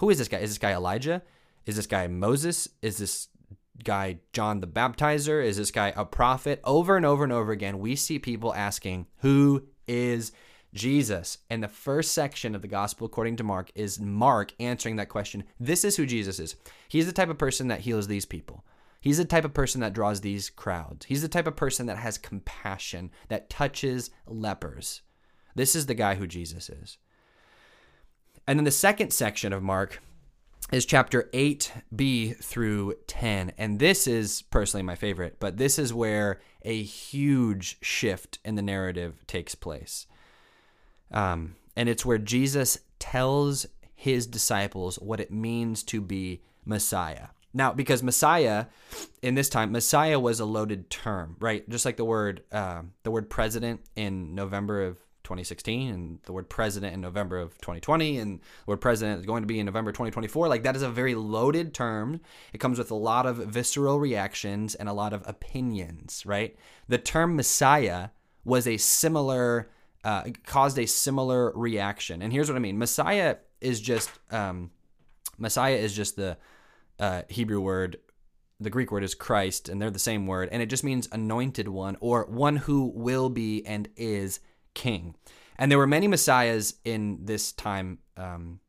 who 0.06 0.12
is 0.12 0.20
this 0.20 0.28
guy? 0.28 0.38
Is 0.38 0.52
this 0.52 0.60
guy 0.60 0.74
Elijah? 0.74 1.24
Is 1.66 1.78
this 1.78 1.88
guy 1.88 2.06
Moses? 2.06 2.68
Is 2.84 2.98
this 2.98 3.28
guy 3.84 4.20
John 4.34 4.60
the 4.60 4.68
Baptizer? 4.68 5.44
Is 5.44 5.58
this 5.58 5.72
guy 5.72 5.94
a 5.96 6.06
prophet? 6.06 6.62
Over 6.64 6.96
and 6.96 7.08
over 7.08 7.24
and 7.24 7.34
over 7.34 7.52
again, 7.52 7.80
we 7.80 7.96
see 7.96 8.20
people 8.20 8.54
asking, 8.54 9.08
Who 9.22 9.68
is 9.88 10.32
Jesus? 10.76 11.40
And 11.50 11.64
the 11.64 11.68
first 11.68 12.12
section 12.12 12.54
of 12.54 12.62
the 12.62 12.68
gospel, 12.68 13.08
according 13.08 13.38
to 13.38 13.44
Mark, 13.44 13.72
is 13.74 14.00
Mark 14.00 14.54
answering 14.60 14.98
that 14.98 15.10
question. 15.10 15.44
This 15.60 15.84
is 15.84 15.98
who 15.98 16.06
Jesus 16.06 16.40
is. 16.40 16.56
He's 16.88 17.08
the 17.08 17.12
type 17.12 17.30
of 17.30 17.40
person 17.40 17.70
that 17.70 17.82
heals 17.82 18.08
these 18.08 18.28
people. 18.28 18.64
He's 19.02 19.18
the 19.18 19.26
type 19.26 19.44
of 19.44 19.56
person 19.56 19.82
that 19.82 19.94
draws 19.94 20.22
these 20.22 20.52
crowds. 20.52 21.08
He's 21.08 21.24
the 21.24 21.28
type 21.28 21.48
of 21.48 21.56
person 21.56 21.88
that 21.88 21.98
has 21.98 22.20
compassion, 22.20 23.10
that 23.30 23.50
touches 23.50 24.12
lepers. 24.28 25.02
This 25.56 25.76
is 25.76 25.88
the 25.88 25.96
guy 25.96 26.14
who 26.14 26.28
Jesus 26.28 26.70
is. 26.70 27.00
And 28.48 28.60
then 28.60 28.64
the 28.64 28.72
second 28.72 29.12
section 29.12 29.54
of 29.54 29.64
Mark 29.64 30.02
is 30.72 30.86
chapter 30.86 31.30
8b 31.34 32.44
through 32.44 32.96
10. 33.08 33.54
And 33.58 33.80
this 33.80 34.08
is 34.08 34.42
personally 34.44 34.84
my 34.84 34.96
favorite, 34.96 35.38
but 35.40 35.58
this 35.58 35.78
is 35.78 35.94
where 35.94 36.42
a 36.64 36.82
huge 36.82 37.78
shift 37.82 38.40
in 38.44 38.56
the 38.56 38.62
narrative 38.62 39.26
takes 39.28 39.56
place. 39.56 40.08
Um, 41.12 41.56
and 41.76 41.88
it's 41.88 42.06
where 42.06 42.18
Jesus 42.18 42.80
tells 43.00 43.66
his 43.96 44.28
disciples 44.28 44.98
what 44.98 45.20
it 45.20 45.32
means 45.32 45.84
to 45.84 46.02
be 46.02 46.42
Messiah. 46.66 47.28
Now, 47.54 47.72
because 47.72 48.04
Messiah, 48.04 48.66
in 49.22 49.36
this 49.36 49.48
time, 49.48 49.72
Messiah 49.72 50.20
was 50.20 50.40
a 50.40 50.46
loaded 50.46 50.90
term, 50.90 51.38
right? 51.40 51.68
Just 51.70 51.86
like 51.86 51.96
the 51.96 52.04
word, 52.04 52.44
uh, 52.52 52.82
the 53.04 53.12
word 53.12 53.30
president 53.30 53.82
in 53.96 54.36
November 54.36 54.84
of 54.84 55.00
2016 55.26 55.92
and 55.92 56.20
the 56.24 56.32
word 56.32 56.50
president 56.50 56.94
in 56.94 57.02
November 57.02 57.38
of 57.38 57.58
2020 57.60 58.18
and 58.18 58.40
the 58.40 58.72
word 58.72 58.82
president 58.82 59.20
is 59.20 59.26
going 59.26 59.44
to 59.44 59.48
be 59.48 59.60
in 59.60 59.66
November 59.66 59.92
2024 59.92 60.48
like 60.48 60.64
that 60.64 60.76
is 60.76 60.82
a 60.82 60.90
very 60.90 61.16
loaded 61.16 61.74
term. 61.74 62.22
It 62.54 62.60
comes 62.60 62.78
with 62.78 62.92
a 62.92 62.96
lot 62.96 63.26
of 63.26 63.38
visceral 63.38 64.00
reactions 64.00 64.76
and 64.76 64.88
a 64.88 64.94
lot 64.94 65.12
of 65.12 65.28
opinions 65.28 66.26
right? 66.26 66.56
The 66.88 66.98
term 66.98 67.36
messiah 67.36 68.10
was 68.46 68.68
a 68.68 68.78
similar 68.78 69.70
uh, 70.06 70.24
caused 70.46 70.78
a 70.78 70.86
similar 70.86 71.52
reaction. 71.56 72.22
And 72.22 72.32
here's 72.32 72.48
what 72.48 72.56
I 72.56 72.60
mean. 72.60 72.78
Messiah 72.78 73.38
is 73.60 73.82
just 73.82 74.12
um, 74.32 74.70
messiah 75.38 75.76
is 75.76 75.94
just 75.94 76.16
the 76.16 76.38
uh, 77.00 77.24
Hebrew 77.28 77.60
word. 77.60 77.98
The 78.60 78.70
Greek 78.70 78.92
word 78.92 79.04
is 79.04 79.16
Christ, 79.16 79.68
and 79.68 79.82
they're 79.82 79.92
the 79.92 80.00
same 80.00 80.28
word, 80.28 80.48
and 80.52 80.62
it 80.62 80.68
just 80.68 80.84
means 80.84 81.10
anointed 81.12 81.68
one 81.68 81.98
or 82.00 82.26
one 82.28 82.56
who 82.56 82.86
will 82.96 83.30
be 83.30 83.66
and 83.66 83.90
is 83.98 84.40
king. 84.76 85.16
And 85.58 85.72
there 85.72 85.80
were 85.80 85.88
many 85.88 86.08
messiahs 86.08 86.76
in 86.84 87.26
this 87.26 87.52
time 87.52 88.00
um, 88.18 88.60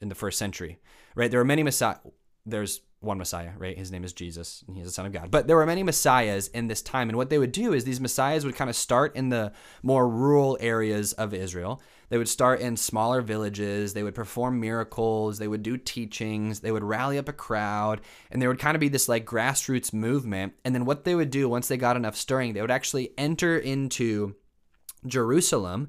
in 0.00 0.08
the 0.08 0.14
first 0.14 0.38
century, 0.38 0.78
right? 1.14 1.30
There 1.30 1.40
were 1.40 1.44
many 1.44 1.62
messiah. 1.62 1.98
There's 2.44 2.80
one 3.02 3.18
Messiah, 3.18 3.50
right? 3.58 3.76
His 3.76 3.90
name 3.90 4.04
is 4.04 4.12
Jesus, 4.12 4.64
and 4.66 4.76
he's 4.76 4.86
the 4.86 4.92
Son 4.92 5.06
of 5.06 5.12
God. 5.12 5.30
But 5.30 5.46
there 5.46 5.56
were 5.56 5.66
many 5.66 5.82
Messiahs 5.82 6.48
in 6.48 6.68
this 6.68 6.82
time, 6.82 7.08
and 7.08 7.18
what 7.18 7.30
they 7.30 7.38
would 7.38 7.52
do 7.52 7.72
is 7.72 7.84
these 7.84 8.00
Messiahs 8.00 8.44
would 8.44 8.54
kind 8.54 8.70
of 8.70 8.76
start 8.76 9.16
in 9.16 9.28
the 9.28 9.52
more 9.82 10.08
rural 10.08 10.56
areas 10.60 11.12
of 11.14 11.34
Israel. 11.34 11.82
They 12.08 12.18
would 12.18 12.28
start 12.28 12.60
in 12.60 12.76
smaller 12.76 13.22
villages. 13.22 13.94
They 13.94 14.02
would 14.02 14.14
perform 14.14 14.60
miracles. 14.60 15.38
They 15.38 15.48
would 15.48 15.62
do 15.62 15.76
teachings. 15.76 16.60
They 16.60 16.70
would 16.70 16.84
rally 16.84 17.18
up 17.18 17.28
a 17.28 17.32
crowd, 17.32 18.00
and 18.30 18.40
there 18.40 18.48
would 18.48 18.58
kind 18.58 18.76
of 18.76 18.80
be 18.80 18.88
this 18.88 19.08
like 19.08 19.26
grassroots 19.26 19.92
movement. 19.92 20.54
And 20.64 20.74
then 20.74 20.84
what 20.84 21.04
they 21.04 21.14
would 21.14 21.30
do 21.30 21.48
once 21.48 21.68
they 21.68 21.76
got 21.76 21.96
enough 21.96 22.16
stirring, 22.16 22.52
they 22.52 22.60
would 22.60 22.70
actually 22.70 23.12
enter 23.18 23.58
into 23.58 24.36
Jerusalem 25.06 25.88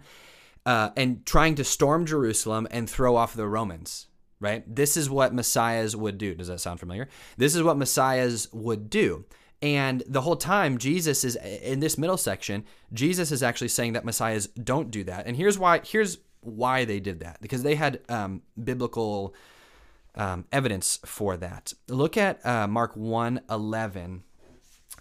uh, 0.65 0.91
and 0.95 1.26
trying 1.26 1.56
to 1.56 1.63
storm 1.63 2.06
Jerusalem 2.06 2.67
and 2.71 2.89
throw 2.89 3.15
off 3.15 3.34
the 3.34 3.47
Romans. 3.47 4.08
Right? 4.39 4.63
This 4.73 4.97
is 4.97 5.10
what 5.10 5.34
messiahs 5.34 5.95
would 5.95 6.17
do. 6.17 6.36
Does 6.36 6.47
that 6.47 6.60
sound 6.60 6.80
familiar? 6.80 7.08
This 7.38 7.56
is 7.56 7.63
what 7.63 7.78
messiahs 7.78 8.49
would 8.52 8.89
do. 8.89 9.23
And 9.62 10.04
the 10.06 10.19
whole 10.19 10.36
time, 10.36 10.78
Jesus 10.78 11.23
is 11.23 11.38
in 11.38 11.80
this 11.80 11.97
middle 11.97 12.17
section. 12.17 12.65
Jesus 12.91 13.32
is 13.32 13.41
actually 13.41 13.69
saying 13.69 13.93
that 13.93 14.04
messiahs 14.04 14.47
don't 14.47 14.91
do 14.91 15.06
that. 15.06 15.26
And 15.26 15.38
here's 15.38 15.58
why. 15.58 15.80
Here's 15.86 16.17
why 16.41 16.84
they 16.84 16.99
did 16.99 17.21
that 17.21 17.39
because 17.41 17.63
they 17.63 17.76
had 17.76 18.02
um, 18.10 18.41
biblical 18.62 19.34
um, 20.15 20.45
evidence 20.52 20.99
for 21.06 21.38
that. 21.38 21.73
Look 21.88 22.17
at 22.17 22.45
uh, 22.45 22.67
Mark 22.67 22.95
1 22.95 23.41
11. 23.49 24.23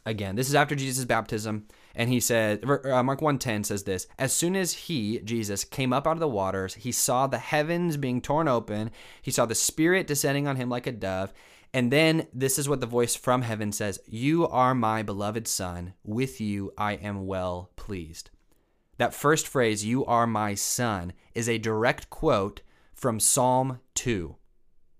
Again, 0.06 0.36
this 0.36 0.48
is 0.48 0.54
after 0.54 0.74
Jesus' 0.74 1.04
baptism. 1.04 1.66
And 1.94 2.10
he 2.10 2.20
said, 2.20 2.64
uh, 2.64 3.02
Mark 3.02 3.20
1:10 3.20 3.66
says 3.66 3.84
this, 3.84 4.06
as 4.18 4.32
soon 4.32 4.56
as 4.56 4.72
he, 4.72 5.20
Jesus, 5.20 5.64
came 5.64 5.92
up 5.92 6.06
out 6.06 6.12
of 6.12 6.20
the 6.20 6.28
waters, 6.28 6.74
he 6.74 6.92
saw 6.92 7.26
the 7.26 7.38
heavens 7.38 7.96
being 7.96 8.20
torn 8.20 8.48
open, 8.48 8.90
he 9.20 9.30
saw 9.30 9.46
the 9.46 9.54
Spirit 9.54 10.06
descending 10.06 10.46
on 10.46 10.56
him 10.56 10.68
like 10.68 10.86
a 10.86 10.92
dove, 10.92 11.32
and 11.74 11.90
then 11.90 12.26
this 12.32 12.58
is 12.58 12.68
what 12.68 12.80
the 12.80 12.86
voice 12.86 13.16
from 13.16 13.42
heaven 13.42 13.72
says, 13.72 13.98
"You 14.06 14.46
are 14.48 14.74
my 14.74 15.02
beloved 15.02 15.48
son, 15.48 15.94
with 16.04 16.40
you 16.40 16.72
I 16.76 16.94
am 16.94 17.26
well 17.26 17.70
pleased." 17.76 18.30
That 18.98 19.14
first 19.14 19.48
phrase, 19.48 19.84
"You 19.84 20.04
are 20.04 20.26
my 20.26 20.54
son," 20.54 21.14
is 21.34 21.48
a 21.48 21.58
direct 21.58 22.10
quote 22.10 22.60
from 22.94 23.18
Psalm 23.18 23.80
2. 23.94 24.36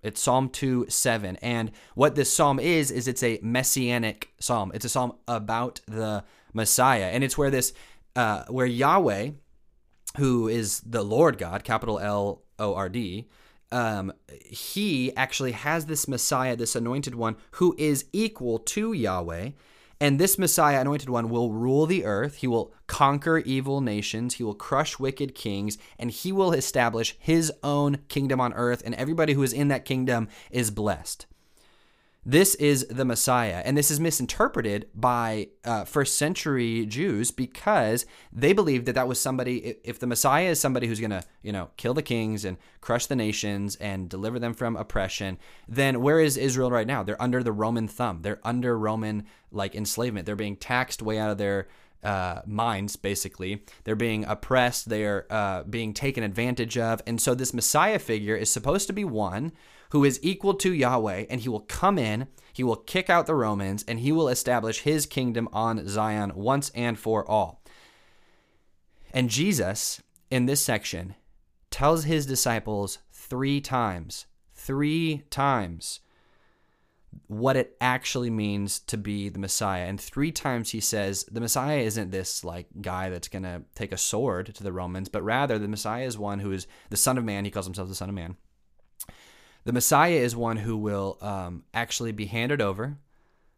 It's 0.03 0.21
Psalm 0.21 0.49
2 0.49 0.87
7. 0.89 1.37
And 1.37 1.71
what 1.95 2.17
this 2.17 2.33
psalm 2.33 2.59
is, 2.59 2.91
is 2.91 3.07
it's 3.07 3.23
a 3.23 3.39
messianic 3.43 4.33
psalm. 4.41 4.73
It's 4.75 4.85
a 4.85 4.89
psalm 4.89 5.15
about 5.29 5.81
the 5.87 6.25
Messiah. 6.53 7.11
And 7.13 7.23
it's 7.25 7.39
where 7.39 7.51
this, 7.51 7.73
uh, 8.17 8.45
where 8.49 8.67
Yahweh, 8.67 9.31
who 10.19 10.49
is 10.49 10.81
the 10.81 11.03
Lord 11.03 11.39
God, 11.39 11.65
capital 11.65 11.99
L 11.99 12.43
O 12.59 12.75
R 12.75 12.89
D, 12.89 13.29
um, 13.71 14.13
he 14.45 15.17
actually 15.17 15.53
has 15.53 15.87
this 15.87 16.07
Messiah, 16.07 16.57
this 16.57 16.77
anointed 16.77 17.15
one, 17.15 17.37
who 17.53 17.75
is 17.79 18.05
equal 18.13 18.59
to 18.59 18.93
Yahweh. 18.93 19.51
And 19.99 20.19
this 20.19 20.37
Messiah, 20.37 20.81
anointed 20.81 21.09
one, 21.09 21.31
will 21.31 21.53
rule 21.53 21.87
the 21.87 22.05
earth. 22.05 22.39
He 22.39 22.49
will 22.49 22.75
conquer 22.89 23.39
evil 23.39 23.81
nations. 23.81 24.35
He 24.35 24.43
will 24.43 24.55
crush 24.55 24.99
wicked 24.99 25.35
kings. 25.35 25.79
And 25.97 26.11
he 26.11 26.33
will 26.33 26.53
establish 26.53 27.17
his 27.21 27.53
own 27.63 27.99
kingdom 28.09 28.41
on 28.41 28.53
earth. 28.55 28.83
And 28.85 28.97
everybody 28.97 29.35
who 29.35 29.45
is 29.45 29.53
in 29.53 29.69
that 29.69 29.85
kingdom 29.85 30.29
is 30.51 30.73
blessed. 30.73 31.27
This 32.25 32.55
is 32.55 32.87
the 32.89 33.05
Messiah. 33.05 33.63
And 33.65 33.77
this 33.77 33.91
is 33.91 33.99
misinterpreted 33.99 34.89
by 34.95 35.49
uh, 35.65 35.85
first 35.85 36.17
century 36.17 36.87
Jews 36.87 37.33
because 37.33 38.07
they 38.33 38.53
believed 38.53 38.87
that 38.87 38.95
that 38.95 39.09
was 39.09 39.21
somebody, 39.21 39.77
if 39.83 39.99
the 39.99 40.07
Messiah 40.07 40.51
is 40.51 40.61
somebody 40.61 40.87
who's 40.87 41.01
going 41.01 41.11
to, 41.11 41.25
you 41.43 41.51
know, 41.51 41.71
kill 41.77 41.95
the 41.95 42.03
kings 42.03 42.45
and 42.45 42.59
crush 42.81 43.07
the 43.07 43.17
nations 43.17 43.75
and 43.77 44.09
deliver 44.09 44.39
them 44.39 44.55
from 44.55 44.77
oppression, 44.77 45.37
then 45.67 46.01
where 46.01 46.21
is 46.21 46.37
Israel 46.37 46.71
right 46.71 46.87
now? 46.87 47.03
They're 47.03 47.21
under 47.21 47.43
the 47.43 47.51
Roman 47.51 47.89
thumb. 47.89 48.23
They're 48.23 48.41
under 48.45 48.79
Roman, 48.79 49.27
like, 49.51 49.75
enslavement. 49.75 50.25
They're 50.25 50.37
being 50.37 50.57
taxed 50.57 51.03
way 51.03 51.19
out 51.19 51.31
of 51.31 51.39
their 51.39 51.67
uh, 52.05 52.43
minds, 52.47 52.95
basically. 52.95 53.65
They're 53.83 53.97
being 53.97 54.25
oppressed, 54.25 54.89
they're 54.89 55.27
uh, 55.29 55.65
being 55.65 55.93
taken 55.93 56.23
advantage 56.23 56.79
of. 56.79 57.03
And 57.05 57.21
so, 57.21 57.35
this 57.35 57.55
Messiah 57.55 57.99
figure 57.99 58.37
is 58.37 58.51
supposed 58.51 58.87
to 58.89 58.93
be 58.93 59.05
one 59.05 59.53
who 59.93 60.05
is 60.05 60.19
equal 60.23 60.55
to 60.55 60.73
Yahweh, 60.73 61.27
and 61.29 61.43
he 61.43 61.51
will 61.51 61.61
come 61.61 61.99
in, 61.99 62.27
he 62.51 62.65
will 62.65 62.77
kick 62.77 63.11
out 63.11 63.27
the 63.27 63.35
Romans, 63.35 63.85
and 63.87 64.01
he 64.01 64.11
will 64.11 64.29
establish 64.29 64.81
his 64.81 65.05
kingdom 65.05 65.51
on 65.53 65.87
Zion 65.87 66.33
once 66.35 66.71
and 66.75 66.99
for 66.99 67.31
all. 67.31 67.63
And 69.13 69.29
Jesus, 69.29 70.01
in 70.31 70.47
this 70.47 70.63
section, 70.63 71.15
tells 71.71 72.05
his 72.05 72.25
disciples 72.25 73.01
three 73.13 73.61
times, 73.61 74.25
three 74.55 75.25
times, 75.29 76.01
what 77.27 77.59
it 77.59 77.77
actually 77.79 78.31
means 78.31 78.79
to 78.79 78.97
be 78.97 79.29
the 79.29 79.39
Messiah. 79.39 79.85
And 79.85 80.01
three 80.01 80.33
times 80.33 80.71
he 80.71 80.81
says 80.81 81.25
the 81.25 81.43
Messiah 81.43 81.81
isn't 81.81 82.11
this 82.11 82.43
like 82.43 82.69
guy 82.81 83.11
that's 83.11 83.29
going 83.29 83.43
to 83.43 83.65
take 83.75 83.93
a 83.93 83.99
sword 83.99 84.55
to 84.55 84.63
the 84.63 84.73
Romans, 84.73 85.11
but 85.11 85.23
rather 85.23 85.59
the 85.59 85.69
Messiah 85.69 86.07
is 86.07 86.17
one 86.17 86.39
who 86.39 86.51
is 86.51 86.67
the 86.89 86.97
Son 86.97 87.19
of 87.19 87.25
Man. 87.25 87.45
He 87.45 87.51
calls 87.51 87.67
himself 87.67 87.91
the 87.91 87.95
Son 87.95 88.09
of 88.09 88.15
Man. 88.15 88.37
The 89.65 89.73
Messiah 89.73 90.15
is 90.17 90.35
one 90.35 90.57
who 90.57 90.77
will 90.77 91.19
um, 91.21 91.65
actually 91.73 92.13
be 92.13 92.27
handed 92.27 92.61
over. 92.61 92.99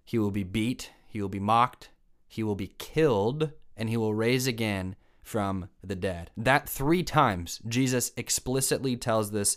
He 0.05 0.19
will 0.19 0.31
be 0.31 0.45
beat. 0.45 0.91
He 1.09 1.23
will 1.23 1.31
be 1.31 1.41
mocked. 1.41 1.89
He 2.29 2.43
will 2.43 2.57
be 2.57 2.75
killed, 2.79 3.53
and 3.77 3.89
he 3.89 3.97
will 3.97 4.15
raise 4.15 4.47
again 4.47 4.97
from 5.23 5.69
the 5.83 5.95
dead. 5.95 6.31
That 6.37 6.69
three 6.69 7.03
times 7.03 7.61
Jesus 7.67 8.13
explicitly 8.17 8.97
tells 8.97 9.31
this 9.31 9.57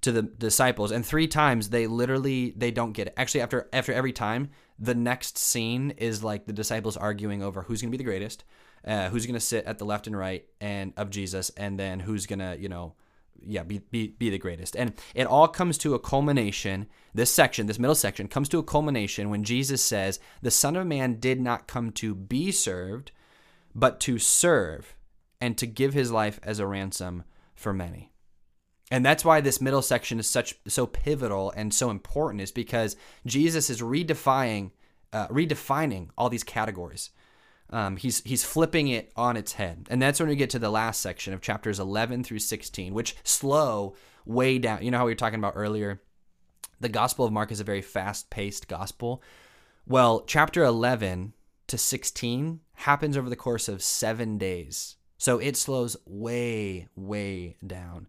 to 0.00 0.12
the 0.12 0.22
disciples, 0.22 0.90
and 0.90 1.04
three 1.04 1.28
times 1.28 1.68
they 1.68 1.86
literally 1.86 2.54
they 2.56 2.70
don't 2.70 2.92
get 2.92 3.08
it. 3.08 3.14
Actually, 3.16 3.42
after 3.42 3.68
after 3.72 3.92
every 3.92 4.12
time, 4.12 4.50
the 4.78 4.94
next 4.94 5.36
scene 5.36 5.90
is 5.96 6.24
like 6.24 6.46
the 6.46 6.52
disciples 6.52 6.96
arguing 6.96 7.42
over 7.42 7.62
who's 7.62 7.82
going 7.82 7.90
to 7.90 7.96
be 7.96 8.02
the 8.02 8.08
greatest, 8.08 8.44
uh, 8.86 9.08
who's 9.10 9.26
going 9.26 9.34
to 9.34 9.40
sit 9.40 9.64
at 9.66 9.78
the 9.78 9.84
left 9.84 10.06
and 10.06 10.16
right 10.16 10.44
and 10.60 10.92
of 10.96 11.10
Jesus, 11.10 11.50
and 11.50 11.78
then 11.78 12.00
who's 12.00 12.26
going 12.26 12.38
to 12.38 12.56
you 12.58 12.68
know 12.68 12.94
yeah, 13.46 13.62
be, 13.62 13.78
be, 13.90 14.08
be 14.08 14.30
the 14.30 14.38
greatest. 14.38 14.76
And 14.76 14.94
it 15.14 15.26
all 15.26 15.48
comes 15.48 15.78
to 15.78 15.94
a 15.94 15.98
culmination. 15.98 16.86
This 17.14 17.32
section, 17.32 17.66
this 17.66 17.78
middle 17.78 17.94
section, 17.94 18.28
comes 18.28 18.48
to 18.50 18.58
a 18.58 18.64
culmination 18.64 19.30
when 19.30 19.44
Jesus 19.44 19.82
says, 19.82 20.20
The 20.40 20.50
Son 20.50 20.76
of 20.76 20.86
Man 20.86 21.20
did 21.20 21.40
not 21.40 21.66
come 21.66 21.90
to 21.92 22.14
be 22.14 22.52
served, 22.52 23.12
but 23.74 24.00
to 24.00 24.18
serve 24.18 24.94
and 25.40 25.58
to 25.58 25.66
give 25.66 25.94
his 25.94 26.12
life 26.12 26.38
as 26.42 26.58
a 26.58 26.66
ransom 26.66 27.24
for 27.54 27.72
many. 27.72 28.12
And 28.90 29.04
that's 29.04 29.24
why 29.24 29.40
this 29.40 29.60
middle 29.60 29.82
section 29.82 30.20
is 30.20 30.28
such 30.28 30.54
so 30.68 30.86
pivotal 30.86 31.52
and 31.56 31.72
so 31.72 31.90
important, 31.90 32.42
is 32.42 32.52
because 32.52 32.96
Jesus 33.26 33.70
is 33.70 33.80
redefining 33.80 34.70
uh, 35.12 35.28
redefining 35.28 36.08
all 36.16 36.30
these 36.30 36.44
categories. 36.44 37.10
Um, 37.72 37.96
he's 37.96 38.22
he's 38.24 38.44
flipping 38.44 38.88
it 38.88 39.10
on 39.16 39.36
its 39.36 39.54
head, 39.54 39.86
and 39.90 40.00
that's 40.00 40.20
when 40.20 40.28
we 40.28 40.36
get 40.36 40.50
to 40.50 40.58
the 40.58 40.70
last 40.70 41.00
section 41.00 41.32
of 41.32 41.40
chapters 41.40 41.80
11 41.80 42.22
through 42.22 42.40
16, 42.40 42.92
which 42.92 43.16
slow 43.24 43.96
way 44.26 44.58
down. 44.58 44.82
You 44.82 44.90
know 44.90 44.98
how 44.98 45.06
we 45.06 45.12
were 45.12 45.16
talking 45.16 45.38
about 45.38 45.54
earlier. 45.56 46.02
The 46.80 46.90
Gospel 46.90 47.24
of 47.24 47.32
Mark 47.32 47.50
is 47.50 47.60
a 47.60 47.64
very 47.64 47.80
fast-paced 47.80 48.68
gospel. 48.68 49.22
Well, 49.86 50.24
chapter 50.26 50.64
11 50.64 51.32
to 51.68 51.78
16 51.78 52.60
happens 52.74 53.16
over 53.16 53.30
the 53.30 53.36
course 53.36 53.68
of 53.68 53.82
seven 53.82 54.36
days, 54.36 54.96
so 55.16 55.38
it 55.38 55.56
slows 55.56 55.96
way 56.04 56.88
way 56.94 57.56
down. 57.66 58.06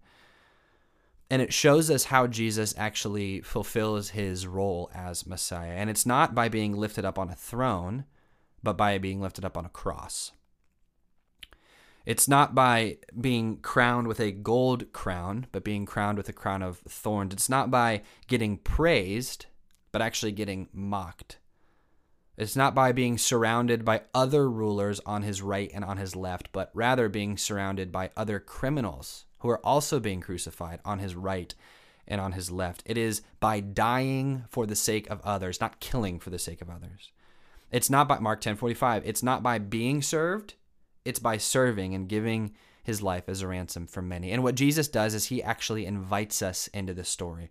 And 1.29 1.41
it 1.41 1.53
shows 1.53 1.89
us 1.89 2.03
how 2.05 2.27
Jesus 2.27 2.75
actually 2.77 3.41
fulfills 3.41 4.09
his 4.09 4.45
role 4.45 4.91
as 4.93 5.25
Messiah. 5.25 5.71
And 5.71 5.89
it's 5.89 6.05
not 6.05 6.35
by 6.35 6.49
being 6.49 6.73
lifted 6.73 7.05
up 7.05 7.17
on 7.17 7.29
a 7.29 7.35
throne, 7.35 8.05
but 8.63 8.77
by 8.77 8.97
being 8.97 9.21
lifted 9.21 9.45
up 9.45 9.57
on 9.57 9.65
a 9.65 9.69
cross. 9.69 10.31
It's 12.05 12.27
not 12.27 12.53
by 12.53 12.97
being 13.19 13.57
crowned 13.57 14.07
with 14.07 14.19
a 14.19 14.31
gold 14.31 14.91
crown, 14.91 15.47
but 15.51 15.63
being 15.63 15.85
crowned 15.85 16.17
with 16.17 16.27
a 16.27 16.33
crown 16.33 16.61
of 16.61 16.79
thorns. 16.79 17.33
It's 17.33 17.49
not 17.49 17.71
by 17.71 18.01
getting 18.27 18.57
praised, 18.57 19.45
but 19.91 20.01
actually 20.01 20.33
getting 20.33 20.67
mocked. 20.73 21.37
It's 22.35 22.55
not 22.55 22.75
by 22.75 22.91
being 22.91 23.17
surrounded 23.17 23.85
by 23.85 24.01
other 24.13 24.49
rulers 24.49 24.99
on 25.05 25.21
his 25.21 25.41
right 25.41 25.71
and 25.73 25.85
on 25.85 25.97
his 25.97 26.15
left, 26.15 26.49
but 26.51 26.71
rather 26.73 27.07
being 27.07 27.37
surrounded 27.37 27.91
by 27.91 28.09
other 28.17 28.39
criminals 28.39 29.25
who 29.39 29.49
are 29.49 29.65
also 29.65 29.99
being 29.99 30.19
crucified 30.19 30.79
on 30.83 30.99
his 30.99 31.15
right 31.15 31.53
and 32.05 32.19
on 32.19 32.33
his 32.33 32.51
left. 32.51 32.83
It 32.85 32.97
is 32.97 33.21
by 33.39 33.61
dying 33.61 34.43
for 34.49 34.65
the 34.65 34.75
sake 34.75 35.09
of 35.09 35.21
others, 35.21 35.61
not 35.61 35.79
killing 35.79 36.19
for 36.19 36.31
the 36.31 36.39
sake 36.39 36.61
of 36.61 36.69
others. 36.69 37.12
It's 37.73 37.89
not 37.89 38.07
by 38.07 38.19
Mark 38.19 38.39
10:45. 38.39 39.01
It's 39.03 39.23
not 39.23 39.41
by 39.41 39.57
being 39.57 40.03
served, 40.03 40.53
it's 41.03 41.19
by 41.19 41.37
serving 41.37 41.95
and 41.95 42.07
giving 42.07 42.53
his 42.83 43.01
life 43.01 43.27
as 43.27 43.41
a 43.41 43.47
ransom 43.47 43.87
for 43.87 44.01
many. 44.01 44.31
And 44.31 44.43
what 44.43 44.55
Jesus 44.55 44.87
does 44.87 45.15
is 45.15 45.25
he 45.25 45.41
actually 45.41 45.85
invites 45.85 46.41
us 46.41 46.67
into 46.67 46.93
the 46.93 47.03
story. 47.03 47.49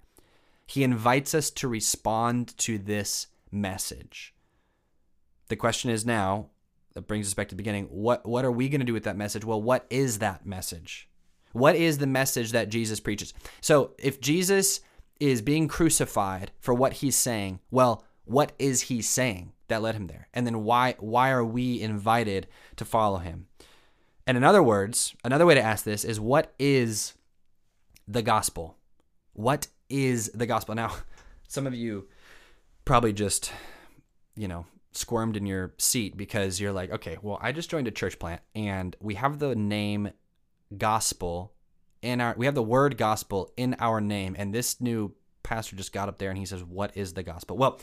He 0.66 0.84
invites 0.84 1.34
us 1.34 1.50
to 1.50 1.66
respond 1.66 2.56
to 2.58 2.78
this 2.78 3.26
message. 3.50 4.32
The 5.48 5.56
question 5.56 5.90
is 5.90 6.06
now, 6.06 6.50
that 6.94 7.08
brings 7.08 7.26
us 7.26 7.34
back 7.34 7.48
to 7.48 7.54
the 7.54 7.62
beginning, 7.62 7.86
what 7.86 8.24
what 8.24 8.44
are 8.44 8.52
we 8.52 8.68
going 8.68 8.80
to 8.80 8.86
do 8.86 8.92
with 8.92 9.04
that 9.04 9.16
message? 9.16 9.44
Well, 9.44 9.60
what 9.60 9.86
is 9.90 10.20
that 10.20 10.46
message? 10.46 11.08
What 11.52 11.74
is 11.74 11.98
the 11.98 12.06
message 12.06 12.52
that 12.52 12.68
Jesus 12.68 13.00
preaches? 13.00 13.34
So, 13.60 13.90
if 13.98 14.20
Jesus 14.20 14.80
is 15.18 15.42
being 15.42 15.66
crucified 15.66 16.52
for 16.60 16.74
what 16.74 16.94
he's 16.94 17.16
saying, 17.16 17.58
well, 17.72 18.04
what 18.24 18.52
is 18.58 18.82
he 18.82 19.02
saying? 19.02 19.52
That 19.72 19.82
led 19.82 19.94
him 19.94 20.06
there? 20.06 20.28
And 20.32 20.46
then 20.46 20.62
why 20.62 20.96
why 21.00 21.30
are 21.30 21.44
we 21.44 21.80
invited 21.80 22.46
to 22.76 22.84
follow 22.84 23.18
him? 23.18 23.46
And 24.26 24.36
in 24.36 24.44
other 24.44 24.62
words, 24.62 25.14
another 25.24 25.46
way 25.46 25.54
to 25.54 25.62
ask 25.62 25.84
this 25.84 26.04
is 26.04 26.20
what 26.20 26.54
is 26.58 27.14
the 28.06 28.22
gospel? 28.22 28.76
What 29.32 29.66
is 29.88 30.30
the 30.30 30.46
gospel? 30.46 30.74
Now, 30.74 30.94
some 31.48 31.66
of 31.66 31.74
you 31.74 32.08
probably 32.84 33.12
just, 33.12 33.52
you 34.36 34.48
know, 34.48 34.66
squirmed 34.92 35.36
in 35.36 35.46
your 35.46 35.74
seat 35.78 36.16
because 36.16 36.60
you're 36.60 36.72
like, 36.72 36.90
okay, 36.90 37.18
well, 37.22 37.38
I 37.40 37.52
just 37.52 37.70
joined 37.70 37.88
a 37.88 37.92
church 37.92 38.18
plant 38.18 38.42
and 38.54 38.94
we 39.00 39.14
have 39.14 39.38
the 39.38 39.54
name 39.54 40.10
gospel 40.78 41.52
in 42.00 42.20
our 42.20 42.34
we 42.36 42.46
have 42.46 42.54
the 42.54 42.62
word 42.62 42.96
gospel 42.96 43.52
in 43.56 43.76
our 43.78 44.00
name 44.00 44.34
and 44.38 44.54
this 44.54 44.80
new 44.80 45.14
pastor 45.42 45.76
just 45.76 45.92
got 45.92 46.08
up 46.08 46.18
there 46.18 46.30
and 46.30 46.38
he 46.38 46.46
says 46.46 46.64
what 46.64 46.96
is 46.96 47.14
the 47.14 47.22
gospel 47.22 47.56
well 47.56 47.78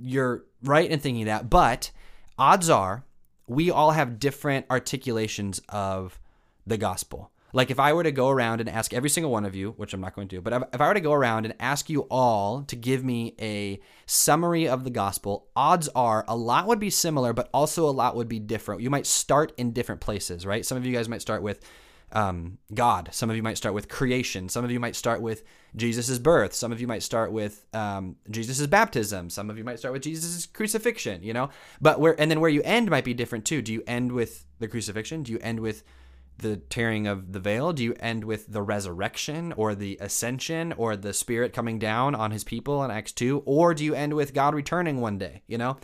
you're 0.00 0.44
right 0.62 0.90
in 0.90 1.00
thinking 1.00 1.26
that 1.26 1.48
but 1.50 1.90
odds 2.38 2.70
are 2.70 3.04
we 3.46 3.70
all 3.70 3.92
have 3.92 4.18
different 4.18 4.66
articulations 4.70 5.60
of 5.68 6.20
the 6.66 6.76
gospel 6.76 7.30
like 7.52 7.70
if 7.70 7.80
I 7.80 7.92
were 7.92 8.02
to 8.02 8.12
go 8.12 8.28
around 8.28 8.60
and 8.60 8.68
ask 8.68 8.92
every 8.92 9.08
single 9.08 9.32
one 9.32 9.46
of 9.46 9.54
you, 9.54 9.72
which 9.72 9.94
I'm 9.94 10.00
not 10.00 10.14
going 10.14 10.28
to, 10.28 10.36
do, 10.36 10.42
but 10.42 10.68
if 10.72 10.80
I 10.80 10.86
were 10.86 10.94
to 10.94 11.00
go 11.00 11.12
around 11.12 11.46
and 11.46 11.54
ask 11.58 11.88
you 11.88 12.02
all 12.10 12.62
to 12.64 12.76
give 12.76 13.04
me 13.04 13.34
a 13.40 13.80
summary 14.06 14.68
of 14.68 14.84
the 14.84 14.90
gospel, 14.90 15.48
odds 15.56 15.88
are 15.94 16.24
a 16.28 16.36
lot 16.36 16.66
would 16.66 16.78
be 16.78 16.90
similar, 16.90 17.32
but 17.32 17.48
also 17.54 17.88
a 17.88 17.90
lot 17.90 18.16
would 18.16 18.28
be 18.28 18.38
different. 18.38 18.82
You 18.82 18.90
might 18.90 19.06
start 19.06 19.52
in 19.56 19.72
different 19.72 20.00
places, 20.00 20.44
right? 20.44 20.64
Some 20.64 20.76
of 20.76 20.84
you 20.84 20.92
guys 20.92 21.08
might 21.08 21.22
start 21.22 21.42
with 21.42 21.60
um, 22.12 22.58
God. 22.72 23.10
Some 23.12 23.30
of 23.30 23.36
you 23.36 23.42
might 23.42 23.56
start 23.56 23.74
with 23.74 23.88
creation. 23.88 24.48
Some 24.48 24.64
of 24.64 24.70
you 24.70 24.80
might 24.80 24.96
start 24.96 25.20
with 25.20 25.42
Jesus' 25.76 26.18
birth. 26.18 26.54
Some 26.54 26.72
of 26.72 26.80
you 26.80 26.86
might 26.86 27.02
start 27.02 27.32
with 27.32 27.66
um, 27.74 28.16
Jesus' 28.30 28.66
baptism. 28.66 29.30
Some 29.30 29.50
of 29.50 29.58
you 29.58 29.64
might 29.64 29.78
start 29.78 29.92
with 29.92 30.02
Jesus' 30.02 30.46
crucifixion, 30.46 31.22
you 31.22 31.32
know? 31.32 31.50
But 31.80 32.00
where, 32.00 32.18
and 32.18 32.30
then 32.30 32.40
where 32.40 32.50
you 32.50 32.62
end 32.62 32.90
might 32.90 33.04
be 33.04 33.14
different 33.14 33.44
too. 33.44 33.62
Do 33.62 33.72
you 33.72 33.82
end 33.86 34.12
with 34.12 34.46
the 34.58 34.68
crucifixion? 34.68 35.22
Do 35.22 35.32
you 35.32 35.38
end 35.42 35.60
with 35.60 35.84
the 36.38 36.56
tearing 36.56 37.06
of 37.06 37.32
the 37.32 37.40
veil? 37.40 37.72
Do 37.72 37.82
you 37.82 37.94
end 38.00 38.24
with 38.24 38.52
the 38.52 38.62
resurrection 38.62 39.52
or 39.52 39.74
the 39.74 39.98
ascension 40.00 40.72
or 40.72 40.96
the 40.96 41.12
spirit 41.12 41.52
coming 41.52 41.78
down 41.78 42.14
on 42.14 42.30
his 42.30 42.44
people 42.44 42.82
in 42.84 42.90
Acts 42.90 43.12
2 43.12 43.42
or 43.44 43.74
do 43.74 43.84
you 43.84 43.94
end 43.94 44.14
with 44.14 44.34
God 44.34 44.54
returning 44.54 45.00
one 45.00 45.18
day, 45.18 45.42
you 45.46 45.58
know? 45.58 45.76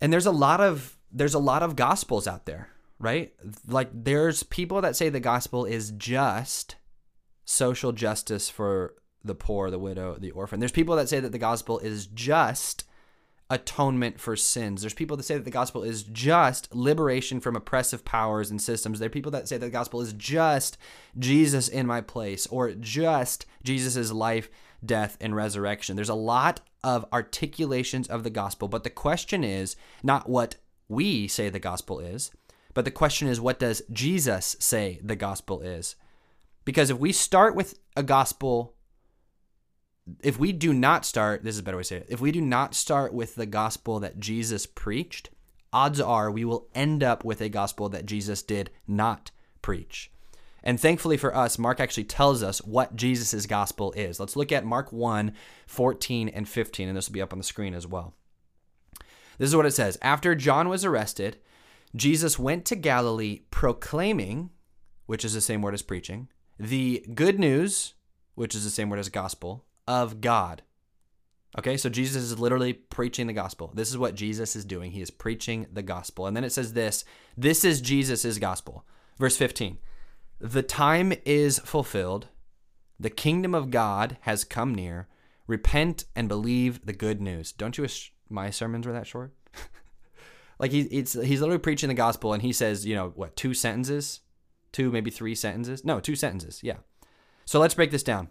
And 0.00 0.12
there's 0.12 0.26
a 0.26 0.32
lot 0.32 0.60
of 0.60 0.96
there's 1.10 1.34
a 1.34 1.38
lot 1.38 1.62
of 1.62 1.74
gospels 1.74 2.26
out 2.26 2.44
there, 2.44 2.68
right? 2.98 3.32
Like 3.66 3.90
there's 3.92 4.42
people 4.42 4.80
that 4.82 4.96
say 4.96 5.08
the 5.08 5.20
gospel 5.20 5.64
is 5.64 5.90
just 5.92 6.76
social 7.44 7.92
justice 7.92 8.50
for 8.50 8.94
the 9.24 9.34
poor, 9.34 9.70
the 9.70 9.78
widow, 9.78 10.16
the 10.18 10.30
orphan. 10.30 10.60
There's 10.60 10.72
people 10.72 10.96
that 10.96 11.08
say 11.08 11.20
that 11.20 11.32
the 11.32 11.38
gospel 11.38 11.78
is 11.78 12.06
just 12.06 12.84
atonement 13.50 14.20
for 14.20 14.36
sins. 14.36 14.82
There's 14.82 14.94
people 14.94 15.16
that 15.16 15.22
say 15.22 15.34
that 15.34 15.44
the 15.44 15.50
gospel 15.50 15.82
is 15.82 16.02
just 16.02 16.74
liberation 16.74 17.40
from 17.40 17.56
oppressive 17.56 18.04
powers 18.04 18.50
and 18.50 18.60
systems. 18.60 18.98
There 18.98 19.06
are 19.06 19.10
people 19.10 19.32
that 19.32 19.48
say 19.48 19.56
that 19.56 19.66
the 19.66 19.70
gospel 19.70 20.00
is 20.00 20.12
just 20.12 20.76
Jesus 21.18 21.68
in 21.68 21.86
my 21.86 22.00
place 22.00 22.46
or 22.48 22.72
just 22.72 23.46
Jesus' 23.62 24.12
life, 24.12 24.50
death, 24.84 25.16
and 25.20 25.34
resurrection. 25.34 25.96
There's 25.96 26.08
a 26.10 26.14
lot 26.14 26.60
of 26.84 27.06
articulations 27.12 28.06
of 28.08 28.22
the 28.22 28.30
gospel, 28.30 28.68
but 28.68 28.84
the 28.84 28.90
question 28.90 29.42
is 29.42 29.76
not 30.02 30.28
what 30.28 30.56
we 30.88 31.26
say 31.26 31.48
the 31.48 31.58
gospel 31.58 32.00
is, 32.00 32.30
but 32.78 32.84
the 32.84 32.92
question 32.92 33.26
is 33.26 33.40
what 33.40 33.58
does 33.58 33.82
Jesus 33.92 34.54
say 34.60 35.00
the 35.02 35.16
gospel 35.16 35.62
is? 35.62 35.96
Because 36.64 36.90
if 36.90 36.98
we 37.00 37.10
start 37.10 37.56
with 37.56 37.76
a 37.96 38.04
gospel 38.04 38.76
if 40.20 40.38
we 40.38 40.52
do 40.52 40.72
not 40.72 41.04
start, 41.04 41.42
this 41.42 41.56
is 41.56 41.58
a 41.58 41.64
better 41.64 41.76
way 41.76 41.82
to 41.82 41.88
say 41.88 41.96
it. 41.96 42.06
If 42.08 42.20
we 42.20 42.30
do 42.30 42.40
not 42.40 42.76
start 42.76 43.12
with 43.12 43.34
the 43.34 43.46
gospel 43.46 43.98
that 43.98 44.20
Jesus 44.20 44.64
preached, 44.64 45.30
odds 45.72 46.00
are 46.00 46.30
we 46.30 46.44
will 46.44 46.68
end 46.72 47.02
up 47.02 47.24
with 47.24 47.40
a 47.40 47.48
gospel 47.48 47.88
that 47.88 48.06
Jesus 48.06 48.44
did 48.44 48.70
not 48.86 49.32
preach. 49.60 50.12
And 50.62 50.78
thankfully 50.78 51.16
for 51.16 51.34
us, 51.34 51.58
Mark 51.58 51.80
actually 51.80 52.04
tells 52.04 52.44
us 52.44 52.58
what 52.64 52.94
Jesus' 52.94 53.46
gospel 53.46 53.90
is. 53.94 54.20
Let's 54.20 54.36
look 54.36 54.52
at 54.52 54.64
Mark 54.64 54.92
1 54.92 55.32
14 55.66 56.28
and 56.28 56.48
15, 56.48 56.86
and 56.86 56.96
this 56.96 57.08
will 57.08 57.14
be 57.14 57.22
up 57.22 57.32
on 57.32 57.40
the 57.40 57.44
screen 57.44 57.74
as 57.74 57.88
well. 57.88 58.14
This 59.38 59.48
is 59.48 59.56
what 59.56 59.66
it 59.66 59.72
says 59.72 59.98
After 60.00 60.36
John 60.36 60.68
was 60.68 60.84
arrested, 60.84 61.38
Jesus 61.98 62.38
went 62.38 62.64
to 62.66 62.76
Galilee 62.76 63.40
proclaiming, 63.50 64.50
which 65.06 65.24
is 65.24 65.34
the 65.34 65.40
same 65.40 65.62
word 65.62 65.74
as 65.74 65.82
preaching, 65.82 66.28
the 66.58 67.04
good 67.14 67.38
news, 67.38 67.94
which 68.34 68.54
is 68.54 68.64
the 68.64 68.70
same 68.70 68.88
word 68.88 69.00
as 69.00 69.08
gospel, 69.08 69.64
of 69.86 70.20
God. 70.20 70.62
Okay, 71.58 71.76
so 71.76 71.88
Jesus 71.88 72.22
is 72.22 72.38
literally 72.38 72.72
preaching 72.72 73.26
the 73.26 73.32
gospel. 73.32 73.72
This 73.74 73.90
is 73.90 73.98
what 73.98 74.14
Jesus 74.14 74.54
is 74.54 74.64
doing. 74.64 74.92
He 74.92 75.00
is 75.00 75.10
preaching 75.10 75.66
the 75.72 75.82
gospel. 75.82 76.26
And 76.26 76.36
then 76.36 76.44
it 76.44 76.52
says 76.52 76.72
this 76.72 77.04
this 77.36 77.64
is 77.64 77.80
Jesus' 77.80 78.38
gospel. 78.38 78.84
Verse 79.18 79.36
15 79.36 79.78
The 80.38 80.62
time 80.62 81.12
is 81.24 81.58
fulfilled, 81.60 82.28
the 83.00 83.10
kingdom 83.10 83.54
of 83.54 83.70
God 83.70 84.18
has 84.22 84.44
come 84.44 84.74
near. 84.74 85.08
Repent 85.46 86.04
and 86.14 86.28
believe 86.28 86.84
the 86.84 86.92
good 86.92 87.22
news. 87.22 87.52
Don't 87.52 87.78
you 87.78 87.82
wish 87.82 88.12
my 88.28 88.50
sermons 88.50 88.86
were 88.86 88.92
that 88.92 89.06
short? 89.06 89.32
like 90.58 90.72
he, 90.72 90.80
it's, 90.82 91.12
he's 91.12 91.40
literally 91.40 91.58
preaching 91.58 91.88
the 91.88 91.94
gospel 91.94 92.32
and 92.32 92.42
he 92.42 92.52
says, 92.52 92.86
you 92.86 92.94
know, 92.94 93.12
what, 93.14 93.36
two 93.36 93.54
sentences? 93.54 94.20
Two, 94.72 94.90
maybe 94.90 95.10
three 95.10 95.34
sentences? 95.34 95.84
No, 95.84 96.00
two 96.00 96.16
sentences. 96.16 96.60
Yeah. 96.62 96.78
So 97.44 97.58
let's 97.58 97.74
break 97.74 97.90
this 97.90 98.02
down 98.02 98.30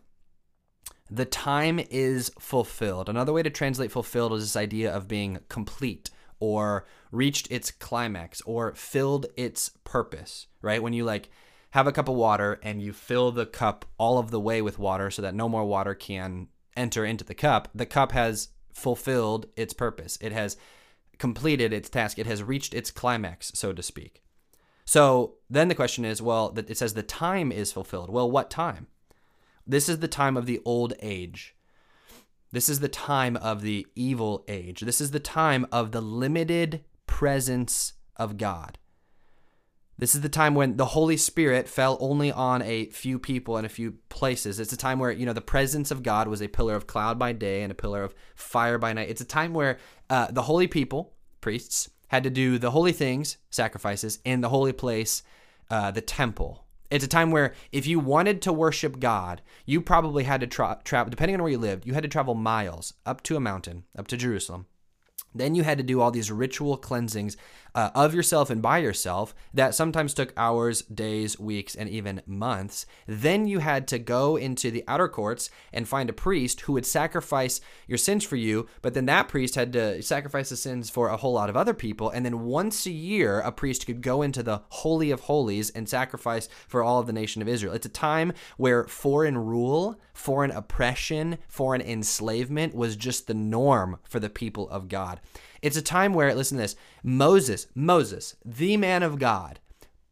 the 1.10 1.26
time 1.26 1.80
is 1.90 2.32
fulfilled. 2.40 3.10
Another 3.10 3.34
way 3.34 3.44
to 3.44 3.50
translate 3.50 3.92
fulfilled 3.92 4.34
is 4.34 4.44
this 4.44 4.56
idea 4.56 4.94
of 4.94 5.08
being 5.08 5.40
complete 5.50 6.10
or 6.40 6.86
reached 7.12 7.52
its 7.52 7.72
climax 7.72 8.42
or 8.42 8.76
filled 8.76 9.28
its 9.36 9.72
purpose, 9.84 10.48
right? 10.62 10.84
When 10.84 10.94
you 10.94 11.04
like 11.04 11.30
have 11.72 11.88
a 11.88 11.92
cup 11.92 12.10
of 12.10 12.16
water 12.16 12.60
and 12.62 12.82
you 12.82 12.94
fill 12.94 13.32
the 13.32 13.46
cup 13.46 13.86
all 13.98 14.18
of 14.18 14.32
the 14.32 14.40
way 14.40 14.62
with 14.62 14.80
water 14.80 15.10
so 15.10 15.22
that 15.22 15.36
no 15.36 15.50
more 15.50 15.66
water 15.66 15.96
can 15.96 16.48
enter 16.76 17.06
into 17.06 17.24
the 17.24 17.34
cup, 17.34 17.70
the 17.74 17.86
cup 17.86 18.12
has 18.12 18.50
fulfilled 18.74 19.48
its 19.56 19.74
purpose. 19.74 20.18
It 20.22 20.32
has 20.32 20.58
completed 21.18 21.74
its 21.74 21.90
task. 21.90 22.20
It 22.20 22.28
has 22.28 22.44
reached 22.44 22.74
its 22.74 22.92
climax, 22.92 23.52
so 23.56 23.74
to 23.74 23.84
speak. 23.84 24.24
So 24.86 25.36
then 25.50 25.68
the 25.68 25.76
question 25.76 26.06
is, 26.06 26.22
well, 26.22 26.54
it 26.56 26.78
says 26.78 26.94
the 26.94 27.04
time 27.04 27.52
is 27.52 27.72
fulfilled. 27.72 28.10
Well, 28.10 28.32
what 28.32 28.50
time? 28.50 28.88
This 29.66 29.90
is 29.90 30.00
the 30.00 30.08
time 30.08 30.38
of 30.38 30.46
the 30.46 30.62
old 30.64 30.94
age. 31.02 31.56
This 32.52 32.70
is 32.70 32.80
the 32.80 32.88
time 32.88 33.36
of 33.36 33.62
the 33.62 33.86
evil 33.96 34.46
age. 34.48 34.82
This 34.82 35.02
is 35.02 35.12
the 35.12 35.20
time 35.20 35.68
of 35.72 35.92
the 35.92 36.00
limited 36.00 36.86
presence 37.06 37.94
of 38.16 38.38
God. 38.38 38.78
This 40.00 40.14
is 40.14 40.22
the 40.22 40.30
time 40.30 40.54
when 40.54 40.78
the 40.78 40.86
Holy 40.86 41.18
Spirit 41.18 41.68
fell 41.68 41.98
only 42.00 42.32
on 42.32 42.62
a 42.62 42.86
few 42.88 43.18
people 43.18 43.58
and 43.58 43.66
a 43.66 43.70
few 43.70 43.96
places. 44.10 44.60
It's 44.60 44.72
a 44.72 44.78
time 44.78 45.00
where, 45.00 45.12
you 45.12 45.26
know, 45.26 45.34
the 45.34 45.42
presence 45.42 45.90
of 45.90 46.04
God 46.04 46.28
was 46.28 46.40
a 46.40 46.48
pillar 46.48 46.76
of 46.76 46.86
cloud 46.86 47.18
by 47.18 47.34
day 47.34 47.64
and 47.64 47.72
a 47.72 47.76
pillar 47.76 48.04
of 48.04 48.14
fire 48.36 48.78
by 48.78 48.94
night. 48.94 49.10
It's 49.10 49.22
a 49.22 49.26
time 49.26 49.56
where 49.56 49.80
uh, 50.08 50.28
the 50.30 50.44
holy 50.44 50.68
people, 50.68 51.14
priests, 51.42 51.90
had 52.10 52.24
to 52.24 52.30
do 52.30 52.60
the 52.60 52.72
holy 52.72 52.92
things, 52.92 53.38
sacrifices, 53.50 54.20
in 54.24 54.42
the 54.42 54.50
holy 54.50 54.72
place, 54.72 55.24
uh, 55.72 55.90
the 55.90 56.02
temple. 56.02 56.66
It's 56.92 57.04
a 57.04 57.10
time 57.10 57.32
where 57.32 57.56
if 57.72 57.88
you 57.88 58.00
wanted 58.00 58.42
to 58.44 58.54
worship 58.54 59.00
God, 59.00 59.42
you 59.66 59.82
probably 59.82 60.26
had 60.26 60.42
to 60.42 60.48
tra- 60.48 60.80
travel, 60.84 61.10
depending 61.10 61.36
on 61.36 61.42
where 61.42 61.52
you 61.52 61.58
lived, 61.58 61.88
you 61.88 61.96
had 61.96 62.04
to 62.04 62.10
travel 62.10 62.36
miles 62.36 62.94
up 63.04 63.24
to 63.24 63.36
a 63.36 63.42
mountain, 63.42 63.84
up 63.98 64.06
to 64.08 64.16
Jerusalem. 64.16 64.68
Then 65.34 65.56
you 65.56 65.64
had 65.64 65.78
to 65.78 65.84
do 65.84 66.02
all 66.02 66.12
these 66.12 66.32
ritual 66.32 66.78
cleansings 66.78 67.38
uh, 67.78 67.92
of 67.94 68.16
yourself 68.16 68.50
and 68.50 68.60
by 68.60 68.80
yourself 68.80 69.36
that 69.54 69.76
sometimes 69.76 70.16
took 70.16 70.34
hours, 70.36 70.82
days, 70.82 71.40
weeks, 71.40 71.76
and 71.76 71.88
even 71.88 72.24
months. 72.26 72.88
Then 73.06 73.48
you 73.48 73.60
had 73.60 73.88
to 73.90 74.00
go 74.00 74.36
into 74.36 74.72
the 74.72 74.84
outer 74.88 75.08
courts 75.08 75.52
and 75.72 75.88
find 75.88 76.10
a 76.10 76.14
priest 76.14 76.62
who 76.62 76.74
would 76.74 76.88
sacrifice 76.88 77.62
your 77.86 78.00
sins 78.00 78.24
for 78.24 78.36
you, 78.36 78.68
but 78.82 78.96
then 78.96 79.06
that 79.06 79.28
priest 79.28 79.54
had 79.54 79.72
to 79.74 80.02
sacrifice 80.02 80.50
the 80.50 80.58
sins 80.58 80.90
for 80.90 81.10
a 81.10 81.18
whole 81.18 81.34
lot 81.34 81.52
of 81.52 81.58
other 81.58 81.76
people. 81.76 82.10
And 82.10 82.26
then 82.26 82.46
once 82.46 82.88
a 82.88 82.92
year, 82.92 83.42
a 83.42 83.52
priest 83.52 83.86
could 83.86 84.02
go 84.02 84.24
into 84.24 84.42
the 84.42 84.64
Holy 84.70 85.12
of 85.12 85.22
Holies 85.22 85.70
and 85.70 85.88
sacrifice 85.88 86.50
for 86.68 86.82
all 86.82 87.00
of 87.00 87.06
the 87.06 87.14
nation 87.14 87.44
of 87.44 87.48
Israel. 87.48 87.74
It's 87.74 87.86
a 87.86 87.90
time 87.90 88.34
where 88.58 88.86
foreign 88.86 89.38
rule, 89.38 90.00
foreign 90.14 90.50
oppression, 90.50 91.38
foreign 91.48 91.82
enslavement 91.82 92.74
was 92.74 92.96
just 92.96 93.28
the 93.28 93.36
norm 93.36 94.00
for 94.04 94.20
the 94.20 94.32
people 94.32 94.68
of 94.70 94.88
God. 94.88 95.17
It's 95.62 95.78
a 95.78 95.82
time 95.82 96.14
where, 96.14 96.34
listen 96.34 96.58
to 96.58 96.64
this 96.64 96.76
Moses, 97.04 97.68
Moses, 97.74 98.36
the 98.46 98.78
man 98.78 99.04
of 99.04 99.20
God, 99.20 99.60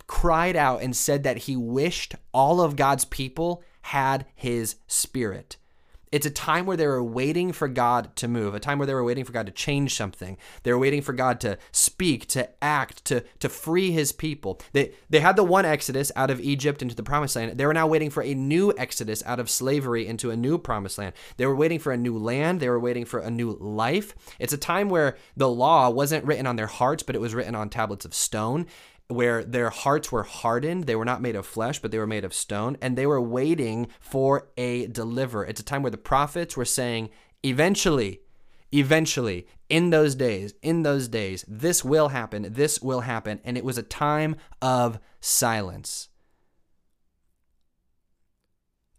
cried 0.08 0.56
out 0.56 0.82
and 0.82 0.96
said 0.96 1.24
that 1.24 1.39
he 1.39 1.56
wished 1.56 2.15
all 2.32 2.62
of 2.62 2.76
God's 2.76 3.06
people 3.06 3.63
had 3.82 4.26
his 4.36 4.76
spirit. 4.88 5.58
It's 6.12 6.26
a 6.26 6.32
time 6.32 6.65
where 6.65 6.78
they 6.78 6.88
were 6.88 7.04
waiting 7.04 7.52
for 7.52 7.68
God 7.68 8.15
to 8.18 8.28
move, 8.28 8.54
a 8.54 8.60
time 8.60 8.78
where 8.78 8.86
they 8.86 8.94
were 8.94 9.04
waiting 9.04 9.26
for 9.26 9.32
God 9.32 9.46
to 9.46 9.52
change 9.52 9.96
something. 9.96 10.38
They 10.63 10.72
were 10.72 10.80
waiting 10.80 11.02
for 11.02 11.13
God 11.13 11.39
to 11.41 11.58
speak, 11.72 12.28
to 12.28 12.50
act, 12.63 13.06
to, 13.06 13.24
to 13.39 13.50
free 13.50 13.91
his 13.91 14.12
people. 14.12 14.62
They, 14.74 14.94
they 15.10 15.20
had 15.20 15.36
the 15.36 15.44
one 15.44 15.65
exodus 15.65 16.12
out 16.15 16.30
of 16.30 16.39
Egypt 16.39 16.82
into 16.82 16.96
the 16.96 17.04
promised 17.04 17.36
land. 17.36 17.58
They 17.58 17.65
were 17.65 17.74
now 17.74 17.88
waiting 17.88 18.10
for 18.10 18.24
a 18.24 18.34
new 18.34 18.74
exodus 18.78 19.24
out 19.26 19.39
of 19.39 19.50
slavery 19.50 20.08
into 20.08 20.32
a 20.32 20.38
new 20.38 20.58
promised 20.58 20.98
land. 20.98 21.13
They 21.38 21.46
were 21.46 21.56
waiting 21.56 21.80
for 21.80 21.91
a 21.91 21.98
new 21.98 22.18
land. 22.18 22.60
They 22.60 22.70
were 22.70 22.80
waiting 22.80 23.06
for 23.06 23.20
a 23.20 23.32
new 23.32 23.54
life. 23.60 24.15
It's 24.39 24.54
a 24.54 24.58
time 24.58 24.89
where 24.89 25.18
the 25.36 25.50
law 25.50 25.89
wasn't 25.89 26.26
written 26.26 26.48
on 26.48 26.56
their 26.56 26.68
hearts, 26.68 27.04
but 27.04 27.15
it 27.15 27.22
was 27.22 27.34
written 27.34 27.56
on 27.56 27.70
tablets 27.70 28.06
of 28.06 28.13
stone 28.13 28.68
where 29.08 29.44
their 29.44 29.70
hearts 29.70 30.12
were 30.12 30.24
hardened. 30.24 30.86
They 30.86 30.96
were 30.96 31.06
not 31.06 31.22
made 31.22 31.36
of 31.36 31.46
flesh, 31.46 31.80
but 31.80 31.91
they 31.91 32.00
were 32.00 32.08
made 32.08 32.26
of 32.26 32.34
stone, 32.34 32.78
and 32.82 32.98
they 32.98 33.06
were 33.06 33.22
waiting 33.22 33.88
for 34.00 34.50
a 34.58 34.88
deliverer. 34.88 35.46
It's 35.46 35.62
a 35.62 35.65
time 35.65 35.84
where 35.84 35.91
the 35.91 35.98
prophets 35.98 36.58
were 36.58 36.65
saying, 36.65 37.10
eventually, 37.44 38.22
eventually, 38.72 39.48
in 39.70 39.89
those 39.89 40.15
days, 40.15 40.54
in 40.62 40.84
those 40.84 41.08
days, 41.08 41.46
this 41.48 41.84
will 41.84 42.10
happen, 42.10 42.54
this 42.54 42.82
will 42.82 43.02
happen. 43.02 43.39
And 43.44 43.58
it 43.58 43.65
was 43.65 43.78
a 43.78 43.84
time 43.84 44.36
of 44.62 45.00
silence. 45.22 46.10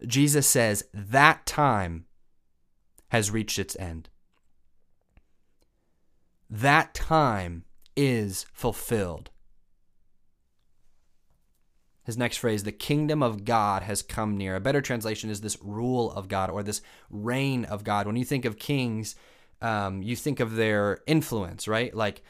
Jesus 0.06 0.46
says 0.46 0.84
that 0.92 1.46
time 1.46 2.04
has 3.08 3.30
reached 3.30 3.58
its 3.58 3.76
end. 3.76 4.08
That 6.50 6.94
time 6.94 7.64
is 7.96 8.46
fulfilled. 8.52 9.30
His 12.06 12.16
next 12.16 12.36
phrase, 12.36 12.62
the 12.62 12.70
kingdom 12.70 13.20
of 13.20 13.44
God 13.44 13.82
has 13.82 14.00
come 14.00 14.36
near. 14.36 14.54
A 14.54 14.60
better 14.60 14.80
translation 14.80 15.28
is 15.28 15.40
this 15.40 15.58
rule 15.60 16.12
of 16.12 16.28
God 16.28 16.50
or 16.50 16.62
this 16.62 16.80
reign 17.10 17.64
of 17.64 17.82
God. 17.82 18.06
When 18.06 18.14
you 18.14 18.24
think 18.24 18.44
of 18.44 18.60
kings, 18.60 19.16
um, 19.60 20.04
you 20.04 20.14
think 20.14 20.38
of 20.38 20.54
their 20.54 21.00
influence, 21.08 21.66
right? 21.66 21.92
Like 21.92 22.22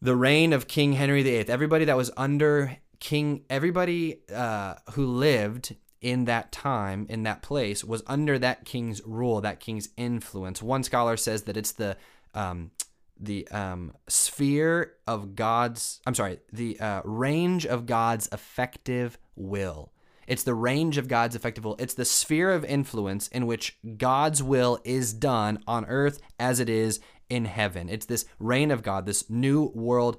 the 0.00 0.14
reign 0.14 0.52
of 0.52 0.68
King 0.68 0.92
Henry 0.92 1.24
VIII. 1.24 1.48
Everybody 1.48 1.84
that 1.86 1.96
was 1.96 2.12
under 2.16 2.78
King, 3.00 3.42
everybody 3.50 4.20
uh, 4.32 4.74
who 4.92 5.04
lived 5.04 5.74
in 6.00 6.26
that 6.26 6.52
time, 6.52 7.04
in 7.08 7.24
that 7.24 7.42
place, 7.42 7.82
was 7.82 8.04
under 8.06 8.38
that 8.38 8.64
king's 8.64 9.04
rule, 9.04 9.40
that 9.40 9.58
king's 9.58 9.88
influence. 9.96 10.62
One 10.62 10.84
scholar 10.84 11.16
says 11.16 11.42
that 11.42 11.56
it's 11.56 11.72
the 11.72 11.96
um, 12.34 12.70
the 13.18 13.46
um, 13.48 13.92
sphere 14.08 14.94
of 15.06 15.34
God's, 15.34 16.00
I'm 16.06 16.14
sorry, 16.14 16.38
the 16.52 16.78
uh, 16.80 17.02
range 17.04 17.66
of 17.66 17.86
God's 17.86 18.28
effective 18.32 19.18
will. 19.36 19.92
It's 20.26 20.44
the 20.44 20.54
range 20.54 20.98
of 20.98 21.08
God's 21.08 21.34
effective 21.34 21.64
will. 21.64 21.76
It's 21.78 21.94
the 21.94 22.04
sphere 22.04 22.52
of 22.52 22.64
influence 22.64 23.28
in 23.28 23.46
which 23.46 23.78
God's 23.96 24.42
will 24.42 24.78
is 24.84 25.12
done 25.12 25.62
on 25.66 25.84
earth 25.86 26.20
as 26.38 26.60
it 26.60 26.68
is 26.68 27.00
in 27.28 27.44
heaven. 27.44 27.88
It's 27.88 28.06
this 28.06 28.24
reign 28.38 28.70
of 28.70 28.82
God, 28.82 29.06
this 29.06 29.28
new 29.28 29.72
world 29.74 30.18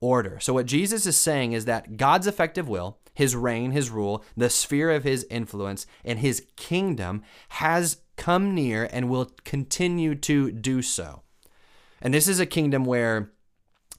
order. 0.00 0.38
So, 0.40 0.52
what 0.52 0.66
Jesus 0.66 1.06
is 1.06 1.16
saying 1.16 1.52
is 1.52 1.64
that 1.64 1.96
God's 1.96 2.26
effective 2.26 2.68
will, 2.68 2.98
his 3.14 3.36
reign, 3.36 3.70
his 3.70 3.90
rule, 3.90 4.24
the 4.36 4.50
sphere 4.50 4.90
of 4.90 5.04
his 5.04 5.26
influence, 5.30 5.86
and 6.04 6.18
his 6.18 6.46
kingdom 6.56 7.22
has 7.50 7.98
come 8.16 8.54
near 8.54 8.88
and 8.92 9.08
will 9.08 9.30
continue 9.44 10.14
to 10.16 10.50
do 10.52 10.82
so. 10.82 11.23
And 12.04 12.12
this 12.12 12.28
is 12.28 12.38
a 12.38 12.46
kingdom 12.46 12.84
where 12.84 13.32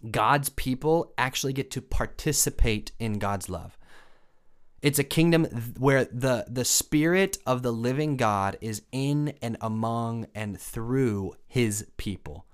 God's 0.10 0.50
people 0.50 1.12
actually 1.18 1.54
get 1.54 1.72
to 1.72 1.82
participate 1.82 2.92
in 3.00 3.18
God's 3.18 3.50
love. 3.50 3.78
It's 4.84 5.00
a 5.00 5.04
kingdom 5.04 5.46
where 5.80 6.06
the 6.06 6.46
the 6.48 6.64
spirit 6.64 7.40
of 7.48 7.64
the 7.64 7.74
living 7.74 8.18
God 8.18 8.58
is 8.62 8.84
in 8.92 9.34
and 9.42 9.58
among 9.60 10.28
and 10.36 10.60
through 10.60 11.34
his 11.48 11.88
people. 11.98 12.46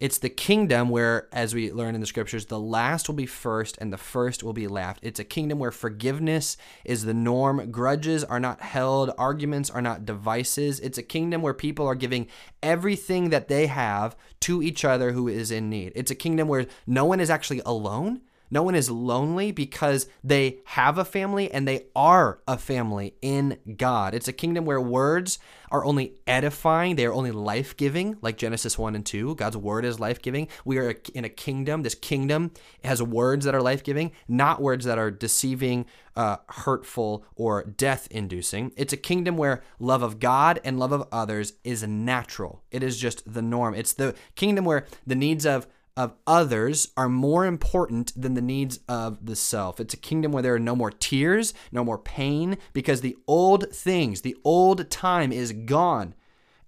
It's 0.00 0.18
the 0.18 0.28
kingdom 0.28 0.88
where, 0.88 1.28
as 1.32 1.54
we 1.54 1.70
learn 1.70 1.94
in 1.94 2.00
the 2.00 2.06
scriptures, 2.06 2.46
the 2.46 2.58
last 2.58 3.08
will 3.08 3.14
be 3.14 3.26
first 3.26 3.78
and 3.80 3.92
the 3.92 3.96
first 3.96 4.42
will 4.42 4.52
be 4.52 4.66
last. 4.66 4.98
It's 5.02 5.20
a 5.20 5.24
kingdom 5.24 5.60
where 5.60 5.70
forgiveness 5.70 6.56
is 6.84 7.04
the 7.04 7.14
norm, 7.14 7.70
grudges 7.70 8.24
are 8.24 8.40
not 8.40 8.60
held, 8.60 9.12
arguments 9.16 9.70
are 9.70 9.80
not 9.80 10.04
devices. 10.04 10.80
It's 10.80 10.98
a 10.98 11.02
kingdom 11.02 11.42
where 11.42 11.54
people 11.54 11.86
are 11.86 11.94
giving 11.94 12.26
everything 12.60 13.30
that 13.30 13.46
they 13.46 13.66
have 13.68 14.16
to 14.40 14.62
each 14.62 14.84
other 14.84 15.12
who 15.12 15.28
is 15.28 15.52
in 15.52 15.70
need. 15.70 15.92
It's 15.94 16.10
a 16.10 16.16
kingdom 16.16 16.48
where 16.48 16.66
no 16.86 17.04
one 17.04 17.20
is 17.20 17.30
actually 17.30 17.62
alone. 17.64 18.20
No 18.54 18.62
one 18.62 18.76
is 18.76 18.88
lonely 18.88 19.50
because 19.50 20.06
they 20.22 20.60
have 20.66 20.96
a 20.96 21.04
family 21.04 21.50
and 21.50 21.66
they 21.66 21.86
are 21.96 22.38
a 22.46 22.56
family 22.56 23.14
in 23.20 23.58
God. 23.76 24.14
It's 24.14 24.28
a 24.28 24.32
kingdom 24.32 24.64
where 24.64 24.80
words 24.80 25.40
are 25.72 25.84
only 25.84 26.20
edifying, 26.28 26.94
they 26.94 27.04
are 27.04 27.12
only 27.12 27.32
life 27.32 27.76
giving, 27.76 28.16
like 28.22 28.36
Genesis 28.36 28.78
1 28.78 28.94
and 28.94 29.04
2. 29.04 29.34
God's 29.34 29.56
word 29.56 29.84
is 29.84 29.98
life 29.98 30.22
giving. 30.22 30.46
We 30.64 30.78
are 30.78 30.94
in 31.14 31.24
a 31.24 31.28
kingdom. 31.28 31.82
This 31.82 31.96
kingdom 31.96 32.52
has 32.84 33.02
words 33.02 33.44
that 33.44 33.56
are 33.56 33.60
life 33.60 33.82
giving, 33.82 34.12
not 34.28 34.62
words 34.62 34.84
that 34.84 34.98
are 34.98 35.10
deceiving, 35.10 35.86
uh, 36.14 36.36
hurtful, 36.48 37.24
or 37.34 37.64
death 37.64 38.06
inducing. 38.12 38.70
It's 38.76 38.92
a 38.92 38.96
kingdom 38.96 39.36
where 39.36 39.64
love 39.80 40.04
of 40.04 40.20
God 40.20 40.60
and 40.62 40.78
love 40.78 40.92
of 40.92 41.08
others 41.10 41.54
is 41.64 41.82
natural, 41.82 42.62
it 42.70 42.84
is 42.84 42.98
just 42.98 43.34
the 43.34 43.42
norm. 43.42 43.74
It's 43.74 43.94
the 43.94 44.14
kingdom 44.36 44.64
where 44.64 44.86
the 45.04 45.16
needs 45.16 45.44
of 45.44 45.66
of 45.96 46.14
others 46.26 46.88
are 46.96 47.08
more 47.08 47.46
important 47.46 48.12
than 48.20 48.34
the 48.34 48.42
needs 48.42 48.80
of 48.88 49.24
the 49.24 49.36
self. 49.36 49.78
It's 49.78 49.94
a 49.94 49.98
kingdom 49.98 50.32
where 50.32 50.42
there 50.42 50.54
are 50.54 50.58
no 50.58 50.74
more 50.74 50.90
tears, 50.90 51.54
no 51.70 51.84
more 51.84 51.98
pain, 51.98 52.58
because 52.72 53.00
the 53.00 53.16
old 53.26 53.70
things, 53.72 54.22
the 54.22 54.36
old 54.44 54.90
time 54.90 55.32
is 55.32 55.52
gone 55.52 56.14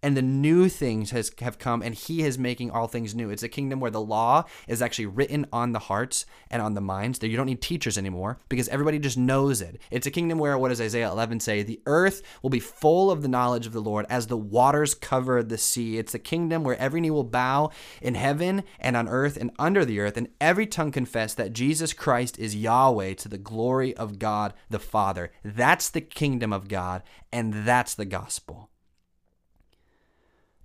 and 0.03 0.17
the 0.17 0.23
new 0.23 0.69
things 0.69 1.11
has 1.11 1.33
have 1.41 1.59
come 1.59 1.83
and 1.83 1.95
he 1.95 2.23
is 2.23 2.39
making 2.39 2.71
all 2.71 2.87
things 2.87 3.15
new. 3.15 3.31
It's 3.31 3.43
a 3.43 3.49
kingdom 3.49 3.81
where 3.81 3.91
the 3.91 4.01
law 4.01 4.45
is 4.69 4.83
actually 4.83 5.07
written 5.07 5.47
on 5.53 5.73
the 5.73 5.79
hearts 5.79 6.27
and 6.51 6.63
on 6.63 6.75
the 6.75 6.81
minds. 6.81 7.19
That 7.19 7.29
you 7.29 7.37
don't 7.37 7.47
need 7.47 7.63
teachers 7.63 7.99
anymore 7.99 8.39
because 8.49 8.69
everybody 8.69 8.99
just 8.99 9.19
knows 9.19 9.61
it. 9.61 9.81
It's 9.91 10.07
a 10.07 10.11
kingdom 10.11 10.39
where 10.39 10.57
what 10.59 10.69
does 10.69 10.81
isaiah 10.81 11.11
11 11.11 11.41
say? 11.41 11.63
The 11.63 11.81
earth 11.87 12.23
will 12.43 12.51
be 12.51 12.61
full 12.61 13.11
of 13.11 13.23
the 13.23 13.29
knowledge 13.29 13.67
of 13.67 13.73
the 13.73 13.81
lord 13.81 14.07
as 14.09 14.27
the 14.27 14.37
waters 14.37 14.95
cover 14.95 15.43
the 15.43 15.59
sea. 15.59 15.99
It's 15.99 16.15
a 16.15 16.19
kingdom 16.19 16.63
where 16.63 16.79
every 16.79 17.01
knee 17.01 17.11
will 17.11 17.25
bow 17.25 17.71
in 18.01 18.15
heaven 18.15 18.65
and 18.79 18.97
on 18.97 19.09
earth 19.09 19.37
and 19.37 19.51
under 19.59 19.85
the 19.85 20.01
earth 20.01 20.17
and 20.17 20.29
every 20.41 20.67
tongue 20.67 20.93
confess 20.93 21.35
that 21.35 21.53
jesus 21.53 21.93
christ 21.93 22.39
is 22.39 22.57
yahweh 22.57 23.15
to 23.15 23.29
the 23.29 23.39
glory 23.39 23.97
of 23.97 24.19
god 24.19 24.55
the 24.71 24.79
father. 24.79 25.33
That's 25.45 25.91
the 25.91 26.01
kingdom 26.01 26.53
of 26.53 26.69
god 26.69 27.03
and 27.33 27.67
that's 27.67 27.95
the 27.95 28.05
gospel 28.05 28.71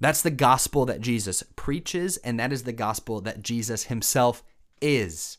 that's 0.02 0.24
the 0.24 0.32
gospel 0.32 0.86
that 0.88 1.00
Jesus 1.00 1.44
preaches, 1.56 2.18
and 2.18 2.40
that 2.40 2.52
is 2.52 2.64
the 2.64 2.74
gospel 2.74 3.22
that 3.22 3.44
Jesus 3.44 3.86
himself 3.86 4.44
is. 4.82 5.38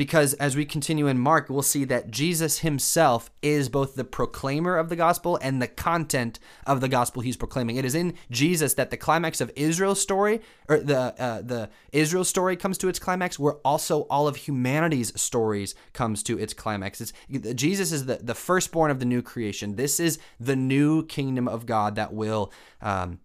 Because 0.00 0.32
as 0.32 0.56
we 0.56 0.64
continue 0.64 1.08
in 1.08 1.18
Mark, 1.18 1.50
we'll 1.50 1.60
see 1.60 1.84
that 1.84 2.10
Jesus 2.10 2.60
himself 2.60 3.30
is 3.42 3.68
both 3.68 3.96
the 3.96 4.02
proclaimer 4.02 4.78
of 4.78 4.88
the 4.88 4.96
gospel 4.96 5.38
and 5.42 5.60
the 5.60 5.68
content 5.68 6.38
of 6.66 6.80
the 6.80 6.88
gospel 6.88 7.20
he's 7.20 7.36
proclaiming. 7.36 7.76
It 7.76 7.84
is 7.84 7.94
in 7.94 8.14
Jesus 8.30 8.72
that 8.72 8.88
the 8.88 8.96
climax 8.96 9.42
of 9.42 9.52
Israel's 9.56 10.00
story, 10.00 10.40
or 10.70 10.78
the 10.78 11.14
uh, 11.20 11.42
the 11.42 11.68
Israel 11.92 12.24
story, 12.24 12.56
comes 12.56 12.78
to 12.78 12.88
its 12.88 12.98
climax. 12.98 13.38
Where 13.38 13.56
also 13.56 14.04
all 14.04 14.26
of 14.26 14.36
humanity's 14.36 15.20
stories 15.20 15.74
comes 15.92 16.22
to 16.22 16.38
its 16.38 16.54
climax. 16.54 17.02
It's, 17.02 17.12
Jesus 17.54 17.92
is 17.92 18.06
the 18.06 18.20
the 18.22 18.34
firstborn 18.34 18.90
of 18.90 19.00
the 19.00 19.04
new 19.04 19.20
creation. 19.20 19.76
This 19.76 20.00
is 20.00 20.18
the 20.38 20.56
new 20.56 21.04
kingdom 21.04 21.46
of 21.46 21.66
God 21.66 21.96
that 21.96 22.14
will 22.14 22.54
um, 22.80 23.20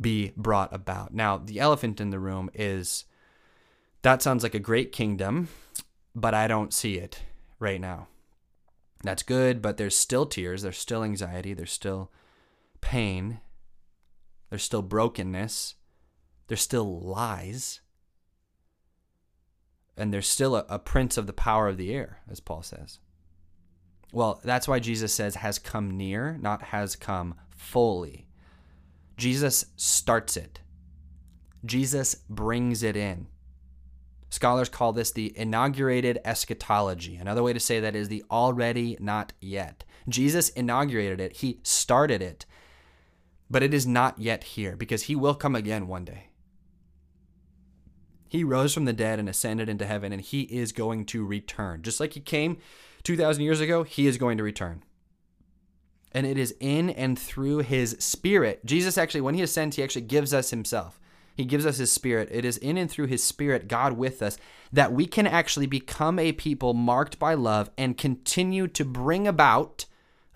be 0.00 0.32
brought 0.36 0.74
about. 0.74 1.14
Now, 1.14 1.38
the 1.38 1.60
elephant 1.60 2.00
in 2.00 2.10
the 2.10 2.18
room 2.18 2.50
is 2.52 3.04
that 4.02 4.22
sounds 4.22 4.42
like 4.42 4.56
a 4.56 4.58
great 4.58 4.90
kingdom 4.90 5.50
but 6.14 6.34
I 6.34 6.46
don't 6.48 6.74
see 6.74 6.96
it 6.96 7.20
right 7.58 7.80
now. 7.80 8.08
That's 9.02 9.22
good, 9.22 9.62
but 9.62 9.76
there's 9.76 9.96
still 9.96 10.26
tears, 10.26 10.62
there's 10.62 10.78
still 10.78 11.02
anxiety, 11.02 11.54
there's 11.54 11.72
still 11.72 12.10
pain, 12.80 13.40
there's 14.50 14.62
still 14.62 14.82
brokenness, 14.82 15.76
there's 16.48 16.60
still 16.60 17.00
lies, 17.00 17.80
and 19.96 20.12
there's 20.12 20.28
still 20.28 20.56
a, 20.56 20.66
a 20.68 20.78
prince 20.78 21.16
of 21.16 21.26
the 21.26 21.32
power 21.32 21.68
of 21.68 21.76
the 21.76 21.94
air, 21.94 22.20
as 22.30 22.40
Paul 22.40 22.62
says. 22.62 22.98
Well, 24.12 24.40
that's 24.42 24.66
why 24.66 24.80
Jesus 24.80 25.14
says 25.14 25.36
has 25.36 25.58
come 25.58 25.96
near, 25.96 26.36
not 26.40 26.62
has 26.62 26.96
come 26.96 27.36
fully. 27.50 28.26
Jesus 29.16 29.66
starts 29.76 30.36
it. 30.36 30.60
Jesus 31.64 32.16
brings 32.28 32.82
it 32.82 32.96
in. 32.96 33.28
Scholars 34.30 34.68
call 34.68 34.92
this 34.92 35.10
the 35.10 35.36
inaugurated 35.36 36.20
eschatology. 36.24 37.16
Another 37.16 37.42
way 37.42 37.52
to 37.52 37.60
say 37.60 37.80
that 37.80 37.96
is 37.96 38.08
the 38.08 38.24
already 38.30 38.96
not 39.00 39.32
yet. 39.40 39.84
Jesus 40.08 40.48
inaugurated 40.50 41.20
it, 41.20 41.36
he 41.38 41.60
started 41.62 42.22
it, 42.22 42.46
but 43.50 43.62
it 43.62 43.74
is 43.74 43.86
not 43.86 44.18
yet 44.18 44.44
here 44.44 44.76
because 44.76 45.04
he 45.04 45.16
will 45.16 45.34
come 45.34 45.56
again 45.56 45.88
one 45.88 46.04
day. 46.04 46.28
He 48.28 48.44
rose 48.44 48.72
from 48.72 48.84
the 48.84 48.92
dead 48.92 49.18
and 49.18 49.28
ascended 49.28 49.68
into 49.68 49.84
heaven, 49.84 50.12
and 50.12 50.22
he 50.22 50.42
is 50.42 50.70
going 50.70 51.04
to 51.06 51.26
return. 51.26 51.82
Just 51.82 51.98
like 51.98 52.12
he 52.12 52.20
came 52.20 52.58
2,000 53.02 53.42
years 53.42 53.60
ago, 53.60 53.82
he 53.82 54.06
is 54.06 54.18
going 54.18 54.38
to 54.38 54.44
return. 54.44 54.84
And 56.12 56.24
it 56.24 56.38
is 56.38 56.54
in 56.60 56.90
and 56.90 57.18
through 57.18 57.58
his 57.58 57.96
spirit. 57.98 58.64
Jesus 58.64 58.96
actually, 58.96 59.22
when 59.22 59.34
he 59.34 59.42
ascends, 59.42 59.74
he 59.74 59.82
actually 59.82 60.02
gives 60.02 60.32
us 60.32 60.50
himself. 60.50 60.99
He 61.40 61.46
gives 61.46 61.64
us 61.64 61.78
His 61.78 61.90
Spirit. 61.90 62.28
It 62.30 62.44
is 62.44 62.58
in 62.58 62.76
and 62.76 62.90
through 62.90 63.06
His 63.06 63.24
Spirit, 63.24 63.66
God 63.66 63.94
with 63.94 64.20
us, 64.20 64.36
that 64.70 64.92
we 64.92 65.06
can 65.06 65.26
actually 65.26 65.64
become 65.64 66.18
a 66.18 66.32
people 66.32 66.74
marked 66.74 67.18
by 67.18 67.32
love 67.32 67.70
and 67.78 67.96
continue 67.96 68.68
to 68.68 68.84
bring 68.84 69.26
about 69.26 69.86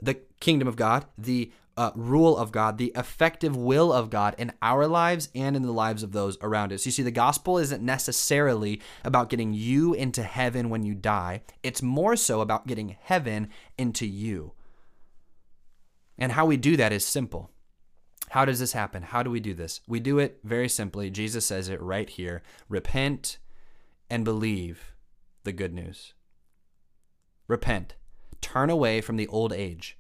the 0.01 0.15
kingdom 0.41 0.67
of 0.67 0.77
God, 0.77 1.05
the 1.19 1.53
uh, 1.77 1.91
rule 1.95 2.39
of 2.39 2.53
God, 2.53 2.79
the 2.79 2.91
effective 2.97 3.55
will 3.55 3.93
of 3.93 4.09
God 4.09 4.35
in 4.39 4.53
our 4.63 4.87
lives 4.87 5.29
and 5.35 5.55
in 5.57 5.63
the 5.63 5.73
lives 5.73 6.03
of 6.03 6.13
those 6.13 6.39
around 6.41 6.73
us. 6.73 6.87
You 6.87 6.93
see, 6.93 7.03
the 7.03 7.11
gospel 7.11 7.59
isn't 7.59 7.85
necessarily 7.85 8.81
about 9.05 9.29
getting 9.29 9.53
you 9.53 9.93
into 9.93 10.23
heaven 10.23 10.71
when 10.71 10.85
you 10.85 10.95
die, 10.95 11.43
it's 11.63 11.83
more 11.83 12.17
so 12.17 12.41
about 12.41 12.67
getting 12.67 12.97
heaven 13.03 13.51
into 13.77 14.07
you. 14.07 14.53
And 16.17 16.33
how 16.33 16.47
we 16.47 16.57
do 16.57 16.79
that 16.79 16.95
is 16.95 17.05
simple. 17.05 17.51
How 18.35 18.45
does 18.45 18.59
this 18.59 18.73
happen? 18.73 19.05
How 19.05 19.23
do 19.23 19.31
we 19.31 19.39
do 19.39 19.55
this? 19.55 19.81
We 19.87 20.01
do 20.01 20.19
it 20.19 20.41
very 20.43 20.69
simply. 20.69 21.09
Jesus 21.09 21.47
says 21.47 21.69
it 21.69 21.81
right 21.81 22.11
here 22.11 22.43
repent 22.69 23.39
and 24.11 24.25
believe 24.25 24.93
the 25.45 25.53
good 25.53 25.73
news. 25.73 26.15
Repent. 27.47 27.95
turn 28.41 28.71
away 28.71 29.01
from 29.01 29.19
the 29.19 29.29
old 29.29 29.53
age, 29.53 29.97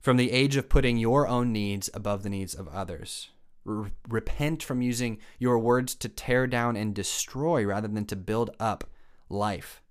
from 0.00 0.16
the 0.16 0.30
age 0.30 0.54
of 0.54 0.68
putting 0.68 0.96
your 0.96 1.26
own 1.26 1.52
needs 1.52 1.90
above 1.92 2.22
the 2.22 2.30
needs 2.30 2.54
of 2.54 2.68
others. 2.68 3.30
Repent 3.64 4.62
from 4.62 4.80
using 4.80 5.18
your 5.40 5.58
words 5.58 5.96
to 5.96 6.08
tear 6.08 6.46
down 6.46 6.76
and 6.76 6.94
destroy 6.94 7.64
rather 7.64 7.88
than 7.88 8.04
to 8.06 8.14
build 8.14 8.54
up 8.60 8.84
life. 9.28 9.82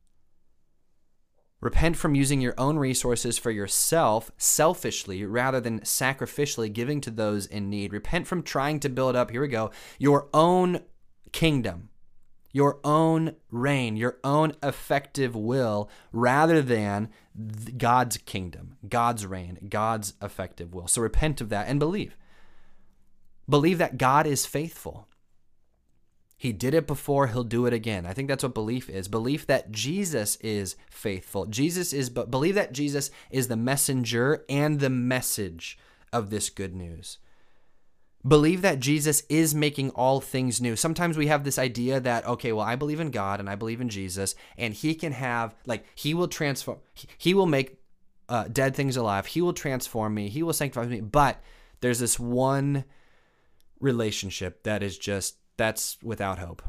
Repent 1.64 1.95
from 1.95 2.14
using 2.14 2.41
your 2.41 2.55
own 2.57 2.78
resources 2.78 3.38
for 3.38 3.49
yourself 3.49 4.30
selfishly 4.38 5.24
rather 5.24 5.61
than 5.61 5.80
sacrificially 5.80 6.72
giving 6.72 6.99
to 6.99 7.09
those 7.09 7.45
in 7.45 7.70
need. 7.70 7.93
Repent 7.93 8.28
from 8.28 8.43
trying 8.43 8.82
to 8.82 8.89
build 8.89 9.16
up, 9.16 9.32
here 9.32 9.39
we 9.39 9.47
go, 9.47 9.72
your 9.97 10.28
own 10.34 10.82
kingdom, 11.32 11.88
your 12.51 12.82
own 12.84 13.38
reign, 13.49 13.95
your 13.95 14.18
own 14.26 14.51
effective 14.61 15.38
will 15.38 15.89
rather 16.11 16.61
than 16.61 17.07
God's 17.78 18.18
kingdom, 18.18 18.76
God's 18.89 19.26
reign, 19.26 19.68
God's 19.70 20.16
effective 20.22 20.74
will. 20.74 20.89
So 20.89 21.01
repent 21.01 21.39
of 21.39 21.47
that 21.47 21.70
and 21.70 21.80
believe. 21.80 22.18
Believe 23.47 23.78
that 23.78 23.97
God 23.97 24.28
is 24.28 24.45
faithful. 24.45 25.07
He 26.44 26.52
did 26.52 26.74
it 26.74 26.86
before, 26.88 27.28
he'll 27.28 27.46
do 27.46 27.68
it 27.68 27.72
again. 27.72 28.06
I 28.06 28.12
think 28.12 28.28
that's 28.28 28.44
what 28.44 28.54
belief 28.54 28.89
is. 28.89 29.08
Belief 29.08 29.48
that 29.48 29.72
Jesus 29.72 30.36
is 30.41 30.76
faithful. 30.89 31.46
Jesus 31.46 31.94
is 31.94 32.10
but 32.10 32.30
believe 32.30 32.56
that 32.56 32.74
Jesus 32.74 33.12
is 33.32 33.48
the 33.48 33.56
messenger 33.56 34.44
and 34.50 34.82
the 34.82 34.89
message 34.89 35.80
of 36.12 36.32
this 36.32 36.50
good 36.50 36.76
news. 36.76 37.18
Believe 38.28 38.62
that 38.62 38.82
Jesus 38.82 39.24
is 39.30 39.56
making 39.56 39.91
all 39.91 40.20
things 40.20 40.60
new. 40.60 40.76
Sometimes 40.76 41.16
we 41.16 41.28
have 41.28 41.46
this 41.46 41.58
idea 41.58 42.02
that 42.02 42.28
okay, 42.28 42.52
well, 42.52 42.66
I 42.66 42.76
believe 42.76 43.00
in 43.00 43.12
God 43.12 43.39
and 43.39 43.50
I 43.50 43.56
believe 43.56 43.80
in 43.80 43.88
Jesus 43.88 44.36
and 44.58 44.74
he 44.74 44.96
can 44.96 45.14
have 45.14 45.56
like 45.66 45.86
he 45.96 46.14
will 46.14 46.28
transform 46.28 46.80
he 47.18 47.34
will 47.34 47.46
make 47.46 47.80
uh, 48.28 48.50
dead 48.52 48.76
things 48.76 48.98
alive. 48.98 49.28
He 49.28 49.39
will 49.39 49.54
transform 49.54 50.14
me. 50.14 50.28
He 50.28 50.44
will 50.44 50.52
sanctify 50.52 50.88
me. 50.88 51.00
But 51.00 51.41
there's 51.80 52.00
this 52.00 52.20
one 52.20 52.84
relationship 53.80 54.64
that 54.64 54.84
is 54.84 54.98
just 54.98 55.38
that's 55.58 55.97
without 56.01 56.39
hope. 56.39 56.62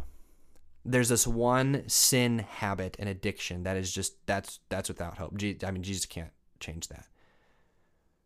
There's 0.84 1.08
this 1.08 1.26
one 1.26 1.84
sin 1.88 2.40
habit 2.40 2.96
and 2.98 3.08
addiction 3.08 3.62
that 3.62 3.76
is 3.76 3.90
just 3.90 4.14
that's 4.26 4.60
that's 4.68 4.88
without 4.88 5.18
hope. 5.18 5.34
I 5.64 5.70
mean, 5.70 5.82
Jesus 5.82 6.06
can't 6.06 6.32
change 6.60 6.88
that. 6.88 7.06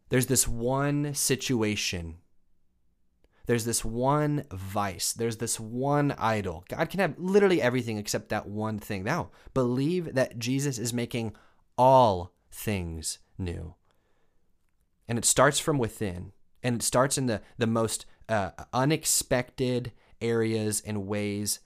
There's 0.09 0.26
this 0.26 0.48
one 0.48 1.14
situation. 1.14 2.16
There's 3.46 3.64
this 3.64 3.84
one 3.84 4.44
vice. 4.52 5.12
There's 5.12 5.38
this 5.38 5.59
one 5.59 6.14
idol. 6.18 6.64
God 6.68 6.90
can 6.90 7.00
have 7.00 7.14
literally 7.18 7.62
everything 7.62 7.96
except 7.96 8.28
that 8.28 8.46
one 8.46 8.78
thing. 8.78 9.04
Now, 9.04 9.30
believe 9.54 10.14
that 10.14 10.38
Jesus 10.38 10.78
is 10.78 10.92
making 10.92 11.34
all 11.78 12.34
things 12.50 13.18
new. 13.38 13.74
And 15.09 15.16
it 15.16 15.24
starts 15.24 15.59
from 15.59 15.78
within. 15.78 16.32
And 16.62 16.76
it 16.76 16.82
starts 16.82 17.16
in 17.16 17.26
the, 17.26 17.40
the 17.56 17.66
most 17.66 18.04
uh, 18.28 18.50
unexpected 18.74 19.92
areas 20.20 20.82
and 20.84 21.06
ways 21.06 21.60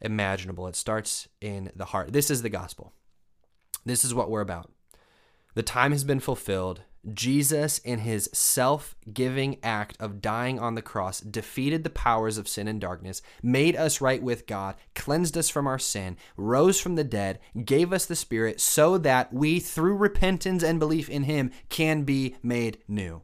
imaginable. 0.00 0.66
It 0.66 0.76
starts 0.76 1.28
in 1.40 1.70
the 1.74 1.86
heart. 1.86 2.12
This 2.12 2.30
is 2.30 2.42
the 2.42 2.48
gospel. 2.48 2.92
This 3.84 4.04
is 4.04 4.14
what 4.14 4.30
we're 4.30 4.40
about. 4.40 4.70
The 5.54 5.62
time 5.62 5.92
has 5.92 6.04
been 6.04 6.20
fulfilled. 6.20 6.82
Jesus, 7.14 7.78
in 7.78 8.00
his 8.00 8.28
self 8.32 8.94
giving 9.12 9.58
act 9.62 9.96
of 10.00 10.20
dying 10.20 10.58
on 10.58 10.74
the 10.74 10.82
cross, 10.82 11.20
defeated 11.20 11.84
the 11.84 11.90
powers 11.90 12.38
of 12.38 12.48
sin 12.48 12.68
and 12.68 12.80
darkness, 12.80 13.22
made 13.42 13.76
us 13.76 14.00
right 14.00 14.22
with 14.22 14.46
God, 14.46 14.74
cleansed 14.94 15.38
us 15.38 15.48
from 15.48 15.66
our 15.66 15.78
sin, 15.78 16.16
rose 16.36 16.80
from 16.80 16.96
the 16.96 17.04
dead, 17.04 17.38
gave 17.64 17.92
us 17.92 18.04
the 18.04 18.16
Spirit, 18.16 18.60
so 18.60 18.98
that 18.98 19.32
we, 19.32 19.58
through 19.58 19.96
repentance 19.96 20.62
and 20.62 20.78
belief 20.78 21.08
in 21.08 21.22
him, 21.22 21.50
can 21.68 22.02
be 22.02 22.36
made 22.42 22.78
new. 22.88 23.22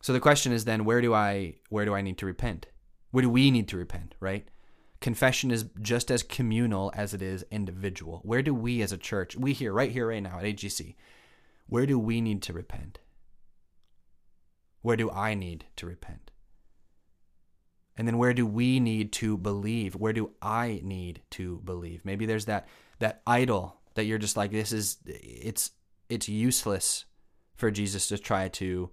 So 0.00 0.12
the 0.12 0.20
question 0.20 0.52
is 0.52 0.64
then 0.64 0.84
where 0.84 1.00
do 1.00 1.14
I 1.14 1.56
where 1.68 1.84
do 1.84 1.94
I 1.94 2.00
need 2.00 2.18
to 2.18 2.26
repent? 2.26 2.66
Where 3.10 3.22
do 3.22 3.30
we 3.30 3.50
need 3.50 3.68
to 3.68 3.76
repent, 3.76 4.14
right? 4.20 4.48
Confession 5.00 5.50
is 5.50 5.66
just 5.80 6.10
as 6.10 6.22
communal 6.22 6.92
as 6.94 7.14
it 7.14 7.22
is 7.22 7.44
individual. 7.50 8.20
Where 8.22 8.42
do 8.42 8.54
we 8.54 8.82
as 8.82 8.92
a 8.92 8.98
church, 8.98 9.36
we 9.36 9.52
here 9.52 9.72
right 9.72 9.90
here 9.90 10.08
right 10.08 10.22
now 10.22 10.38
at 10.38 10.44
AGC, 10.44 10.94
where 11.66 11.86
do 11.86 11.98
we 11.98 12.20
need 12.20 12.42
to 12.42 12.52
repent? 12.52 12.98
Where 14.82 14.96
do 14.96 15.10
I 15.10 15.34
need 15.34 15.66
to 15.76 15.86
repent? 15.86 16.30
And 17.96 18.06
then 18.06 18.18
where 18.18 18.32
do 18.32 18.46
we 18.46 18.80
need 18.80 19.12
to 19.14 19.36
believe? 19.36 19.94
Where 19.94 20.12
do 20.12 20.30
I 20.40 20.80
need 20.82 21.22
to 21.32 21.60
believe? 21.64 22.04
Maybe 22.04 22.24
there's 22.26 22.46
that 22.46 22.68
that 22.98 23.22
idol 23.26 23.80
that 23.94 24.04
you're 24.04 24.18
just 24.18 24.36
like 24.36 24.52
this 24.52 24.72
is 24.72 24.98
it's 25.06 25.72
it's 26.08 26.28
useless 26.28 27.04
for 27.56 27.70
Jesus 27.70 28.08
to 28.08 28.18
try 28.18 28.48
to 28.48 28.90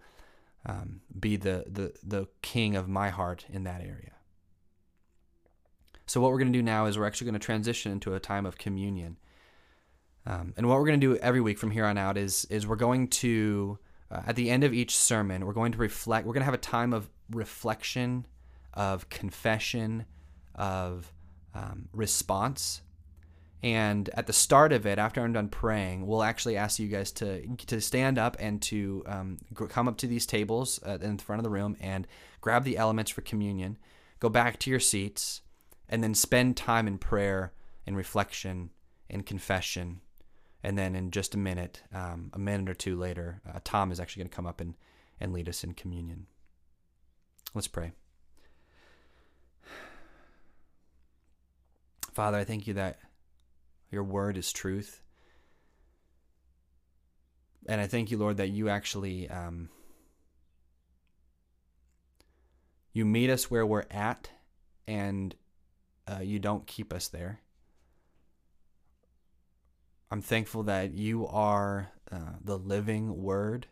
um, 0.67 1.01
be 1.17 1.37
the, 1.37 1.63
the, 1.67 1.93
the 2.03 2.27
king 2.41 2.75
of 2.75 2.87
my 2.87 3.09
heart 3.09 3.45
in 3.49 3.63
that 3.63 3.81
area. 3.81 4.11
So, 6.05 6.21
what 6.21 6.31
we're 6.31 6.37
going 6.37 6.51
to 6.51 6.57
do 6.57 6.63
now 6.63 6.85
is 6.85 6.97
we're 6.97 7.07
actually 7.07 7.25
going 7.25 7.39
to 7.39 7.45
transition 7.45 7.91
into 7.91 8.13
a 8.13 8.19
time 8.19 8.45
of 8.45 8.57
communion. 8.57 9.17
Um, 10.25 10.53
and 10.57 10.67
what 10.67 10.77
we're 10.77 10.85
going 10.85 10.99
to 10.99 11.07
do 11.07 11.17
every 11.17 11.41
week 11.41 11.57
from 11.57 11.71
here 11.71 11.85
on 11.85 11.97
out 11.97 12.17
is, 12.17 12.45
is 12.49 12.67
we're 12.67 12.75
going 12.75 13.07
to, 13.07 13.79
uh, 14.11 14.23
at 14.27 14.35
the 14.35 14.49
end 14.49 14.65
of 14.65 14.73
each 14.73 14.95
sermon, 14.95 15.45
we're 15.45 15.53
going 15.53 15.71
to 15.71 15.77
reflect, 15.77 16.27
we're 16.27 16.33
going 16.33 16.41
to 16.41 16.45
have 16.45 16.53
a 16.53 16.57
time 16.57 16.93
of 16.93 17.09
reflection, 17.31 18.25
of 18.73 19.09
confession, 19.09 20.05
of 20.55 21.13
um, 21.53 21.87
response 21.93 22.81
and 23.63 24.09
at 24.13 24.27
the 24.27 24.33
start 24.33 24.71
of 24.71 24.85
it, 24.85 24.99
after 24.99 25.21
I'm 25.21 25.33
done 25.33 25.49
praying, 25.49 26.05
we'll 26.05 26.23
actually 26.23 26.57
ask 26.57 26.79
you 26.79 26.87
guys 26.87 27.11
to 27.13 27.47
to 27.55 27.81
stand 27.81 28.19
up 28.19 28.37
and 28.39 28.61
to 28.63 29.03
um, 29.07 29.37
come 29.69 29.87
up 29.87 29.97
to 29.97 30.07
these 30.07 30.25
tables 30.25 30.79
uh, 30.85 30.99
in 31.01 31.17
the 31.17 31.23
front 31.23 31.39
of 31.39 31.43
the 31.43 31.49
room 31.49 31.75
and 31.79 32.07
grab 32.41 32.63
the 32.63 32.77
elements 32.77 33.11
for 33.11 33.21
communion. 33.21 33.77
Go 34.19 34.29
back 34.29 34.59
to 34.59 34.69
your 34.69 34.79
seats, 34.79 35.41
and 35.89 36.03
then 36.03 36.13
spend 36.13 36.57
time 36.57 36.87
in 36.87 36.97
prayer 36.97 37.53
and 37.85 37.97
reflection 37.97 38.69
and 39.09 39.25
confession. 39.25 40.01
And 40.63 40.77
then 40.77 40.95
in 40.95 41.11
just 41.11 41.35
a 41.35 41.37
minute, 41.37 41.83
um, 41.93 42.31
a 42.33 42.39
minute 42.39 42.69
or 42.69 42.73
two 42.73 42.97
later, 42.97 43.41
uh, 43.47 43.59
Tom 43.63 43.91
is 43.91 43.99
actually 43.99 44.21
going 44.21 44.29
to 44.29 44.35
come 44.35 44.47
up 44.47 44.59
and, 44.59 44.73
and 45.19 45.31
lead 45.31 45.47
us 45.47 45.63
in 45.63 45.73
communion. 45.73 46.25
Let's 47.53 47.67
pray. 47.67 47.91
Father, 52.11 52.37
I 52.37 52.43
thank 52.43 52.65
you 52.67 52.73
that 52.73 52.99
your 53.91 54.03
word 54.03 54.37
is 54.37 54.51
truth. 54.51 55.01
And 57.67 57.81
I 57.81 57.87
thank 57.87 58.11
you, 58.11 58.17
Lord, 58.17 58.37
that 58.37 58.49
you 58.49 58.69
actually 58.69 59.29
um, 59.29 59.69
you 62.93 63.05
meet 63.05 63.29
us 63.29 63.51
where 63.51 63.65
we're 63.65 63.85
at, 63.91 64.29
and 64.87 65.35
uh, 66.07 66.21
you 66.21 66.39
don't 66.39 66.65
keep 66.65 66.93
us 66.93 67.09
there. 67.09 67.41
I'm 70.09 70.21
thankful 70.21 70.63
that 70.63 70.93
you 70.93 71.27
are 71.27 71.91
uh, 72.11 72.37
the 72.43 72.57
living 72.57 73.21
Word, 73.21 73.67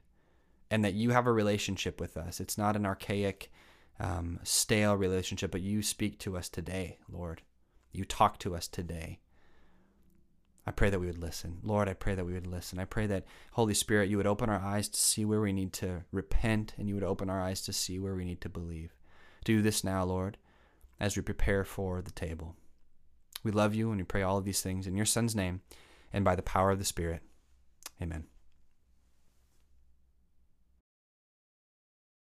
and 0.70 0.84
that 0.84 0.94
you 0.94 1.12
have 1.12 1.26
a 1.26 1.32
relationship 1.32 2.00
with 2.00 2.18
us. 2.18 2.40
It's 2.42 2.58
not 2.58 2.76
an 2.76 2.86
archaic, 2.86 3.52
um, 4.00 4.40
stale 4.44 4.96
relationship, 4.96 5.52
but 5.52 5.62
you 5.62 5.82
speak 5.82 6.20
to 6.20 6.36
us 6.36 6.50
today, 6.50 7.00
Lord. 7.10 7.42
You 7.94 8.04
talk 8.04 8.40
to 8.40 8.56
us 8.56 8.68
today. 8.68 9.20
I 10.68 10.72
pray 10.72 10.90
that 10.90 11.00
we 11.00 11.06
would 11.06 11.20
listen. 11.20 11.60
Lord, 11.64 11.88
I 11.88 11.94
pray 11.94 12.16
that 12.16 12.26
we 12.26 12.34
would 12.34 12.48
listen. 12.48 12.80
I 12.80 12.86
pray 12.86 13.06
that, 13.08 13.26
Holy 13.52 13.76
Spirit, 13.76 14.10
you 14.10 14.18
would 14.18 14.26
open 14.26 14.50
our 14.50 14.60
eyes 14.60 14.90
to 14.90 15.00
see 15.00 15.24
where 15.24 15.42
we 15.42 15.54
need 15.54 15.74
to 15.74 16.04
repent 16.12 16.74
and 16.78 16.88
you 16.88 16.96
would 16.96 17.04
open 17.04 17.30
our 17.30 17.40
eyes 17.42 17.62
to 17.64 17.74
see 17.74 18.00
where 18.00 18.16
we 18.16 18.26
need 18.26 18.42
to 18.42 18.50
believe. 18.50 18.96
Do 19.44 19.62
this 19.62 19.84
now, 19.84 20.04
Lord, 20.04 20.38
as 21.00 21.16
we 21.16 21.22
prepare 21.22 21.64
for 21.64 22.02
the 22.02 22.12
table. 22.12 22.56
We 23.44 23.52
love 23.52 23.76
you 23.76 23.92
and 23.92 24.00
we 24.00 24.06
pray 24.06 24.24
all 24.24 24.40
of 24.40 24.46
these 24.46 24.62
things 24.62 24.88
in 24.88 24.96
your 24.96 25.06
Son's 25.06 25.36
name 25.36 25.62
and 26.12 26.26
by 26.26 26.36
the 26.36 26.42
power 26.42 26.72
of 26.72 26.80
the 26.80 26.86
Spirit. 26.86 27.22
Amen. 28.02 28.26